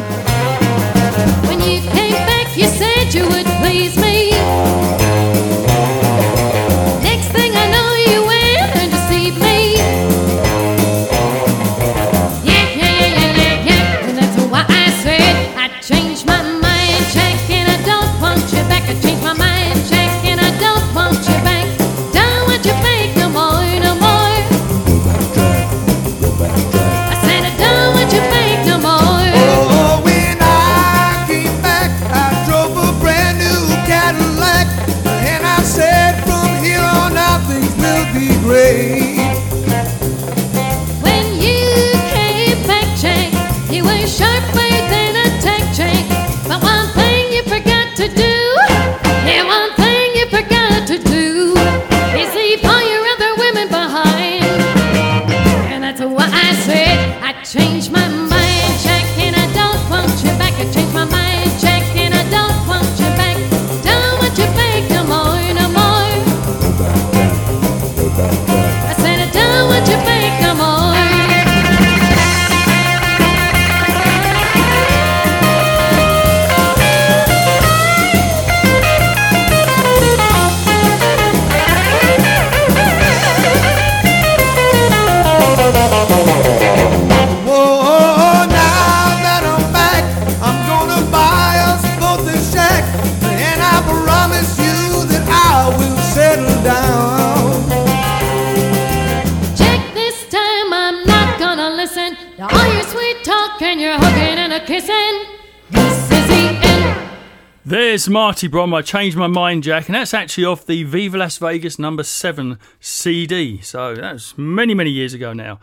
There's 107.69 108.09
Marti 108.09 108.49
Brom. 108.49 108.73
I 108.73 108.81
changed 108.81 109.15
my 109.15 109.27
mind, 109.27 109.63
Jack, 109.65 109.89
and 109.89 109.95
that's 109.95 110.15
actually 110.15 110.47
off 110.47 110.65
the 110.65 110.85
Viva 110.85 111.19
Las 111.19 111.37
Vegas 111.37 111.79
number 111.79 112.03
seven 112.03 112.59
CD. 112.81 113.61
So 113.61 113.95
that's 113.95 114.39
many, 114.39 114.73
many 114.73 114.89
years 114.89 115.13
ago 115.13 115.35
now. 115.35 115.61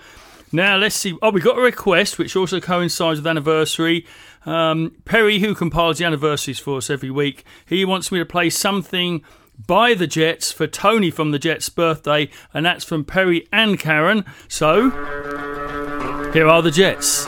Now 0.52 0.78
let's 0.78 0.96
see. 0.96 1.18
Oh, 1.24 1.32
we 1.32 1.42
got 1.42 1.58
a 1.58 1.62
request 1.62 2.20
which 2.20 2.36
also 2.36 2.60
coincides 2.60 3.20
with 3.20 3.26
anniversary. 3.26 4.06
Um, 4.46 4.98
Perry, 5.06 5.40
who 5.40 5.56
compiles 5.56 5.98
the 5.98 6.06
anniversaries 6.06 6.60
for 6.60 6.78
us 6.78 6.92
every 6.92 7.10
week, 7.10 7.44
he 7.66 7.84
wants 7.84 8.12
me 8.12 8.20
to 8.20 8.26
play 8.26 8.52
something 8.52 9.24
by 9.66 9.96
the 9.96 10.06
Jets 10.06 10.52
for 10.52 10.68
Tony 10.68 11.10
from 11.10 11.32
the 11.32 11.40
Jets' 11.40 11.70
birthday, 11.70 12.30
and 12.54 12.68
that's 12.68 12.86
from 12.86 13.04
Perry 13.04 13.48
and 13.52 13.80
Karen. 13.80 14.26
So 14.48 14.92
here 16.34 16.48
are 16.48 16.62
the 16.62 16.72
Jets. 16.72 17.26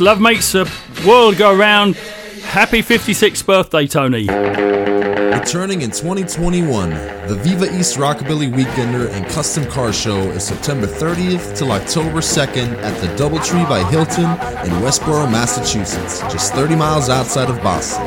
Love 0.00 0.20
Makes 0.20 0.52
the 0.52 0.70
World 1.06 1.36
Go 1.36 1.56
Round. 1.56 1.96
Happy 2.44 2.82
56th 2.82 3.44
birthday, 3.44 3.86
Tony. 3.86 4.28
Returning 4.28 5.82
in 5.82 5.90
2021, 5.90 6.90
the 7.26 7.38
Viva 7.42 7.64
East 7.76 7.96
Rockabilly 7.96 8.52
Weekender 8.52 9.10
and 9.10 9.26
Custom 9.26 9.64
Car 9.66 9.92
Show 9.92 10.18
is 10.30 10.44
September 10.44 10.86
30th 10.86 11.56
till 11.56 11.72
October 11.72 12.18
2nd 12.18 12.74
at 12.82 13.00
the 13.00 13.08
Doubletree 13.22 13.68
by 13.68 13.82
Hilton 13.90 14.24
in 14.24 14.82
Westboro, 14.82 15.30
Massachusetts, 15.30 16.20
just 16.32 16.54
30 16.54 16.76
miles 16.76 17.08
outside 17.08 17.50
of 17.50 17.60
Boston. 17.62 18.06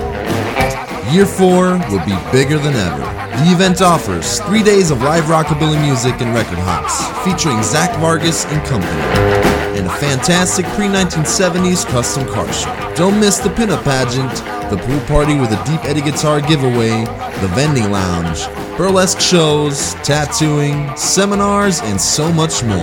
Year 1.13 1.25
4 1.25 1.77
will 1.89 2.05
be 2.05 2.17
bigger 2.31 2.57
than 2.57 2.75
ever. 2.75 3.01
The 3.43 3.51
event 3.51 3.81
offers 3.81 4.39
three 4.41 4.63
days 4.63 4.91
of 4.91 5.01
live 5.01 5.25
rockabilly 5.25 5.81
music 5.81 6.21
and 6.21 6.33
record 6.33 6.59
hops, 6.59 7.05
featuring 7.25 7.61
Zach 7.63 7.97
Vargas 7.99 8.45
and 8.45 8.65
company, 8.65 9.60
fantastic 9.99 10.65
pre 10.67 10.87
1970s 10.87 11.85
custom 11.85 12.27
car 12.27 12.51
show. 12.53 12.93
Don't 12.95 13.19
miss 13.19 13.39
the 13.39 13.49
pinup 13.49 13.83
pageant, 13.83 14.33
the 14.69 14.77
pool 14.77 14.99
party 15.01 15.39
with 15.39 15.51
a 15.51 15.63
Deep 15.65 15.83
Eddy 15.85 16.01
guitar 16.01 16.41
giveaway, 16.41 17.05
the 17.41 17.51
vending 17.53 17.91
lounge, 17.91 18.45
burlesque 18.77 19.19
shows, 19.19 19.93
tattooing, 19.95 20.95
seminars, 20.95 21.81
and 21.81 21.99
so 21.99 22.31
much 22.31 22.63
more. 22.63 22.77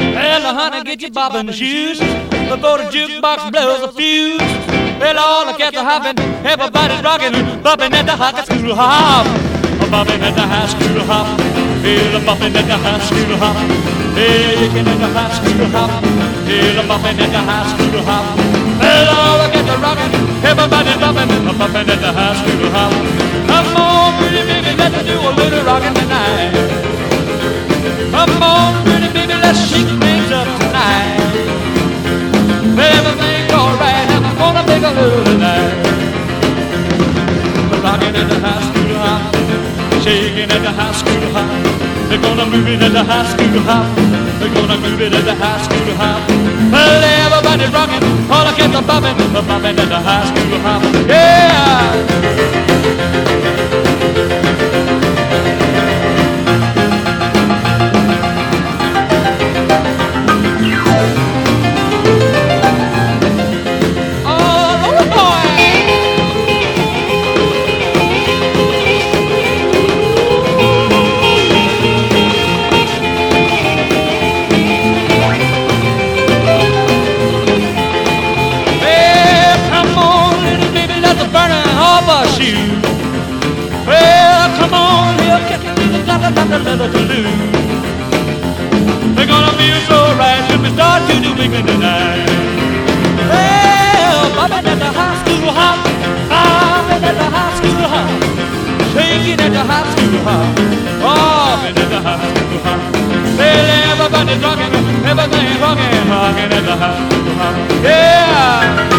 Well, 0.00 0.54
honey, 0.56 0.80
get 0.82 1.02
your 1.02 1.10
bobbin 1.10 1.52
shoes 1.52 2.00
before 2.00 2.80
the 2.80 2.88
jukebox 2.88 3.52
blows 3.52 3.84
a 3.84 3.92
fuse. 3.92 4.40
Well, 4.96 5.18
all 5.20 5.44
the 5.44 5.52
cats 5.52 5.76
are 5.76 5.84
hopping, 5.84 6.16
everybody's 6.40 7.04
rocking, 7.04 7.36
bopping 7.60 7.92
at 7.92 8.06
the 8.08 8.16
high 8.16 8.40
school 8.48 8.74
hop. 8.74 9.28
Bopping 9.92 10.24
at 10.24 10.32
the 10.32 10.40
high 10.40 10.72
school 10.72 11.04
hop. 11.04 11.36
Well, 11.36 12.16
bopping 12.24 12.56
at 12.56 12.64
the 12.64 12.76
high 12.80 13.04
school 13.04 13.36
hop. 13.36 13.56
Hey, 14.16 14.56
you 14.56 14.72
can 14.72 14.88
at 14.88 14.96
the 15.04 15.08
high 15.12 15.36
school 15.36 15.68
hop. 15.68 16.00
Well, 16.48 16.80
bopping 16.88 17.20
at 17.20 17.28
the 17.28 17.42
high 17.44 17.68
school 17.76 18.00
hop. 18.08 18.24
Well, 18.80 19.08
all 19.20 19.36
the 19.44 19.52
cats 19.52 19.68
are 19.68 19.80
rocking, 19.84 20.16
everybody's 20.48 20.96
bopping, 20.96 21.28
bopping 21.60 21.92
at 21.92 22.00
the 22.00 22.08
high 22.08 22.40
school 22.40 22.70
hop. 22.72 23.11
Rockin' 38.12 38.28
at 38.28 38.28
the 38.28 38.38
high 38.46 38.60
school 38.68 38.92
hop, 39.00 39.34
shaking 40.04 40.50
at 40.50 40.60
the 40.60 40.70
high 40.70 40.92
school 40.92 41.32
hop. 41.32 41.48
They're 42.10 42.20
gonna 42.20 42.44
move 42.46 42.68
it 42.68 42.82
at 42.82 42.92
the 42.92 43.02
high 43.02 43.24
school 43.24 43.60
hop. 43.60 43.96
They're 44.38 44.52
gonna 44.52 44.76
move 44.76 45.00
it 45.00 45.14
at 45.14 45.24
the 45.24 45.34
high 45.34 45.62
school 45.62 45.94
hop. 45.96 46.28
Well, 46.70 47.02
everybody's 47.02 47.72
rocking, 47.72 48.04
all 48.30 48.44
the 48.44 48.52
kids 48.52 48.74
are 48.74 48.82
bopping, 48.82 49.16
they're 49.32 49.42
bopping 49.42 49.78
at 49.78 49.88
the 49.88 49.98
high 49.98 50.26
school 50.26 50.58
hop. 50.60 50.82
Yeah! 51.08 51.92
Rocking, 105.60 106.08
rocking 106.08 106.52
at 106.52 106.64
the. 106.64 106.74
Yeah! 107.82 108.92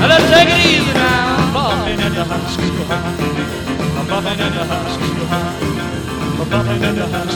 Let's 0.00 0.30
take 0.30 0.48
it 0.48 0.60
easy 0.66 0.92
now. 0.92 1.36
I'm 1.38 1.52
bumping 1.52 2.00
at 2.00 2.12
the 2.14 2.24
high. 2.24 2.44
I'm 3.98 4.06
bumping 4.06 4.40
at 4.40 4.52
the 4.52 4.64
high. 4.64 5.04
I'm 6.40 6.48
bumping 6.50 6.84
at 6.84 6.94
the 6.94 7.06
high. 7.06 7.34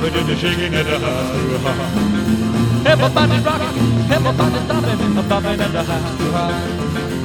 We're 0.00 0.36
shaking 0.36 0.74
at 0.74 0.84
the 0.84 0.98
high 0.98 2.45
school. 2.86 3.04
Everybody's 3.04 3.44
rocking, 3.44 3.68
everybody's 4.10 4.62
stopping. 4.64 5.00
I'm 5.18 5.28
bumping 5.28 5.60
at 5.60 5.72
the 5.72 5.82
high 5.82 6.14
school 6.14 6.32
high. 6.32 6.52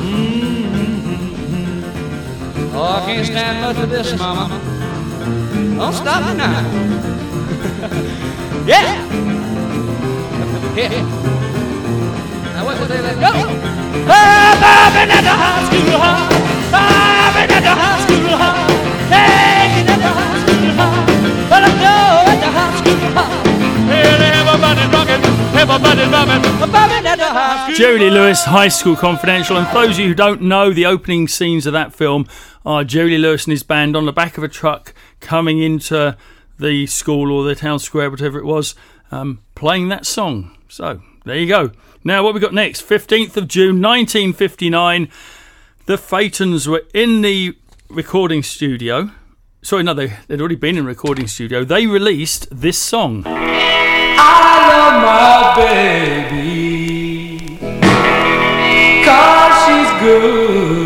Mm-hmm. 0.01 1.51
Oh, 2.75 2.83
I 2.83 3.05
can't 3.05 3.25
stand 3.25 3.61
much 3.61 3.77
of 3.77 3.89
this, 3.89 4.17
mama. 4.17 4.59
Don't 5.77 5.93
stop 5.93 6.23
me 6.25 6.33
now. 6.37 6.61
yeah! 8.67 9.07
Yeah! 10.75 11.03
Now 12.53 12.65
what 12.65 12.77
say, 12.77 13.01
let's 13.01 13.19
go! 13.19 13.31
Hey, 14.07 14.53
bobbing 14.61 15.11
at 15.11 15.21
the 15.21 15.35
high 15.41 15.63
school 15.67 15.99
high, 15.99 16.29
bobbing 16.71 17.51
at 17.51 17.61
the 17.61 17.73
high 17.75 17.99
school 18.01 18.37
high, 18.41 18.65
taking 19.11 19.87
at 19.91 19.99
the 19.99 20.09
high 20.09 20.37
school 20.41 20.71
high, 20.79 21.05
but 21.49 21.61
I 21.63 21.71
know 21.83 22.23
at 22.31 22.39
the 22.39 22.49
high 22.49 22.73
school 22.79 23.11
high. 23.11 23.35
Hey, 23.91 24.31
everybody's 24.31 24.89
rocking, 24.93 25.10
everybody's 25.61 26.09
bobbing, 26.09 26.71
bobbing 26.71 27.05
at 27.05 27.17
the 27.17 27.25
high 27.25 27.73
Jerry 27.73 27.99
Lee 27.99 28.09
Lewis, 28.09 28.43
High 28.43 28.67
School 28.67 28.95
Confidential. 28.95 29.57
And 29.57 29.67
for 29.67 29.73
those 29.75 29.91
of 29.91 29.99
you 29.99 30.07
who 30.07 30.15
don't 30.15 30.41
know, 30.41 30.73
the 30.73 30.87
opening 30.87 31.27
scenes 31.27 31.67
of 31.67 31.73
that 31.73 31.93
film 31.93 32.27
are 32.65 32.83
Jerry 32.83 33.11
Lee 33.11 33.17
Lewis 33.19 33.45
and 33.45 33.51
his 33.51 33.61
band 33.61 33.95
on 33.95 34.05
the 34.05 34.11
back 34.11 34.37
of 34.39 34.43
a 34.43 34.47
truck 34.47 34.93
coming 35.19 35.59
into 35.61 36.17
the 36.57 36.87
school 36.87 37.31
or 37.31 37.43
the 37.43 37.53
town 37.53 37.77
square, 37.77 38.09
whatever 38.09 38.39
it 38.39 38.45
was, 38.45 38.73
um, 39.11 39.43
playing 39.53 39.89
that 39.89 40.05
song. 40.05 40.57
So 40.67 41.01
there 41.25 41.37
you 41.37 41.47
go. 41.47 41.71
Now, 42.03 42.23
what 42.23 42.33
we 42.33 42.39
got 42.39 42.53
next? 42.53 42.81
15th 42.81 43.37
of 43.37 43.47
June 43.47 43.81
1959. 43.81 45.09
The 45.85 45.97
Phaetons 45.97 46.67
were 46.67 46.83
in 46.93 47.21
the 47.21 47.55
recording 47.87 48.41
studio. 48.41 49.11
Sorry, 49.61 49.83
no, 49.83 49.93
they, 49.93 50.17
they'd 50.27 50.39
already 50.39 50.55
been 50.55 50.77
in 50.77 50.85
recording 50.85 51.27
studio. 51.27 51.63
They 51.63 51.85
released 51.85 52.47
this 52.51 52.79
song. 52.79 53.23
I 53.27 54.50
love 54.71 54.97
my 55.03 55.53
baby. 55.55 57.37
Cause 59.05 59.53
she's 59.65 59.91
good 60.01 60.80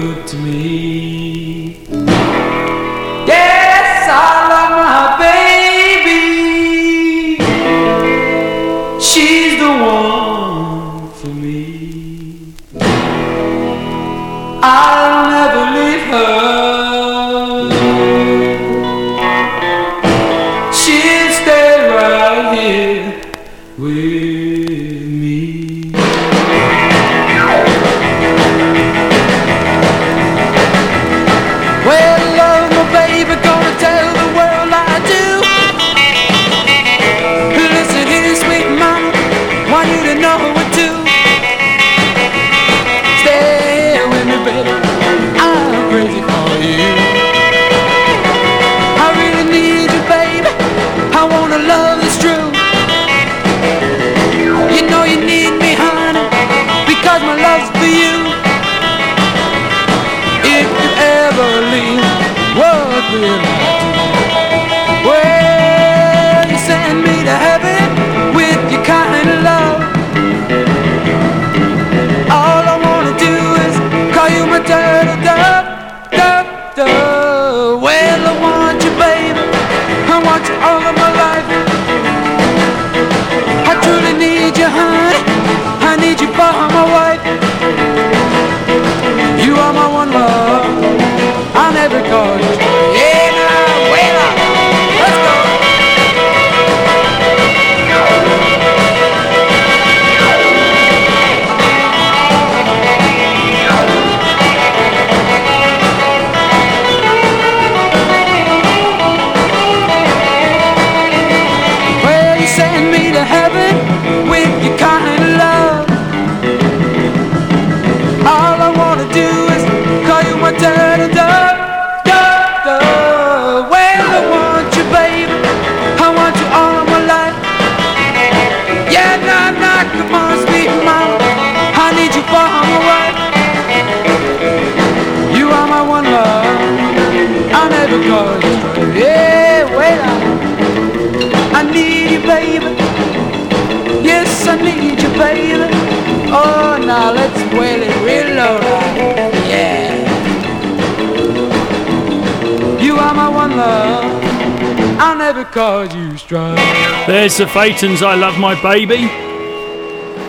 Phaetons, 157.55 158.03
I 158.03 158.15
Love 158.15 158.37
My 158.37 158.61
Baby. 158.61 159.07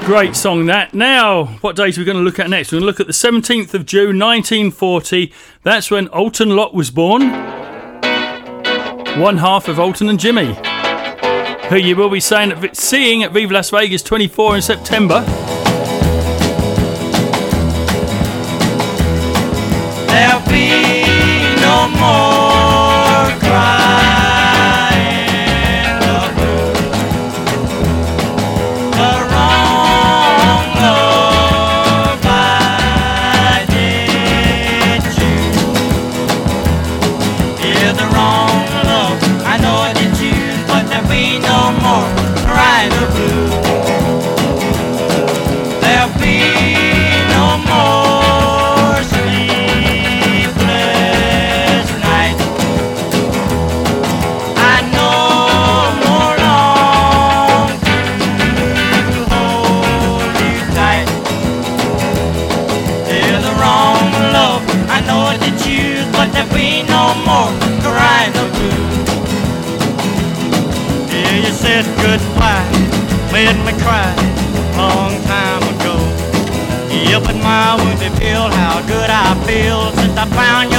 Great 0.06 0.36
song 0.36 0.66
that. 0.66 0.94
Now, 0.94 1.46
what 1.60 1.74
date 1.74 1.98
are 1.98 2.00
we 2.00 2.04
going 2.04 2.18
to 2.18 2.22
look 2.22 2.38
at 2.38 2.48
next? 2.48 2.70
We're 2.70 2.78
going 2.78 2.82
to 2.82 2.86
look 2.86 3.00
at 3.00 3.08
the 3.08 3.12
17th 3.12 3.74
of 3.74 3.84
June 3.84 4.16
1940. 4.16 5.32
That's 5.64 5.90
when 5.90 6.06
Alton 6.06 6.50
Lott 6.50 6.72
was 6.72 6.92
born. 6.92 7.30
One 9.18 9.38
half 9.38 9.66
of 9.66 9.80
Alton 9.80 10.08
and 10.08 10.20
Jimmy. 10.20 10.56
Who 11.68 11.78
you 11.78 11.96
will 11.96 12.10
be 12.10 12.20
seeing 12.20 12.52
at 13.24 13.32
Viva 13.32 13.54
Las 13.54 13.70
Vegas 13.70 14.04
24 14.04 14.54
in 14.54 14.62
September. 14.62 15.45
Feel 80.16 80.66
since 80.66 80.75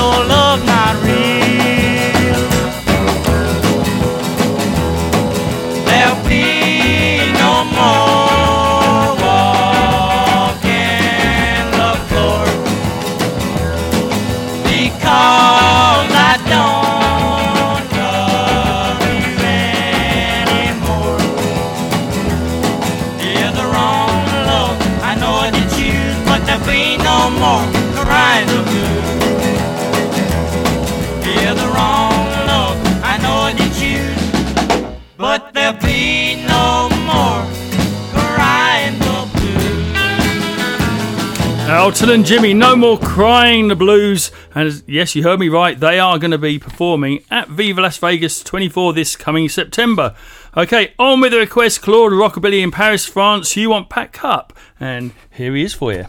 Alton 41.88 42.10
and 42.10 42.26
Jimmy, 42.26 42.54
no 42.54 42.76
more 42.76 43.00
crying 43.00 43.70
the 43.70 43.76
blues. 43.76 44.30
And 44.54 44.84
yes, 44.88 45.16
you 45.16 45.24
heard 45.24 45.40
me 45.40 45.48
right. 45.48 45.80
They 45.80 46.00
are 46.00 46.20
going 46.20 46.32
to 46.32 46.38
be 46.38 46.60
performing 46.60 47.24
at 47.32 47.48
Viva 47.48 47.80
Las 47.80 47.96
Vegas 47.96 48.44
24 48.44 48.92
this 48.92 49.16
coming 49.16 49.48
September. 49.48 50.14
Okay, 50.58 50.94
on 51.00 51.22
with 51.22 51.32
the 51.32 51.38
request. 51.38 51.82
Claude 51.82 52.12
Rockabilly 52.12 52.62
in 52.62 52.72
Paris, 52.72 53.06
France. 53.06 53.56
You 53.56 53.70
want 53.70 53.88
Pat 53.88 54.12
Cupp, 54.12 54.52
and 54.82 55.14
here 55.32 55.56
he 55.56 55.64
is 55.64 55.74
for 55.74 55.94
you. 55.94 56.08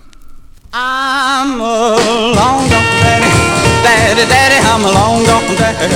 I'm 0.72 1.60
a 1.60 1.62
long 1.62 2.68
gone 2.68 2.98
daddy, 2.98 3.30
daddy, 3.84 4.28
daddy, 4.28 4.58
I'm 4.66 4.82
a 4.82 4.90
long 4.90 5.24
gone 5.26 5.56
daddy. 5.56 5.94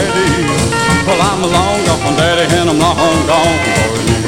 Well, 1.09 1.21
I'm 1.21 1.43
a 1.43 1.49
long 1.49 1.85
gone 1.87 2.17
daddy, 2.17 2.55
and 2.55 2.71
I'm 2.71 2.79
long 2.79 3.27
gone 3.27 3.59
for 3.65 4.13
you. 4.13 4.22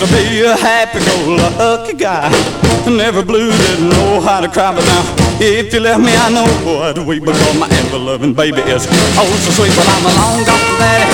To 0.00 0.06
be 0.16 0.40
a 0.40 0.56
happy-go-lucky 0.56 1.92
guy. 1.92 2.32
Never 2.88 3.22
blue, 3.22 3.52
didn't 3.52 3.90
know 3.90 4.20
how 4.20 4.40
to 4.40 4.48
cry, 4.48 4.72
but 4.74 4.80
now 4.80 5.04
if 5.38 5.74
you 5.74 5.80
left 5.80 6.00
me, 6.00 6.16
I 6.16 6.32
know 6.32 6.48
what 6.64 6.96
we 7.04 7.20
because 7.20 7.58
my 7.60 7.68
ever-loving 7.68 8.32
baby 8.32 8.62
is 8.64 8.88
oh 9.20 9.28
so 9.44 9.50
sweet. 9.52 9.76
But 9.76 9.84
I'm 9.92 10.06
a 10.08 10.12
long 10.16 10.40
gone 10.48 10.80
daddy, 10.80 11.04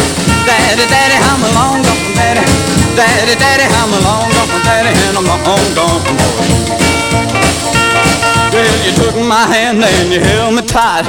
daddy, 0.47 0.87
daddy, 0.87 1.19
I'm 1.19 1.43
a 1.43 1.51
long 1.59 1.83
gone 1.83 2.15
daddy, 2.15 2.47
daddy, 2.95 3.35
daddy, 3.35 3.67
I'm 3.67 3.91
a 3.91 4.01
long 4.07 4.31
gone 4.31 4.63
daddy, 4.63 4.95
and 4.95 5.19
I'm 5.19 5.27
long 5.27 5.67
gone 5.75 6.07
boy. 6.15 6.96
Well, 8.57 8.77
you 8.89 8.93
took 8.97 9.13
my 9.29 9.45
hand 9.45 9.85
and 9.85 10.09
you 10.09 10.17
held 10.17 10.57
me 10.57 10.65
tight, 10.65 11.05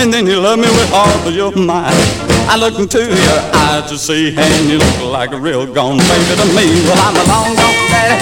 and 0.00 0.08
then 0.08 0.24
you 0.24 0.40
loved 0.40 0.64
me 0.64 0.72
with 0.72 0.88
all 0.96 1.12
of 1.28 1.34
your 1.36 1.52
might. 1.52 1.92
I 2.48 2.56
looked 2.56 2.80
into 2.80 3.04
your 3.04 3.40
eyes 3.68 3.92
to 3.92 3.98
see, 4.00 4.32
and 4.32 4.72
you 4.72 4.80
look 4.80 5.12
like 5.12 5.36
a 5.36 5.38
real 5.38 5.68
gone 5.68 6.00
baby 6.00 6.32
to 6.40 6.48
me. 6.56 6.64
Well, 6.88 6.96
I'm 7.04 7.12
a 7.12 7.24
long 7.28 7.52
gone 7.60 7.76
daddy, 7.92 8.16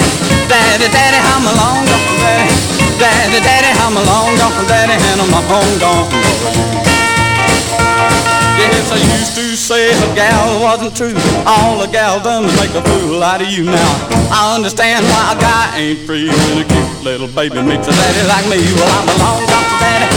daddy, 0.51 0.87
daddy, 0.91 1.15
I'm 1.15 1.47
a 1.47 1.53
long 1.55 1.79
gone 1.87 2.19
daddy, 2.19 2.51
daddy, 2.99 3.39
daddy, 3.39 3.71
I'm 3.71 3.95
a 3.95 4.03
long 4.03 4.35
gone 4.35 4.67
daddy, 4.67 4.99
and 4.99 5.23
I'm 5.23 5.31
a 5.31 5.41
long 5.47 5.71
gone 5.79 6.03
boy. 6.11 6.97
Yes, 8.59 8.91
I 8.91 8.99
used 8.99 9.31
to 9.39 9.55
say 9.55 9.95
a 9.95 10.07
gal 10.11 10.59
wasn't 10.59 10.91
true. 10.91 11.15
All 11.47 11.79
a 11.79 11.87
gal 11.87 12.19
done 12.19 12.43
was 12.43 12.55
make 12.59 12.75
a 12.75 12.83
fool 12.83 13.23
out 13.23 13.39
of 13.39 13.47
you 13.47 13.63
now. 13.63 13.91
I 14.27 14.55
understand 14.59 15.05
why 15.07 15.23
a 15.31 15.39
guy 15.39 15.77
ain't 15.79 15.99
free 16.03 16.27
when 16.27 16.57
a 16.57 16.67
cute 16.67 16.86
little 17.03 17.27
baby 17.27 17.61
meets 17.61 17.87
a 17.87 17.91
daddy 17.91 18.27
like 18.27 18.45
me. 18.49 18.57
Well, 18.75 18.89
I'm 18.89 19.07
a 19.07 19.15
long 19.19 19.41
gone 19.45 19.79
daddy. 19.79 20.07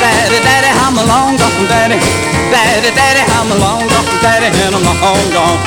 Daddy, 0.00 0.38
daddy, 0.42 0.70
I'm 0.84 0.96
a 0.98 1.04
long 1.06 1.36
gone 1.36 1.66
daddy. 1.68 1.98
Daddy, 2.50 2.90
daddy, 2.94 3.22
I'm 3.32 3.50
a 3.52 3.56
long 3.56 3.86
gone 3.88 4.06
daddy, 4.22 4.46
and 4.46 4.74
I'm 4.74 4.86
a 4.86 4.94
long 5.00 5.30
gone. 5.32 5.60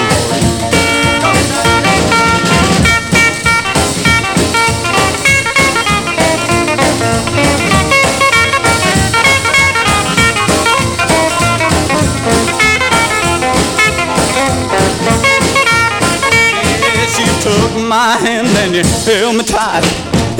You 17.19 17.25
took 17.41 17.73
my 17.83 18.15
hand 18.15 18.47
and 18.63 18.73
you 18.73 18.83
held 19.03 19.35
me 19.35 19.43
tight, 19.43 19.83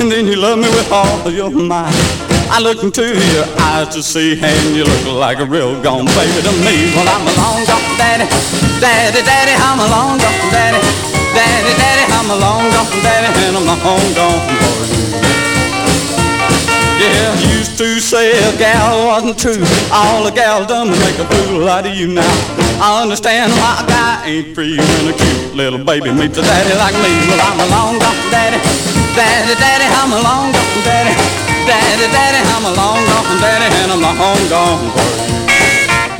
and 0.00 0.10
then 0.10 0.26
you 0.26 0.36
loved 0.36 0.62
me 0.62 0.68
with 0.72 0.90
all 0.90 1.20
of 1.28 1.34
your 1.34 1.50
might. 1.50 1.92
I 2.48 2.58
look 2.58 2.82
into 2.82 3.04
your 3.04 3.46
eyes 3.60 3.92
to 3.94 4.02
see, 4.02 4.32
and 4.40 4.74
you 4.74 4.82
look 4.82 5.20
like 5.20 5.38
a 5.38 5.46
real 5.46 5.76
gone 5.82 6.08
baby 6.16 6.40
to 6.40 6.52
me. 6.64 6.90
Well, 6.96 7.06
I'm 7.06 7.22
a 7.28 7.34
long 7.36 7.60
gone 7.68 7.84
daddy, 8.00 8.24
daddy, 8.80 9.20
daddy, 9.22 9.54
I'm 9.60 9.78
a 9.78 9.86
long 9.92 10.16
gone 10.16 10.50
daddy, 10.50 10.80
daddy, 11.36 11.72
daddy, 11.76 12.04
I'm 12.16 12.28
a 12.32 12.36
long 12.40 12.64
gone 12.72 12.90
daddy, 13.04 13.28
and 13.44 13.56
I'm 13.60 13.68
a 13.68 13.76
home 13.76 14.10
gone 14.16 14.40
boy. 14.58 15.10
Yeah, 17.00 17.32
used 17.52 17.78
to 17.78 18.00
say 18.00 18.32
a 18.32 18.56
gal 18.58 19.06
wasn't 19.06 19.38
true. 19.38 19.64
All 19.92 20.26
a 20.26 20.32
gal 20.32 20.66
done 20.66 20.90
was 20.90 20.98
make 21.00 21.18
a 21.20 21.26
fool 21.28 21.68
out 21.68 21.86
of 21.86 21.94
you 21.94 22.08
now. 22.08 22.34
I 22.80 23.02
understand 23.02 23.52
why 23.52 23.84
a 23.84 23.86
guy 23.86 24.26
ain't 24.26 24.54
free 24.54 24.76
when 24.76 25.12
a 25.12 25.16
cute 25.16 25.54
little 25.54 25.84
baby 25.84 26.10
meets 26.12 26.36
a 26.36 26.42
daddy 26.42 26.74
like 26.76 26.96
me. 27.04 27.12
Well, 27.28 27.40
I'm 27.40 27.60
a 27.60 27.68
long 27.72 27.98
gone 28.00 28.30
daddy, 28.30 28.60
daddy, 29.16 29.54
daddy, 29.58 29.86
I'm 29.86 30.12
a 30.12 30.20
long 30.22 30.52
gone 30.52 30.82
daddy, 30.84 31.14
daddy, 31.66 32.06
daddy, 32.12 32.40
I'm 32.54 32.64
a 32.64 32.72
long 32.74 33.00
gone 33.06 33.40
daddy, 33.40 33.68
and 33.82 33.92
I'm 33.92 34.04
a 34.04 34.12
home 34.14 34.48
gone 34.48 34.90
boy. 34.94 35.30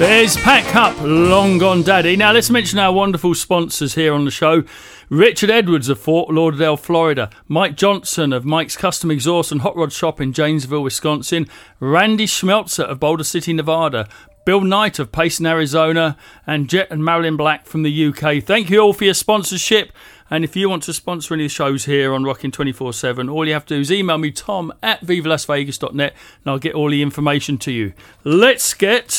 There's 0.00 0.34
Pat 0.34 0.64
Cupp, 0.72 0.96
Long 1.02 1.58
Gone 1.58 1.82
Daddy. 1.82 2.16
Now, 2.16 2.32
let's 2.32 2.48
mention 2.48 2.78
our 2.78 2.90
wonderful 2.90 3.34
sponsors 3.34 3.96
here 3.96 4.14
on 4.14 4.24
the 4.24 4.30
show. 4.30 4.64
Richard 5.10 5.50
Edwards 5.50 5.90
of 5.90 5.98
Fort 5.98 6.32
Lauderdale, 6.32 6.78
Florida. 6.78 7.28
Mike 7.48 7.76
Johnson 7.76 8.32
of 8.32 8.46
Mike's 8.46 8.78
Custom 8.78 9.10
Exhaust 9.10 9.52
and 9.52 9.60
Hot 9.60 9.76
Rod 9.76 9.92
Shop 9.92 10.18
in 10.18 10.32
Janesville, 10.32 10.82
Wisconsin. 10.82 11.46
Randy 11.80 12.24
Schmelzer 12.24 12.84
of 12.84 12.98
Boulder 12.98 13.24
City, 13.24 13.52
Nevada. 13.52 14.08
Bill 14.46 14.62
Knight 14.62 14.98
of 14.98 15.12
Payson, 15.12 15.44
Arizona. 15.44 16.16
And 16.46 16.70
Jet 16.70 16.88
and 16.90 17.04
Marilyn 17.04 17.36
Black 17.36 17.66
from 17.66 17.82
the 17.82 18.06
UK. 18.06 18.42
Thank 18.42 18.70
you 18.70 18.78
all 18.80 18.94
for 18.94 19.04
your 19.04 19.12
sponsorship. 19.12 19.92
And 20.32 20.44
if 20.44 20.54
you 20.54 20.70
want 20.70 20.84
to 20.84 20.92
sponsor 20.92 21.34
any 21.34 21.46
of 21.46 21.50
the 21.50 21.54
shows 21.54 21.86
here 21.86 22.14
on 22.14 22.22
Rocking 22.22 22.52
24 22.52 22.92
7, 22.92 23.28
all 23.28 23.44
you 23.44 23.52
have 23.52 23.66
to 23.66 23.74
do 23.74 23.80
is 23.80 23.90
email 23.90 24.16
me, 24.16 24.30
tom 24.30 24.72
at 24.80 25.00
vivalasvegas.net, 25.00 26.14
and 26.44 26.50
I'll 26.50 26.60
get 26.60 26.74
all 26.74 26.88
the 26.90 27.02
information 27.02 27.58
to 27.58 27.72
you. 27.72 27.92
Let's 28.22 28.72
get 28.74 29.18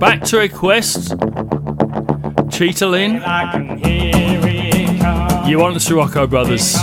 back 0.00 0.22
to 0.24 0.38
requests. 0.38 1.10
Cheetah 2.50 2.86
Lynn. 2.86 3.14
You 5.46 5.58
want 5.58 5.74
the 5.74 5.80
Sirocco 5.80 6.26
Brothers. 6.26 6.76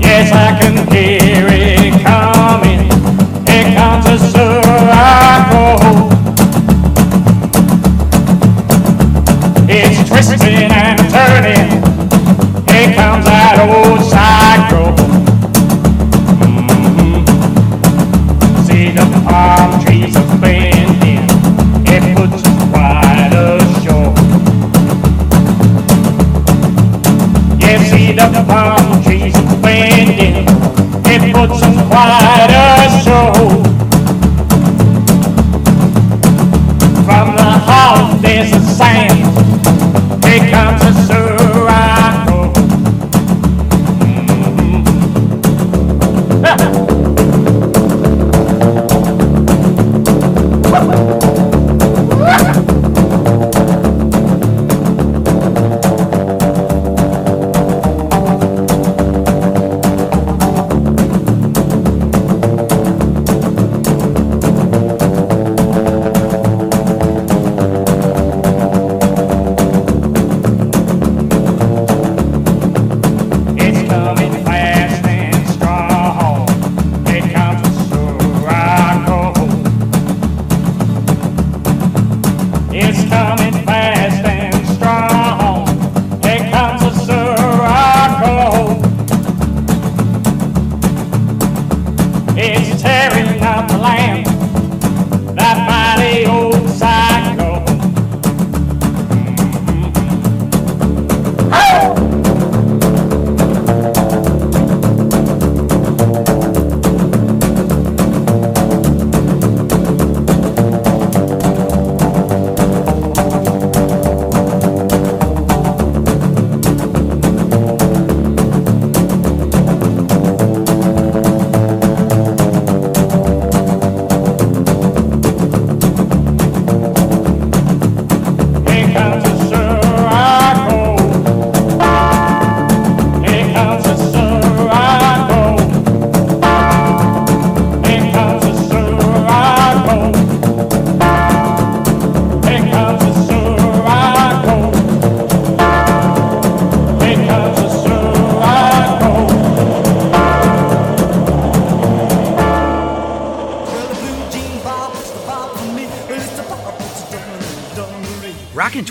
Yes, 0.00 0.32
I 0.32 0.58
can 0.58 0.76
hear 0.90 1.46
it 1.50 2.02
coming. 2.02 2.88
Here 3.46 3.76
comes 3.76 4.06
a 4.06 4.18
Sirocco. 4.30 6.25
Twisting 10.06 10.70
and 10.70 10.98
turning. 11.10 11.68
Here 12.70 12.94
comes 12.94 13.24
that 13.26 13.58
old 13.68 14.04
cycle. 14.04 14.45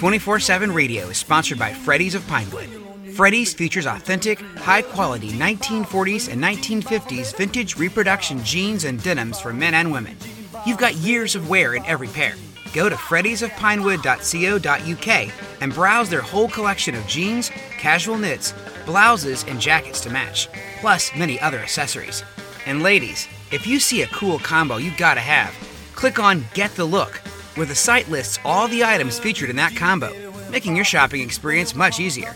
24 0.06 0.40
7 0.40 0.72
Radio 0.72 1.08
is 1.08 1.18
sponsored 1.18 1.58
by 1.58 1.72
Freddies 1.72 2.14
of 2.14 2.28
Pinewood. 2.28 2.70
Freddies 3.16 3.56
features 3.56 3.88
authentic, 3.88 4.40
high 4.60 4.84
quality 4.84 5.32
1940s 5.32 6.32
and 6.32 6.44
1950s 6.44 7.36
vintage 7.36 7.78
reproduction 7.78 8.44
jeans 8.44 8.84
and 8.84 9.02
denims 9.02 9.40
for 9.40 9.52
men 9.52 9.74
and 9.74 9.92
women. 9.92 10.16
You've 10.64 10.78
got 10.78 10.94
years 10.94 11.34
of 11.34 11.50
wear 11.50 11.74
in 11.74 11.84
every 11.86 12.08
pair. 12.08 12.36
Go 12.72 12.88
to 12.88 12.94
freddiesofpinewood.co.uk 12.94 15.32
and 15.62 15.74
browse 15.74 16.10
their 16.12 16.22
whole 16.22 16.50
collection 16.50 16.94
of 16.94 17.08
jeans, 17.08 17.50
casual 17.80 18.20
knits, 18.20 18.54
blouses, 18.86 19.44
and 19.48 19.60
jackets 19.60 20.02
to 20.02 20.12
match, 20.12 20.50
plus 20.82 21.10
many 21.16 21.40
other 21.40 21.58
accessories. 21.58 22.24
And 22.68 22.84
ladies, 22.84 23.28
if 23.52 23.66
you 23.66 23.80
see 23.80 24.04
a 24.04 24.08
cool 24.10 24.38
combo 24.38 24.78
you 24.78 24.92
gotta 24.98 25.22
have, 25.22 25.56
click 25.96 26.20
on 26.20 26.46
Get 26.54 26.76
the 26.76 26.86
Look, 26.86 27.24
where 27.56 27.66
the 27.66 27.76
site 27.76 28.10
lists 28.10 28.40
all 28.46 28.68
the 28.68 28.84
items 28.84 29.20
featured 29.20 29.50
in 29.50 29.56
that 29.56 29.76
combo, 29.76 30.12
making 30.52 30.76
your 30.76 30.86
shopping 30.86 31.22
experience 31.22 31.76
much 31.76 32.00
easier. 32.00 32.32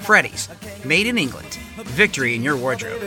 Freddies, 0.00 0.48
made 0.84 1.06
in 1.06 1.18
England. 1.18 1.58
Victory 1.84 2.34
in 2.34 2.42
your 2.42 2.56
wardrobe. 2.56 3.00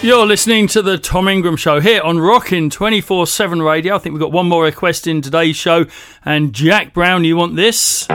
You're 0.00 0.26
listening 0.26 0.68
to 0.68 0.80
the 0.80 0.96
Tom 0.96 1.26
Ingram 1.26 1.56
Show 1.56 1.80
here 1.80 2.00
on 2.02 2.20
Rockin' 2.20 2.70
24 2.70 3.26
7 3.26 3.60
radio. 3.60 3.96
I 3.96 3.98
think 3.98 4.12
we've 4.12 4.20
got 4.20 4.30
one 4.30 4.48
more 4.48 4.62
request 4.62 5.06
in 5.06 5.20
today's 5.20 5.56
show. 5.56 5.86
And 6.24 6.52
Jack 6.52 6.94
Brown, 6.94 7.24
you 7.24 7.36
want 7.36 7.56
this? 7.56 8.06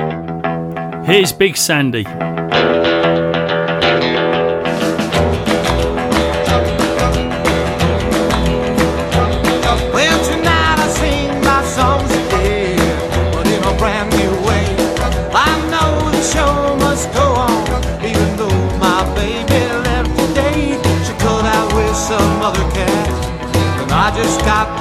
Here's 1.06 1.34
Big 1.34 1.58
Sandy. 1.58 2.06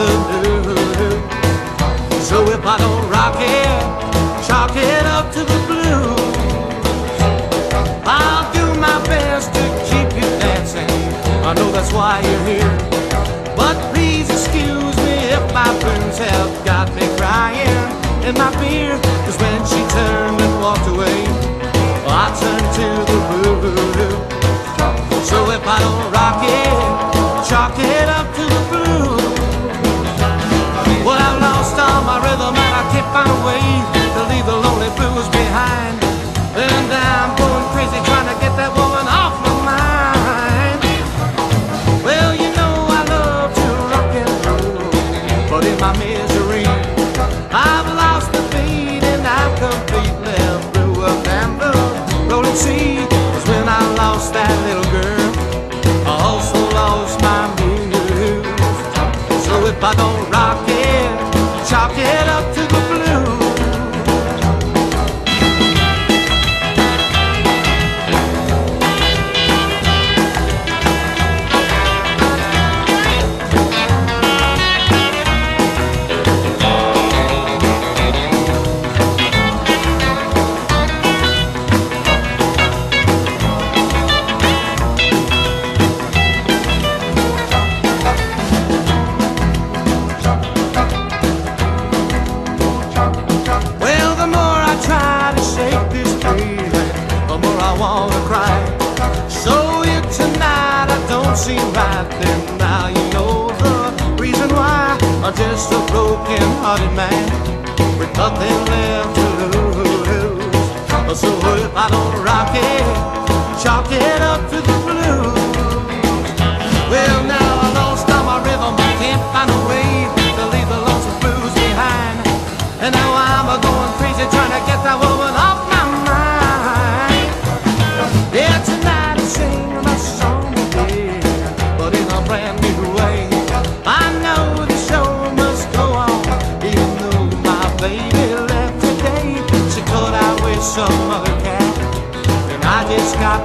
The 0.07 0.17
blues. 0.29 2.25
So 2.29 2.43
if 2.49 2.65
I 2.65 2.77
don't 2.79 3.11
rock 3.11 3.37
it, 3.39 3.83
chalk 4.47 4.75
it 4.77 5.07
up 5.07 5.33
to 5.33 5.41
the 5.41 5.59
blues. 5.69 6.37
I'll 8.05 8.47
do 8.53 8.67
my 8.81 8.99
best 9.07 9.53
to 9.55 9.63
keep 9.89 10.09
you 10.17 10.29
dancing. 10.41 10.91
I 11.45 11.55
know 11.55 11.71
that's 11.73 11.93
why 11.93 12.21
you're 12.21 12.47
here. 12.47 12.79
But 13.57 13.77
please 13.93 14.29
excuse 14.31 14.97
me 15.07 15.17
if 15.37 15.45
my 15.53 15.71
friends 15.81 16.19
have 16.19 16.65
got 16.65 16.95
me 16.95 17.07
crying 17.17 17.79
in 18.27 18.35
my 18.35 18.51
beer. 18.61 19.12
Chalk 61.73 61.97
it 61.97 62.29
up 62.29 62.62
broken-hearted 106.73 106.97
man 106.97 107.99
with 107.99 108.17
nothing 108.17 108.65
left 108.67 109.15
to 109.17 109.23
lose. 109.59 111.21
So 111.21 111.29
if 111.57 111.75
I 111.77 111.89
don't 111.91 112.25
rock 112.25 112.55
it, 112.55 113.63
chalk 113.63 113.93
it 113.93 114.23
up 114.23 114.49
to 114.51 114.57
the 114.57 114.82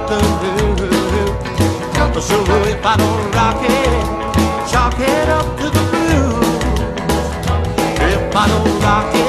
So 0.08 0.14
if 2.64 2.84
I 2.84 2.96
don't 2.96 3.30
rock 3.32 3.62
it, 3.62 4.70
chalk 4.70 4.98
it 4.98 5.28
up 5.28 5.56
to 5.58 5.64
the 5.64 5.82
blues. 5.90 6.48
If 8.00 8.34
I 8.34 8.48
don't 8.48 8.82
rock 8.82 9.14
it, 9.14 9.27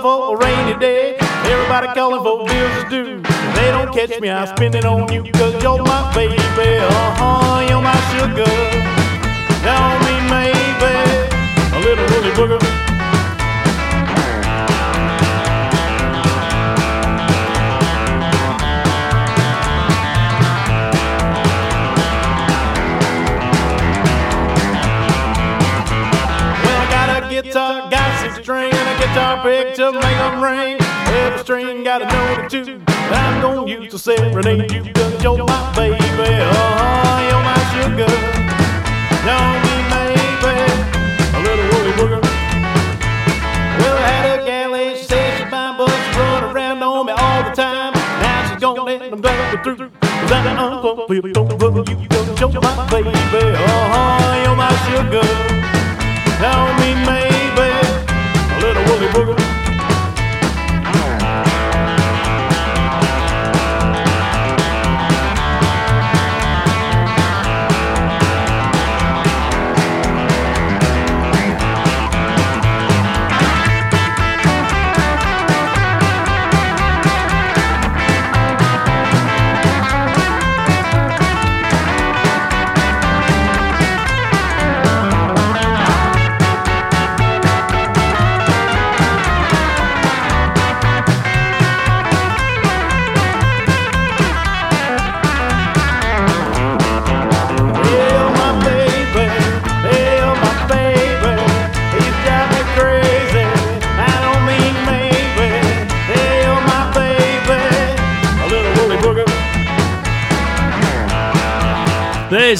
for 0.00 0.34
a 0.34 0.38
rainy 0.38 0.78
day. 0.78 1.16
Everybody 1.44 1.88
calling 1.88 2.22
for 2.22 2.46
bills 2.46 2.76
is 2.78 2.84
due. 2.90 3.22
They 3.54 3.70
don't 3.70 3.92
catch 3.92 4.20
me, 4.20 4.28
I 4.30 4.44
spend 4.46 4.74
it 4.74 4.84
on 4.84 5.12
you, 5.12 5.22
cause 5.32 5.62
you're 5.62 5.82
my 5.82 6.12
baby. 6.14 6.36
Uh-huh, 6.36 7.66
you're 7.68 7.82
my 7.82 7.96
sugar. 8.12 8.50
Tell 9.62 9.92
me, 10.04 10.14
maybe, 10.30 10.92
a 11.74 11.78
little 11.80 12.06
woolly 12.12 12.30
booger. 12.32 12.89
Guitar 29.10 29.42
pick 29.42 29.74
to 29.74 29.92
make 29.92 30.04
'em 30.04 30.40
ring. 30.40 30.76
Every 31.08 31.38
string 31.40 31.82
got 31.82 32.02
a 32.02 32.06
note 32.06 32.38
or 32.38 32.48
two 32.48 32.80
I'm 33.10 33.40
gonna 33.42 33.66
use 33.66 33.90
to 33.90 33.98
serenade 33.98 34.70
you, 34.70 34.92
cause 34.92 35.22
you're 35.24 35.44
my 35.44 35.72
baby. 35.74 35.98
Oh, 35.98 37.18
you're 37.28 37.44
my 37.50 37.58
sugar. 37.72 38.12
Know 39.26 39.42
me, 39.64 39.74
maybe, 39.90 40.54
a 41.34 41.40
little 41.46 41.66
woolly 41.70 41.92
booger. 41.98 42.22
Well, 43.80 43.96
I 43.98 44.12
had 44.22 44.40
a 44.40 44.44
gal 44.46 44.74
and 44.74 44.96
she 44.96 45.04
said 45.04 45.38
she 45.38 45.44
buying 45.50 45.76
bucks, 45.76 46.16
run 46.16 46.44
around 46.44 46.82
on 46.82 47.06
me 47.06 47.12
all 47.12 47.42
the 47.42 47.50
time. 47.50 47.92
Now 48.22 48.48
she's 48.48 48.60
gonna 48.60 48.84
let 48.84 49.10
them 49.10 49.20
go 49.20 49.32
through. 49.64 49.90
Cause 50.20 50.32
I'm 50.32 50.58
over 50.86 51.14
you, 51.14 51.32
cause 52.38 52.52
you're 52.54 52.62
my 52.62 52.88
baby. 52.90 53.10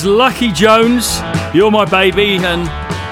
There's 0.00 0.16
Lucky 0.16 0.50
Jones, 0.50 1.20
You're 1.52 1.70
My 1.70 1.84
Baby, 1.84 2.36
and 2.36 2.64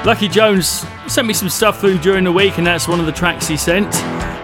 Lucky 0.07 0.27
Jones 0.27 0.87
sent 1.07 1.27
me 1.29 1.35
some 1.35 1.51
stuff 1.51 1.83
through 1.83 1.99
during 1.99 2.25
the 2.25 2.33
week, 2.33 2.57
and 2.57 2.67
that's 2.67 2.89
one 2.89 2.99
of 2.99 3.05
the 3.05 3.13
tracks 3.13 3.47
he 3.47 3.59
sent. 3.59 3.91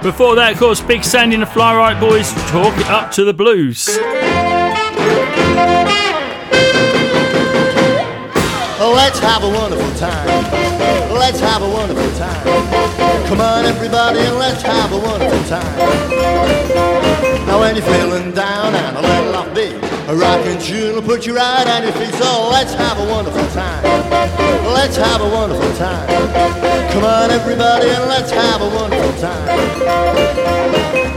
Before 0.02 0.34
that, 0.34 0.52
of 0.52 0.58
course, 0.58 0.82
Big 0.82 1.04
Sandy 1.04 1.36
and 1.36 1.42
the 1.42 1.46
Fly-Rite 1.46 1.98
Boys 1.98 2.34
talk 2.50 2.76
it 2.76 2.86
up 2.90 3.10
to 3.12 3.24
the 3.24 3.32
blues. 3.32 3.88
Let's 8.78 9.18
have 9.20 9.42
a 9.42 9.48
wonderful 9.48 9.94
time. 9.98 10.28
Let's 11.14 11.40
have 11.40 11.62
a 11.62 11.68
wonderful 11.68 12.12
time. 12.18 12.44
Come 13.26 13.40
on, 13.40 13.64
everybody, 13.64 14.18
and 14.18 14.36
let's 14.36 14.60
have 14.60 14.92
a 14.92 14.98
wonderful 14.98 15.44
time. 15.48 15.78
Now, 17.46 17.60
when 17.60 17.74
you're 17.74 17.86
feeling 17.86 18.32
down 18.32 18.74
and 18.74 18.98
a 18.98 19.00
little 19.00 19.34
off 19.34 19.54
beat, 19.54 19.83
a 20.08 20.14
rocking 20.14 20.58
tune 20.60 20.94
will 20.94 21.02
put 21.02 21.26
you 21.26 21.34
right 21.34 21.66
on 21.66 21.82
your 21.82 21.92
feet. 21.92 22.14
So 22.14 22.48
let's 22.50 22.74
have 22.74 22.98
a 22.98 23.06
wonderful 23.08 23.46
time. 23.52 23.82
Let's 24.74 24.96
have 24.96 25.20
a 25.20 25.28
wonderful 25.28 25.72
time. 25.76 26.08
Come 26.92 27.04
on, 27.04 27.30
everybody, 27.30 27.88
and 27.88 28.04
let's 28.04 28.30
have 28.30 28.60
a 28.60 28.68
wonderful 28.68 29.12
time. 29.20 29.46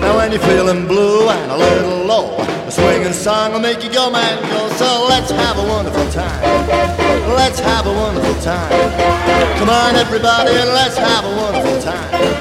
Now, 0.01 0.15
when 0.18 0.31
you're 0.31 0.41
feeling 0.41 0.88
blue 0.88 1.27
and 1.30 1.51
a 1.51 1.57
little 1.57 2.05
low, 2.05 2.38
a 2.39 2.72
swinging 2.72 3.14
song 3.14 3.51
will 3.53 3.59
make 3.59 3.84
you 3.84 3.91
go, 3.91 4.09
man, 4.09 4.41
go. 4.49 4.69
So 4.76 5.05
let's 5.09 5.31
have 5.31 5.57
a 5.57 5.64
wonderful 5.68 6.09
time. 6.11 6.41
Let's 7.35 7.59
have 7.59 7.85
a 7.88 7.93
wonderful 7.93 8.41
time. 8.41 8.72
Come 9.59 9.69
on, 9.69 9.95
everybody, 9.95 10.55
and 10.55 10.69
let's 10.69 10.97
have 10.97 11.26
a 11.26 11.35
wonderful 11.35 11.81
time. 11.81 12.38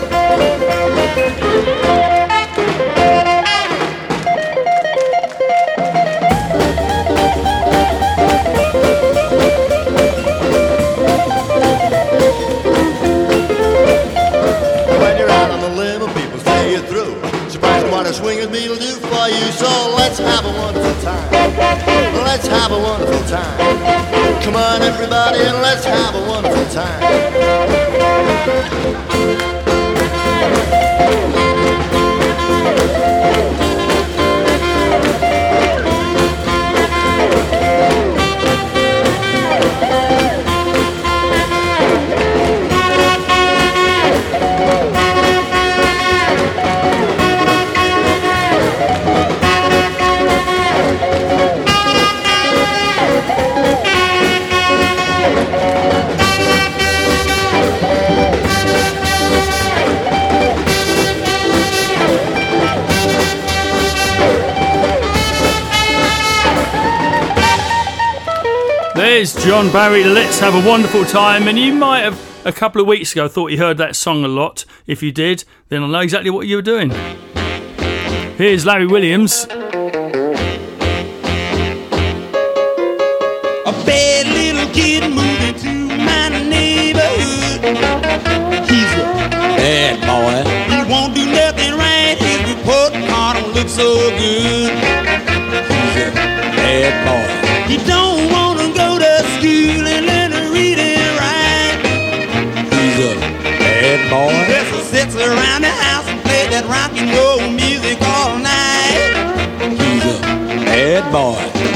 So 19.53 19.95
let's 19.97 20.19
have 20.19 20.45
a 20.45 20.51
wonderful 20.51 21.03
time. 21.03 21.31
Let's 22.25 22.47
have 22.49 22.73
a 22.73 22.79
wonderful 22.79 23.23
time. 23.29 24.43
Come 24.43 24.57
on, 24.57 24.83
everybody, 24.83 25.41
and 25.41 25.57
let's 25.63 25.85
have 25.85 26.15
a 26.15 26.29
wonderful 26.29 26.67
time. 26.75 27.67
There's 69.27 69.45
John 69.45 69.73
Barry. 69.73 70.05
Let's 70.05 70.39
have 70.39 70.55
a 70.55 70.69
wonderful 70.69 71.05
time. 71.05 71.49
And 71.49 71.59
you 71.59 71.73
might 71.75 72.03
have 72.03 72.47
a 72.47 72.53
couple 72.53 72.81
of 72.81 72.87
weeks 72.87 73.11
ago 73.11 73.27
thought 73.27 73.51
you 73.51 73.59
heard 73.59 73.77
that 73.79 73.97
song 73.97 74.25
a 74.25 74.29
lot. 74.29 74.65
If 74.87 75.03
you 75.03 75.11
did, 75.11 75.43
then 75.69 75.83
I 75.83 75.89
know 75.89 75.99
exactly 75.99 76.31
what 76.31 76.47
you 76.47 76.55
were 76.55 76.63
doing. 76.63 76.91
Here's 78.37 78.65
Larry 78.65 78.87
Williams. 78.87 79.49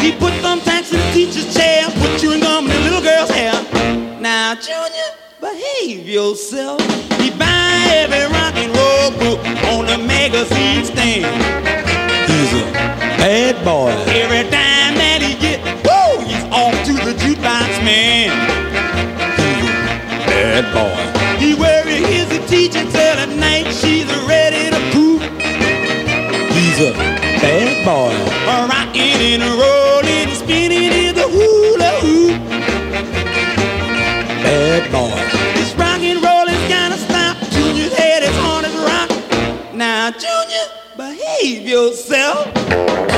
He 0.01 0.13
put 0.13 0.33
thumbtacks 0.41 0.93
in 0.93 0.99
the 0.99 1.11
teacher's 1.13 1.55
chair, 1.55 1.85
put 2.01 2.19
chewing 2.19 2.41
gum 2.41 2.65
in 2.65 2.71
the 2.71 2.81
little 2.81 3.03
girl's 3.03 3.29
hair. 3.31 3.53
Now, 4.19 4.55
Junior, 4.55 5.11
behave 5.41 6.09
yourself. 6.09 6.81
He 7.21 7.31
buy 7.31 7.85
every 8.01 8.25
rock 8.33 8.57
and 8.57 8.75
roll 8.75 9.11
book 9.21 9.41
on 9.73 9.85
the 9.85 9.99
magazine 9.99 10.87
stand. 10.87 11.29
He's 12.31 12.53
a 12.63 12.65
bad 13.21 13.63
boy. 13.63 13.91
Every 14.09 14.45
time 14.49 14.97
that 14.97 15.21
he 15.21 15.37
get, 15.37 15.61
woo, 15.85 16.25
he's 16.25 16.45
off 16.49 16.73
to 16.87 16.95
the 17.05 17.13
jukebox 17.21 17.85
man. 17.85 18.33
He's 19.37 19.69
a 19.69 19.73
bad 20.25 20.65
boy. 20.73 20.97
He 21.39 21.55
worry 21.55 22.01
his 22.09 22.29
teacher 22.49 22.85
till 22.91 23.17
at 23.21 23.29
night 23.29 23.67
she's 23.73 24.09
ready 24.27 24.71
to 24.71 24.81
poop. 24.93 25.21
He's 26.57 26.81
a 26.81 26.93
bad 27.41 27.85
boy. 27.85 28.30
Behave 41.41 41.67
yourself. 41.67 43.10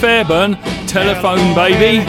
Fairburn, 0.00 0.54
Telephone 0.86 1.54
Baby. 1.54 2.04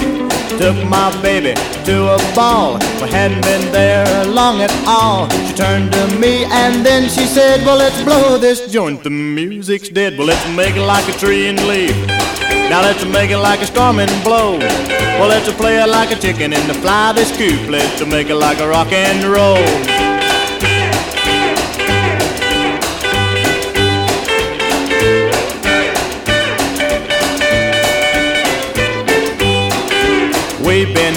Took 0.57 0.77
my 0.87 1.09
baby 1.21 1.53
to 1.85 2.13
a 2.13 2.17
ball. 2.35 2.77
We 3.01 3.09
hadn't 3.09 3.41
been 3.41 3.71
there 3.71 4.25
long 4.25 4.61
at 4.61 4.71
all. 4.87 5.29
She 5.47 5.53
turned 5.53 5.91
to 5.93 6.07
me 6.19 6.45
and 6.45 6.85
then 6.85 7.09
she 7.09 7.25
said, 7.25 7.65
Well, 7.65 7.77
let's 7.77 8.01
blow 8.03 8.37
this 8.37 8.71
joint. 8.71 9.03
The 9.03 9.09
music's 9.09 9.89
dead. 9.89 10.17
Well, 10.17 10.27
let's 10.27 10.47
make 10.55 10.75
it 10.75 10.85
like 10.85 11.07
a 11.09 11.17
tree 11.17 11.47
and 11.47 11.59
leave. 11.67 11.95
Now 12.69 12.81
let's 12.81 13.03
make 13.05 13.31
it 13.31 13.37
like 13.37 13.61
a 13.61 13.65
storm 13.65 13.99
and 13.99 14.23
blow. 14.23 14.57
Well, 14.59 15.27
let's 15.27 15.51
play 15.53 15.81
it 15.81 15.87
like 15.87 16.11
a 16.11 16.15
chicken 16.15 16.53
and 16.53 16.69
the 16.69 16.75
fly 16.75 17.13
this 17.13 17.35
coop. 17.35 17.69
Let's 17.69 18.05
make 18.05 18.29
it 18.29 18.35
like 18.35 18.59
a 18.59 18.67
rock 18.67 18.91
and 18.91 19.23
roll. 19.23 20.10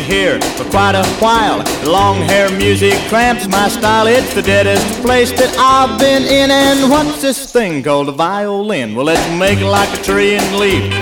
Here 0.04 0.40
for 0.56 0.64
quite 0.70 0.94
a 0.94 1.04
while. 1.18 1.58
Long 1.84 2.16
hair 2.16 2.50
music 2.56 2.94
cramps 3.08 3.48
my 3.48 3.68
style. 3.68 4.06
It's 4.06 4.34
the 4.34 4.42
deadest 4.42 5.02
place 5.02 5.32
that 5.32 5.54
I've 5.58 5.98
been 5.98 6.22
in. 6.22 6.50
And 6.50 6.90
what's 6.90 7.20
this 7.22 7.50
thing 7.50 7.82
called 7.82 8.08
a 8.08 8.12
violin? 8.12 8.94
Well, 8.94 9.06
let's 9.06 9.26
make 9.38 9.58
it 9.58 9.66
like 9.66 9.92
a 9.98 10.02
tree 10.02 10.34
and 10.34 10.56
leaf. 10.56 10.92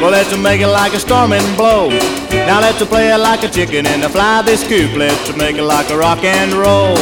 Well, 0.00 0.10
let's 0.10 0.36
make 0.38 0.60
it 0.60 0.68
like 0.68 0.94
a 0.94 1.00
storm 1.00 1.32
and 1.32 1.56
blow. 1.56 1.88
Now 2.30 2.60
let's 2.60 2.84
play 2.84 3.12
it 3.12 3.18
like 3.18 3.42
a 3.44 3.48
chicken 3.48 3.86
and 3.86 4.02
fly 4.12 4.42
this 4.42 4.66
coop. 4.66 4.94
Let's 4.96 5.36
make 5.36 5.56
it 5.56 5.64
like 5.64 5.90
a 5.90 5.96
rock 5.96 6.24
and 6.24 6.52
roll. 6.52 6.96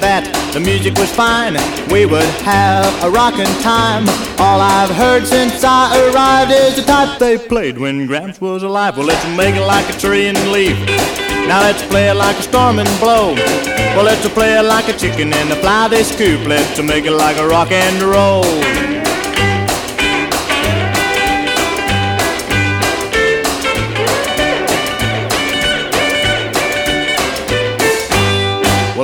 That 0.00 0.24
the 0.52 0.60
music 0.60 0.94
was 0.96 1.10
fine, 1.12 1.54
we 1.90 2.06
would 2.06 2.28
have 2.42 2.86
a 3.04 3.10
rockin' 3.10 3.46
time. 3.62 4.08
All 4.38 4.60
I've 4.60 4.90
heard 4.90 5.26
since 5.26 5.62
I 5.64 5.92
arrived 6.08 6.52
is 6.52 6.76
the 6.76 6.82
type 6.82 7.18
they 7.18 7.38
played 7.38 7.78
when 7.78 8.06
Gramps 8.06 8.40
was 8.40 8.62
alive. 8.62 8.96
Well, 8.96 9.06
let's 9.06 9.24
make 9.36 9.56
it 9.56 9.64
like 9.64 9.88
a 9.88 9.98
tree 9.98 10.26
and 10.26 10.38
leaf. 10.52 10.78
Now 11.46 11.60
let's 11.60 11.82
play 11.86 12.10
it 12.10 12.14
like 12.14 12.38
a 12.38 12.42
storm 12.42 12.78
and 12.78 13.00
blow. 13.00 13.34
Well, 13.94 14.04
let's 14.04 14.26
play 14.28 14.58
it 14.58 14.62
like 14.62 14.88
a 14.88 14.96
chicken 14.96 15.32
and 15.32 15.48
fly 15.60 15.88
this 15.88 16.16
coop. 16.16 16.46
Let's 16.46 16.80
make 16.82 17.04
it 17.04 17.12
like 17.12 17.36
a 17.38 17.48
rock 17.48 17.70
and 17.72 18.02
roll. 18.02 18.97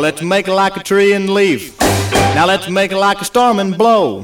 Let's 0.04 0.20
make 0.20 0.46
it 0.48 0.52
like 0.52 0.76
a 0.76 0.82
tree 0.82 1.14
and 1.14 1.30
leaf. 1.30 1.80
Now 2.36 2.44
let's 2.46 2.68
make 2.68 2.92
it 2.92 2.98
like 2.98 3.22
a 3.22 3.24
storm 3.24 3.58
and 3.58 3.78
blow. 3.78 4.22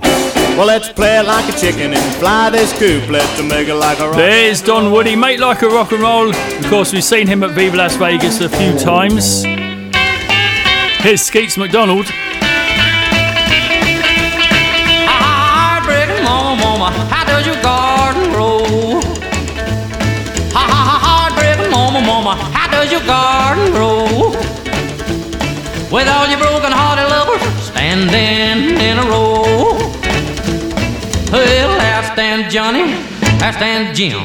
Well, 0.56 0.66
let's 0.66 0.90
play 0.90 1.18
it 1.18 1.22
like 1.22 1.48
a 1.48 1.58
chicken 1.58 1.94
and 1.94 2.14
fly 2.16 2.50
this 2.50 2.70
coop. 2.78 3.08
Let's 3.08 3.42
make 3.42 3.66
it 3.66 3.74
like 3.74 3.98
a 3.98 4.08
rock. 4.08 4.16
There's 4.16 4.60
Don 4.60 4.92
Woody, 4.92 5.16
make 5.16 5.40
like 5.40 5.62
a 5.62 5.68
rock 5.68 5.92
and 5.92 6.02
roll. 6.02 6.28
Of 6.28 6.66
course, 6.66 6.92
we've 6.92 7.02
seen 7.02 7.26
him 7.26 7.42
at 7.42 7.52
Viva 7.52 7.78
Las 7.78 7.96
Vegas 7.96 8.42
a 8.42 8.50
few 8.50 8.78
times. 8.78 9.42
Here's 11.02 11.22
Skeets 11.22 11.56
McDonald. 11.56 12.04
Heartbreaking 15.08 16.22
mama, 16.22 16.62
mama, 16.62 16.90
how 17.08 17.24
does 17.24 17.46
your 17.46 17.62
garden 17.62 18.30
grow? 18.32 19.00
Ha 20.52 20.62
ha 20.72 20.80
ha, 20.88 20.96
heartbreaking 21.06 21.70
mama, 21.70 22.00
mama, 22.02 22.34
how 22.52 22.70
does 22.70 22.92
your 22.92 23.04
garden 23.06 23.72
grow? 23.72 24.19
With 25.90 26.06
all 26.06 26.28
your 26.28 26.38
broken 26.38 26.70
hearted 26.70 27.08
lovers 27.10 27.42
standing 27.66 28.78
in 28.78 28.96
a 28.96 29.02
row. 29.10 29.74
Well, 31.32 31.78
there 31.78 32.02
stands 32.14 32.54
Johnny, 32.54 32.94
there 33.38 33.52
stands 33.52 33.98
Jim, 33.98 34.22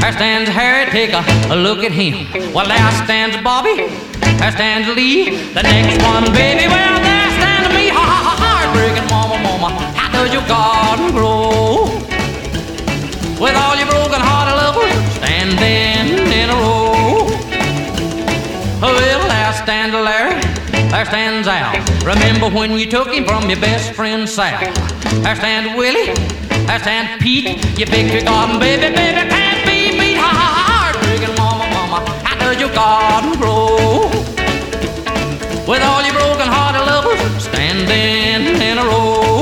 there 0.00 0.12
stands 0.12 0.50
Harry, 0.50 0.90
take 0.90 1.12
a, 1.12 1.22
a 1.52 1.56
look 1.56 1.84
at 1.84 1.92
him. 1.92 2.26
Well, 2.52 2.66
there 2.66 3.04
stands 3.04 3.36
Bobby, 3.42 3.86
there 4.38 4.50
stands 4.50 4.88
Lee, 4.96 5.36
the 5.54 5.62
next 5.62 6.02
one, 6.02 6.24
baby, 6.34 6.66
well, 6.66 6.98
there 7.02 7.30
stands 7.38 7.68
me, 7.74 7.88
ha 7.88 8.02
ha 8.02 8.18
ha, 8.26 8.34
heartbreaking 8.42 9.08
mama, 9.10 9.38
mama, 9.42 9.68
how 9.94 10.10
does 10.10 10.32
your 10.32 10.46
garden 10.48 11.12
grow? 11.12 11.86
With 13.42 13.54
all 13.54 13.76
your 13.76 13.86
broken 13.86 14.20
hearted 14.22 14.45
there 20.90 21.04
stands 21.04 21.48
Al. 21.48 21.74
Remember 22.04 22.48
when 22.48 22.72
you 22.72 22.86
took 22.90 23.08
him 23.08 23.24
from 23.24 23.48
your 23.50 23.60
best 23.60 23.92
friend 23.92 24.28
Sal? 24.28 24.60
There 25.22 25.36
stands 25.36 25.76
Willie, 25.76 26.14
there 26.66 26.78
stands 26.78 27.22
Pete. 27.22 27.78
You 27.78 27.86
picked 27.86 28.12
your 28.12 28.22
garden, 28.22 28.58
baby, 28.58 28.94
baby, 28.94 29.28
can't 29.28 29.66
be 29.66 29.98
beat. 29.98 30.16
Ha 30.16 30.30
ha 30.40 30.46
ha, 30.56 30.92
heartbreaking 30.92 31.34
mama, 31.36 31.66
mama, 31.74 32.10
how 32.24 32.36
does 32.38 32.60
your 32.60 32.72
garden 32.74 33.38
grow? 33.38 34.08
With 35.66 35.82
all 35.82 36.02
your 36.02 36.14
broken 36.14 36.46
hearted 36.46 36.86
lovers 36.86 37.44
standing 37.44 38.62
in 38.62 38.78
a 38.78 38.84
row. 38.84 39.35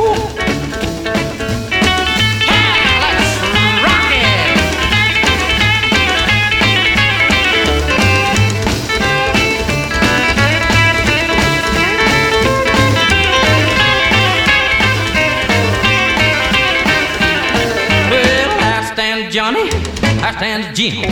There 20.24 20.32
stands 20.32 20.78
Jim, 20.78 21.02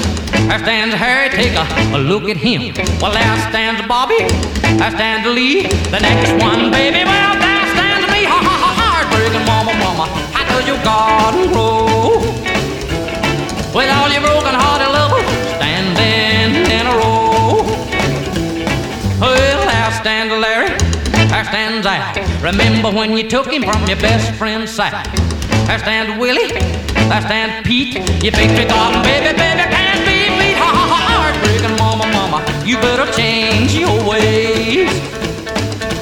there 0.49 0.59
stands 0.59 0.95
Harry, 0.95 1.29
take 1.29 1.53
a, 1.53 1.69
a 1.97 2.01
look 2.01 2.31
at 2.31 2.39
him. 2.39 2.73
Well, 2.99 3.13
there 3.13 3.51
stands 3.51 3.87
Bobby, 3.87 4.25
there 4.81 4.91
stands 4.91 5.29
Lee, 5.29 5.69
the 5.93 6.01
next 6.01 6.33
one, 6.43 6.71
baby, 6.71 7.05
well, 7.05 7.37
there 7.37 7.67
stands 7.77 8.09
me, 8.09 8.25
ha 8.25 8.41
ha 8.41 8.57
ha, 8.57 8.71
heartbreaking 8.73 9.45
mama, 9.45 9.77
mama, 9.85 10.09
how 10.33 10.49
does 10.49 10.67
your 10.67 10.81
garden 10.83 11.53
grow? 11.53 11.93
with 13.75 13.89
all 13.89 14.09
your 14.09 14.21
broken 14.21 14.55
hearted 14.55 14.93
lovers 14.93 15.29
standing 15.57 16.61
in 16.73 16.87
a 16.87 16.95
row. 16.97 17.65
Well, 19.21 19.67
there 19.69 19.93
stands 20.01 20.33
Larry, 20.33 20.77
there 21.29 21.45
stands 21.45 21.87
Al. 21.87 22.17
Remember 22.43 22.91
when 22.91 23.13
you 23.13 23.29
took 23.29 23.47
him 23.51 23.63
from 23.63 23.87
your 23.87 24.01
best 24.01 24.35
friend's 24.39 24.71
side? 24.71 25.07
There 25.69 25.79
stands 25.79 26.19
Willie, 26.19 26.53
there 27.13 27.23
stands 27.23 27.69
Pete. 27.69 27.95
Your 28.25 28.33
victory 28.33 28.65
garden, 28.65 29.03
baby, 29.03 29.37
baby, 29.37 29.65
can't 29.69 30.01
be 30.09 30.33
beat. 30.39 30.57
Ha 30.57 30.69
ha 30.77 30.85
ha, 30.93 30.99
heartbreaking 31.13 31.77
mama, 31.77 32.07
mama, 32.17 32.39
you 32.65 32.77
better 32.77 33.11
change 33.13 33.75
your 33.75 33.97
ways. 34.09 34.89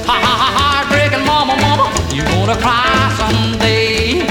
Ha 0.07 0.15
ha 0.25 0.33
ha, 0.41 0.47
heartbreaking 0.59 1.25
mama, 1.25 1.55
mama, 1.59 1.91
you 2.15 2.23
gonna 2.23 2.55
cry 2.63 3.11
someday. 3.19 4.23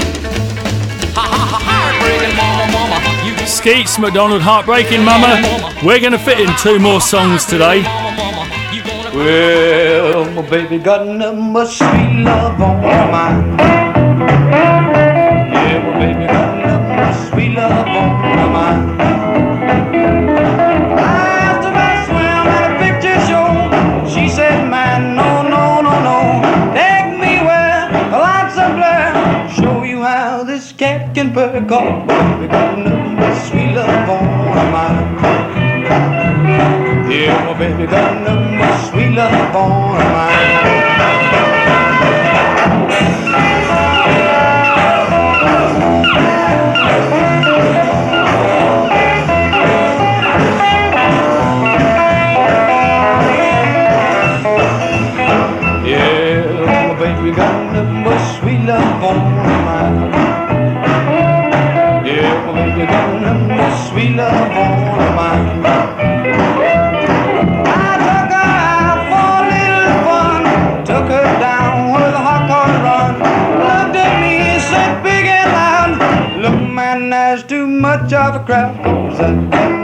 Ha 1.13 1.21
ha 1.21 1.41
ha, 1.51 1.59
heartbreaking 1.69 2.35
mama, 2.41 2.65
mama, 2.73 2.97
you 3.25 3.47
Skeets 3.47 3.99
McDonald, 3.99 4.41
Heartbreaking 4.41 5.03
Mama. 5.03 5.41
We're 5.83 5.99
going 5.99 6.13
to 6.13 6.19
fit 6.19 6.39
in 6.39 6.49
two 6.57 6.79
more 6.79 7.01
songs 7.01 7.45
today. 7.45 7.83
Well, 9.13 10.25
my 10.31 10.41
baby 10.49 10.79
got 10.79 11.05
nothing 11.05 11.53
but 11.53 11.67
sweet 11.67 12.23
love 12.23 12.61
on 12.61 12.81
her 12.81 13.11
mind. 13.11 13.90
Cause 31.67 32.05
my 32.07 32.37
baby 32.37 32.47
got 32.47 32.77
but 33.17 33.35
sweet 33.45 33.73
love 33.73 34.09
on 34.09 34.25
her 34.57 34.71
mind. 34.71 35.21
Yeah, 37.11 37.45
my 37.45 37.53
baby 37.57 37.85
nothing 38.25 38.57
but 38.57 38.89
sweet 38.89 39.11
love 39.15 39.55
on 39.55 39.95
her 39.95 40.11
mind. 40.11 41.50
Of 78.35 78.41
a 78.41 78.45
crowd. 78.45 78.77
Cause 78.83 79.19
I 79.19 79.80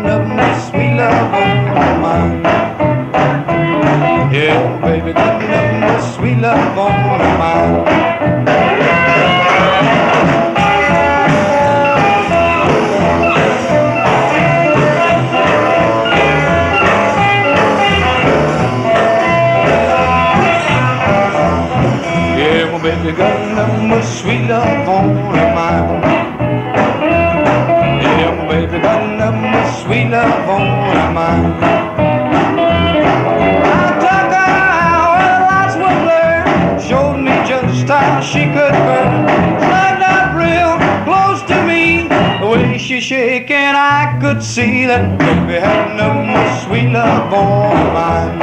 she 38.28 38.46
could 38.46 38.76
burn. 38.88 39.28
Slugged 39.64 40.04
up 40.04 40.36
real 40.36 40.76
close 41.06 41.42
to 41.44 41.58
me, 41.66 42.08
the 42.40 42.48
way 42.48 42.78
she 42.78 43.00
shaking, 43.00 43.58
I 43.58 44.18
could 44.22 44.44
see 44.44 44.86
that 44.86 45.18
baby 45.18 45.60
had 45.60 45.96
nothing 45.96 46.34
but 46.34 46.50
sweet 46.64 46.92
love 46.92 47.34
on 47.34 47.94
mind. 47.94 48.40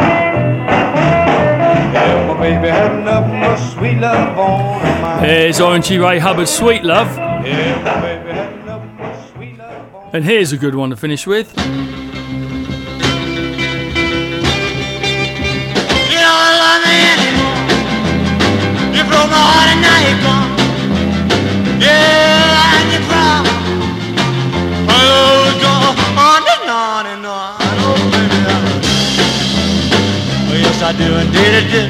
Yeah, 1.94 2.26
my 2.26 2.40
baby 2.40 2.68
had 2.68 3.04
nothing 3.04 3.40
but 3.40 3.56
sweet 3.72 3.98
love 3.98 4.38
on 4.38 5.02
mind. 5.02 5.26
Here's 5.26 5.58
Orangie 5.58 6.02
Ray 6.02 6.18
Hubbard's 6.18 6.50
Sweet 6.50 6.82
Love. 6.82 7.16
Yeah, 7.16 7.82
my 7.84 8.00
baby 8.00 8.32
had 8.32 8.64
nothing 8.64 8.96
but 8.96 9.30
sweet 9.32 9.58
love 9.58 9.94
on 9.94 10.10
And 10.14 10.24
here's 10.24 10.52
a 10.52 10.56
good 10.56 10.74
one 10.74 10.90
to 10.90 10.96
finish 10.96 11.26
with. 11.26 11.54
Do 31.54 31.60
indeed, 31.60 31.62
I 31.62 31.62
do. 31.70 31.82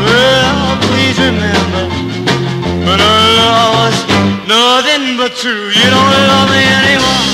Well, 0.00 0.80
please 0.88 1.18
remember, 1.20 1.84
when 2.86 3.00
our 3.00 3.24
love 3.36 3.70
was 3.76 3.96
nothing 4.48 5.16
but 5.16 5.36
true. 5.36 5.68
You 5.68 5.86
don't 5.92 6.14
love 6.32 6.48
me 6.48 6.62
anymore. 6.80 7.24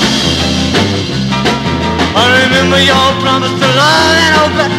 I 2.15 2.23
remember 2.43 2.79
your 2.79 3.07
promise 3.23 3.55
to 3.55 3.69
love 3.71 4.19
and 4.25 4.35
obey. 4.43 4.71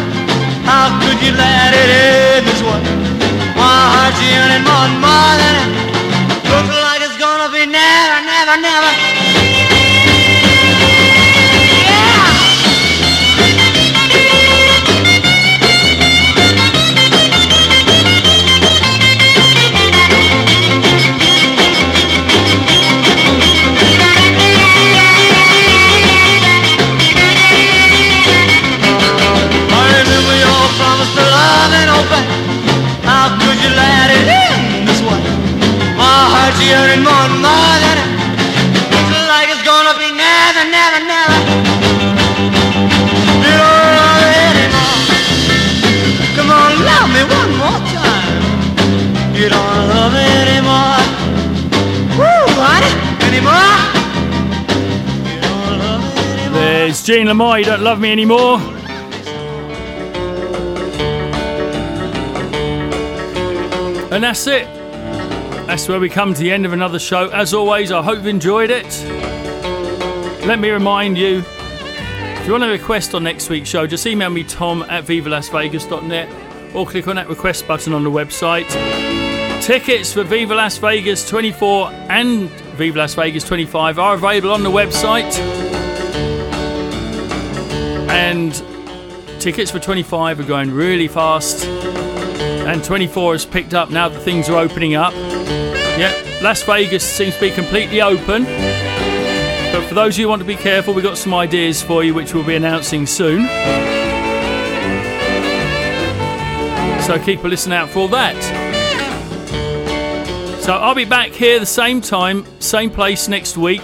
How 0.65 0.93
could 1.01 1.17
you 1.25 1.33
let 1.33 1.73
it 1.73 1.89
end 1.89 2.45
this 2.45 2.61
way? 2.61 2.81
My 3.57 3.77
heart's 3.93 4.21
yearning 4.21 4.63
more 4.65 4.85
and 4.85 4.97
more 5.01 5.33
than 5.41 5.53
ever. 5.57 5.81
Looks 6.45 6.77
like 6.77 7.01
it's 7.01 7.17
gonna 7.17 7.49
be 7.49 7.65
never, 7.65 8.17
never, 8.21 8.61
never. 8.61 9.16
My 36.67 36.73
heart's 36.73 36.99
yearning 36.99 37.03
more 37.03 37.75
than. 37.83 37.97
Looks 38.91 39.27
like 39.27 39.47
it's 39.49 39.63
gonna 39.63 39.95
be 39.97 40.11
never, 40.11 40.63
never, 40.67 40.99
never. 41.07 41.39
You 43.39 43.53
don't 43.55 43.87
love 43.97 44.19
me 44.27 44.35
anymore. 44.51 44.99
Come 46.35 46.49
on, 46.51 46.71
love 46.83 47.09
me 47.15 47.23
one 47.39 47.51
more 47.57 47.79
time. 47.95 48.43
You 49.33 49.47
don't 49.49 49.87
love 49.87 50.11
me 50.11 50.27
anymore. 50.43 50.99
Woo, 52.17 52.45
honey, 52.59 52.91
anymore. 53.27 53.79
There's 56.53 57.03
Gene 57.03 57.27
Lamar, 57.27 57.59
You 57.59 57.65
Don't 57.65 57.81
Love 57.81 57.99
Me 57.99 58.11
Anymore. 58.11 58.59
And 64.11 64.23
that's 64.23 64.47
it. 64.47 64.76
That's 65.77 65.87
where 65.87 65.99
we 65.99 66.09
come 66.09 66.33
to 66.33 66.39
the 66.39 66.51
end 66.51 66.65
of 66.65 66.73
another 66.73 66.97
show. 66.97 67.29
As 67.29 67.53
always, 67.53 67.91
I 67.91 68.01
hope 68.01 68.15
you've 68.15 68.25
enjoyed 68.25 68.71
it. 68.71 68.87
Let 70.43 70.57
me 70.57 70.71
remind 70.71 71.19
you 71.19 71.43
if 71.45 72.47
you 72.47 72.51
want 72.53 72.63
a 72.63 72.67
request 72.67 73.13
on 73.13 73.23
next 73.23 73.47
week's 73.47 73.69
show, 73.69 73.85
just 73.85 74.07
email 74.07 74.31
me 74.31 74.43
tom 74.43 74.81
at 74.89 75.03
vivalasvegas.net 75.05 76.75
or 76.75 76.87
click 76.87 77.07
on 77.07 77.17
that 77.17 77.29
request 77.29 77.67
button 77.67 77.93
on 77.93 78.03
the 78.03 78.09
website. 78.09 78.67
Tickets 79.61 80.13
for 80.13 80.23
Viva 80.23 80.55
Las 80.55 80.79
Vegas 80.79 81.29
24 81.29 81.91
and 82.09 82.49
Viva 82.75 82.97
Las 82.97 83.13
Vegas 83.13 83.43
25 83.43 83.99
are 83.99 84.15
available 84.15 84.53
on 84.53 84.63
the 84.63 84.71
website. 84.71 85.31
And 88.09 88.51
tickets 89.39 89.69
for 89.69 89.77
25 89.77 90.39
are 90.39 90.43
going 90.43 90.71
really 90.71 91.07
fast. 91.07 91.65
And 91.65 92.83
24 92.83 93.33
has 93.33 93.45
picked 93.45 93.75
up 93.75 93.91
now 93.91 94.09
that 94.09 94.19
things 94.21 94.49
are 94.49 94.57
opening 94.57 94.95
up. 94.95 95.13
Yeah, 95.97 96.13
Las 96.43 96.61
Vegas 96.61 97.03
seems 97.03 97.33
to 97.35 97.41
be 97.41 97.51
completely 97.51 98.01
open. 98.01 98.43
But 98.43 99.85
for 99.87 99.95
those 99.95 100.15
of 100.15 100.19
you 100.19 100.25
who 100.25 100.29
want 100.29 100.41
to 100.41 100.47
be 100.47 100.55
careful, 100.55 100.93
we've 100.93 101.03
got 101.03 101.17
some 101.17 101.33
ideas 101.33 101.81
for 101.81 102.03
you 102.03 102.13
which 102.13 102.33
we'll 102.33 102.43
be 102.43 102.55
announcing 102.55 103.05
soon. 103.05 103.47
So 107.01 107.17
keep 107.23 107.43
a 107.43 107.47
listen 107.47 107.71
out 107.71 107.89
for 107.89 107.99
all 107.99 108.07
that. 108.09 108.35
So 110.61 110.73
I'll 110.73 110.93
be 110.93 111.05
back 111.05 111.31
here 111.31 111.59
the 111.59 111.65
same 111.65 112.01
time, 112.01 112.45
same 112.59 112.89
place 112.89 113.27
next 113.27 113.57
week. 113.57 113.81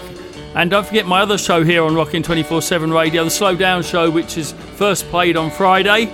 And 0.56 0.70
don't 0.70 0.86
forget 0.86 1.08
my 1.08 1.22
other 1.22 1.38
show 1.38 1.64
here 1.64 1.84
on 1.84 1.96
Rockin' 1.96 2.22
24 2.22 2.62
7 2.62 2.92
Radio, 2.92 3.24
the 3.24 3.32
Slow 3.32 3.56
Down 3.56 3.82
Show, 3.82 4.12
which 4.12 4.38
is 4.38 4.52
first 4.52 5.06
played 5.06 5.36
on 5.36 5.50
Friday. 5.50 6.08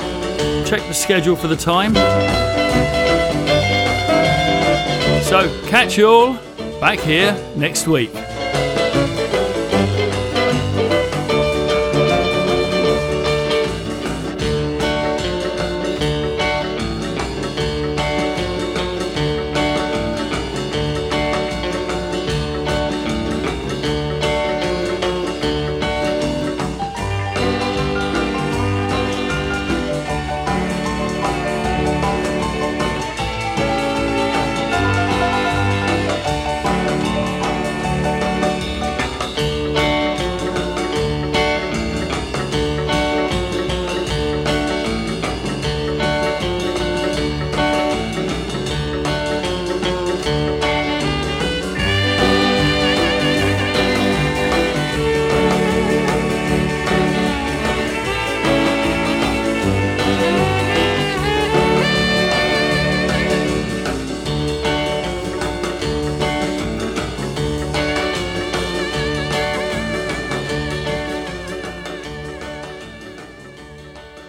Check 0.65 0.81
the 0.88 0.93
schedule 0.93 1.35
for 1.35 1.47
the 1.47 1.57
time. 1.57 2.48
So 5.30 5.47
catch 5.68 5.95
you 5.95 6.10
all 6.10 6.34
back 6.81 6.97
here 6.97 7.34
next 7.56 7.88
week. 7.88 8.10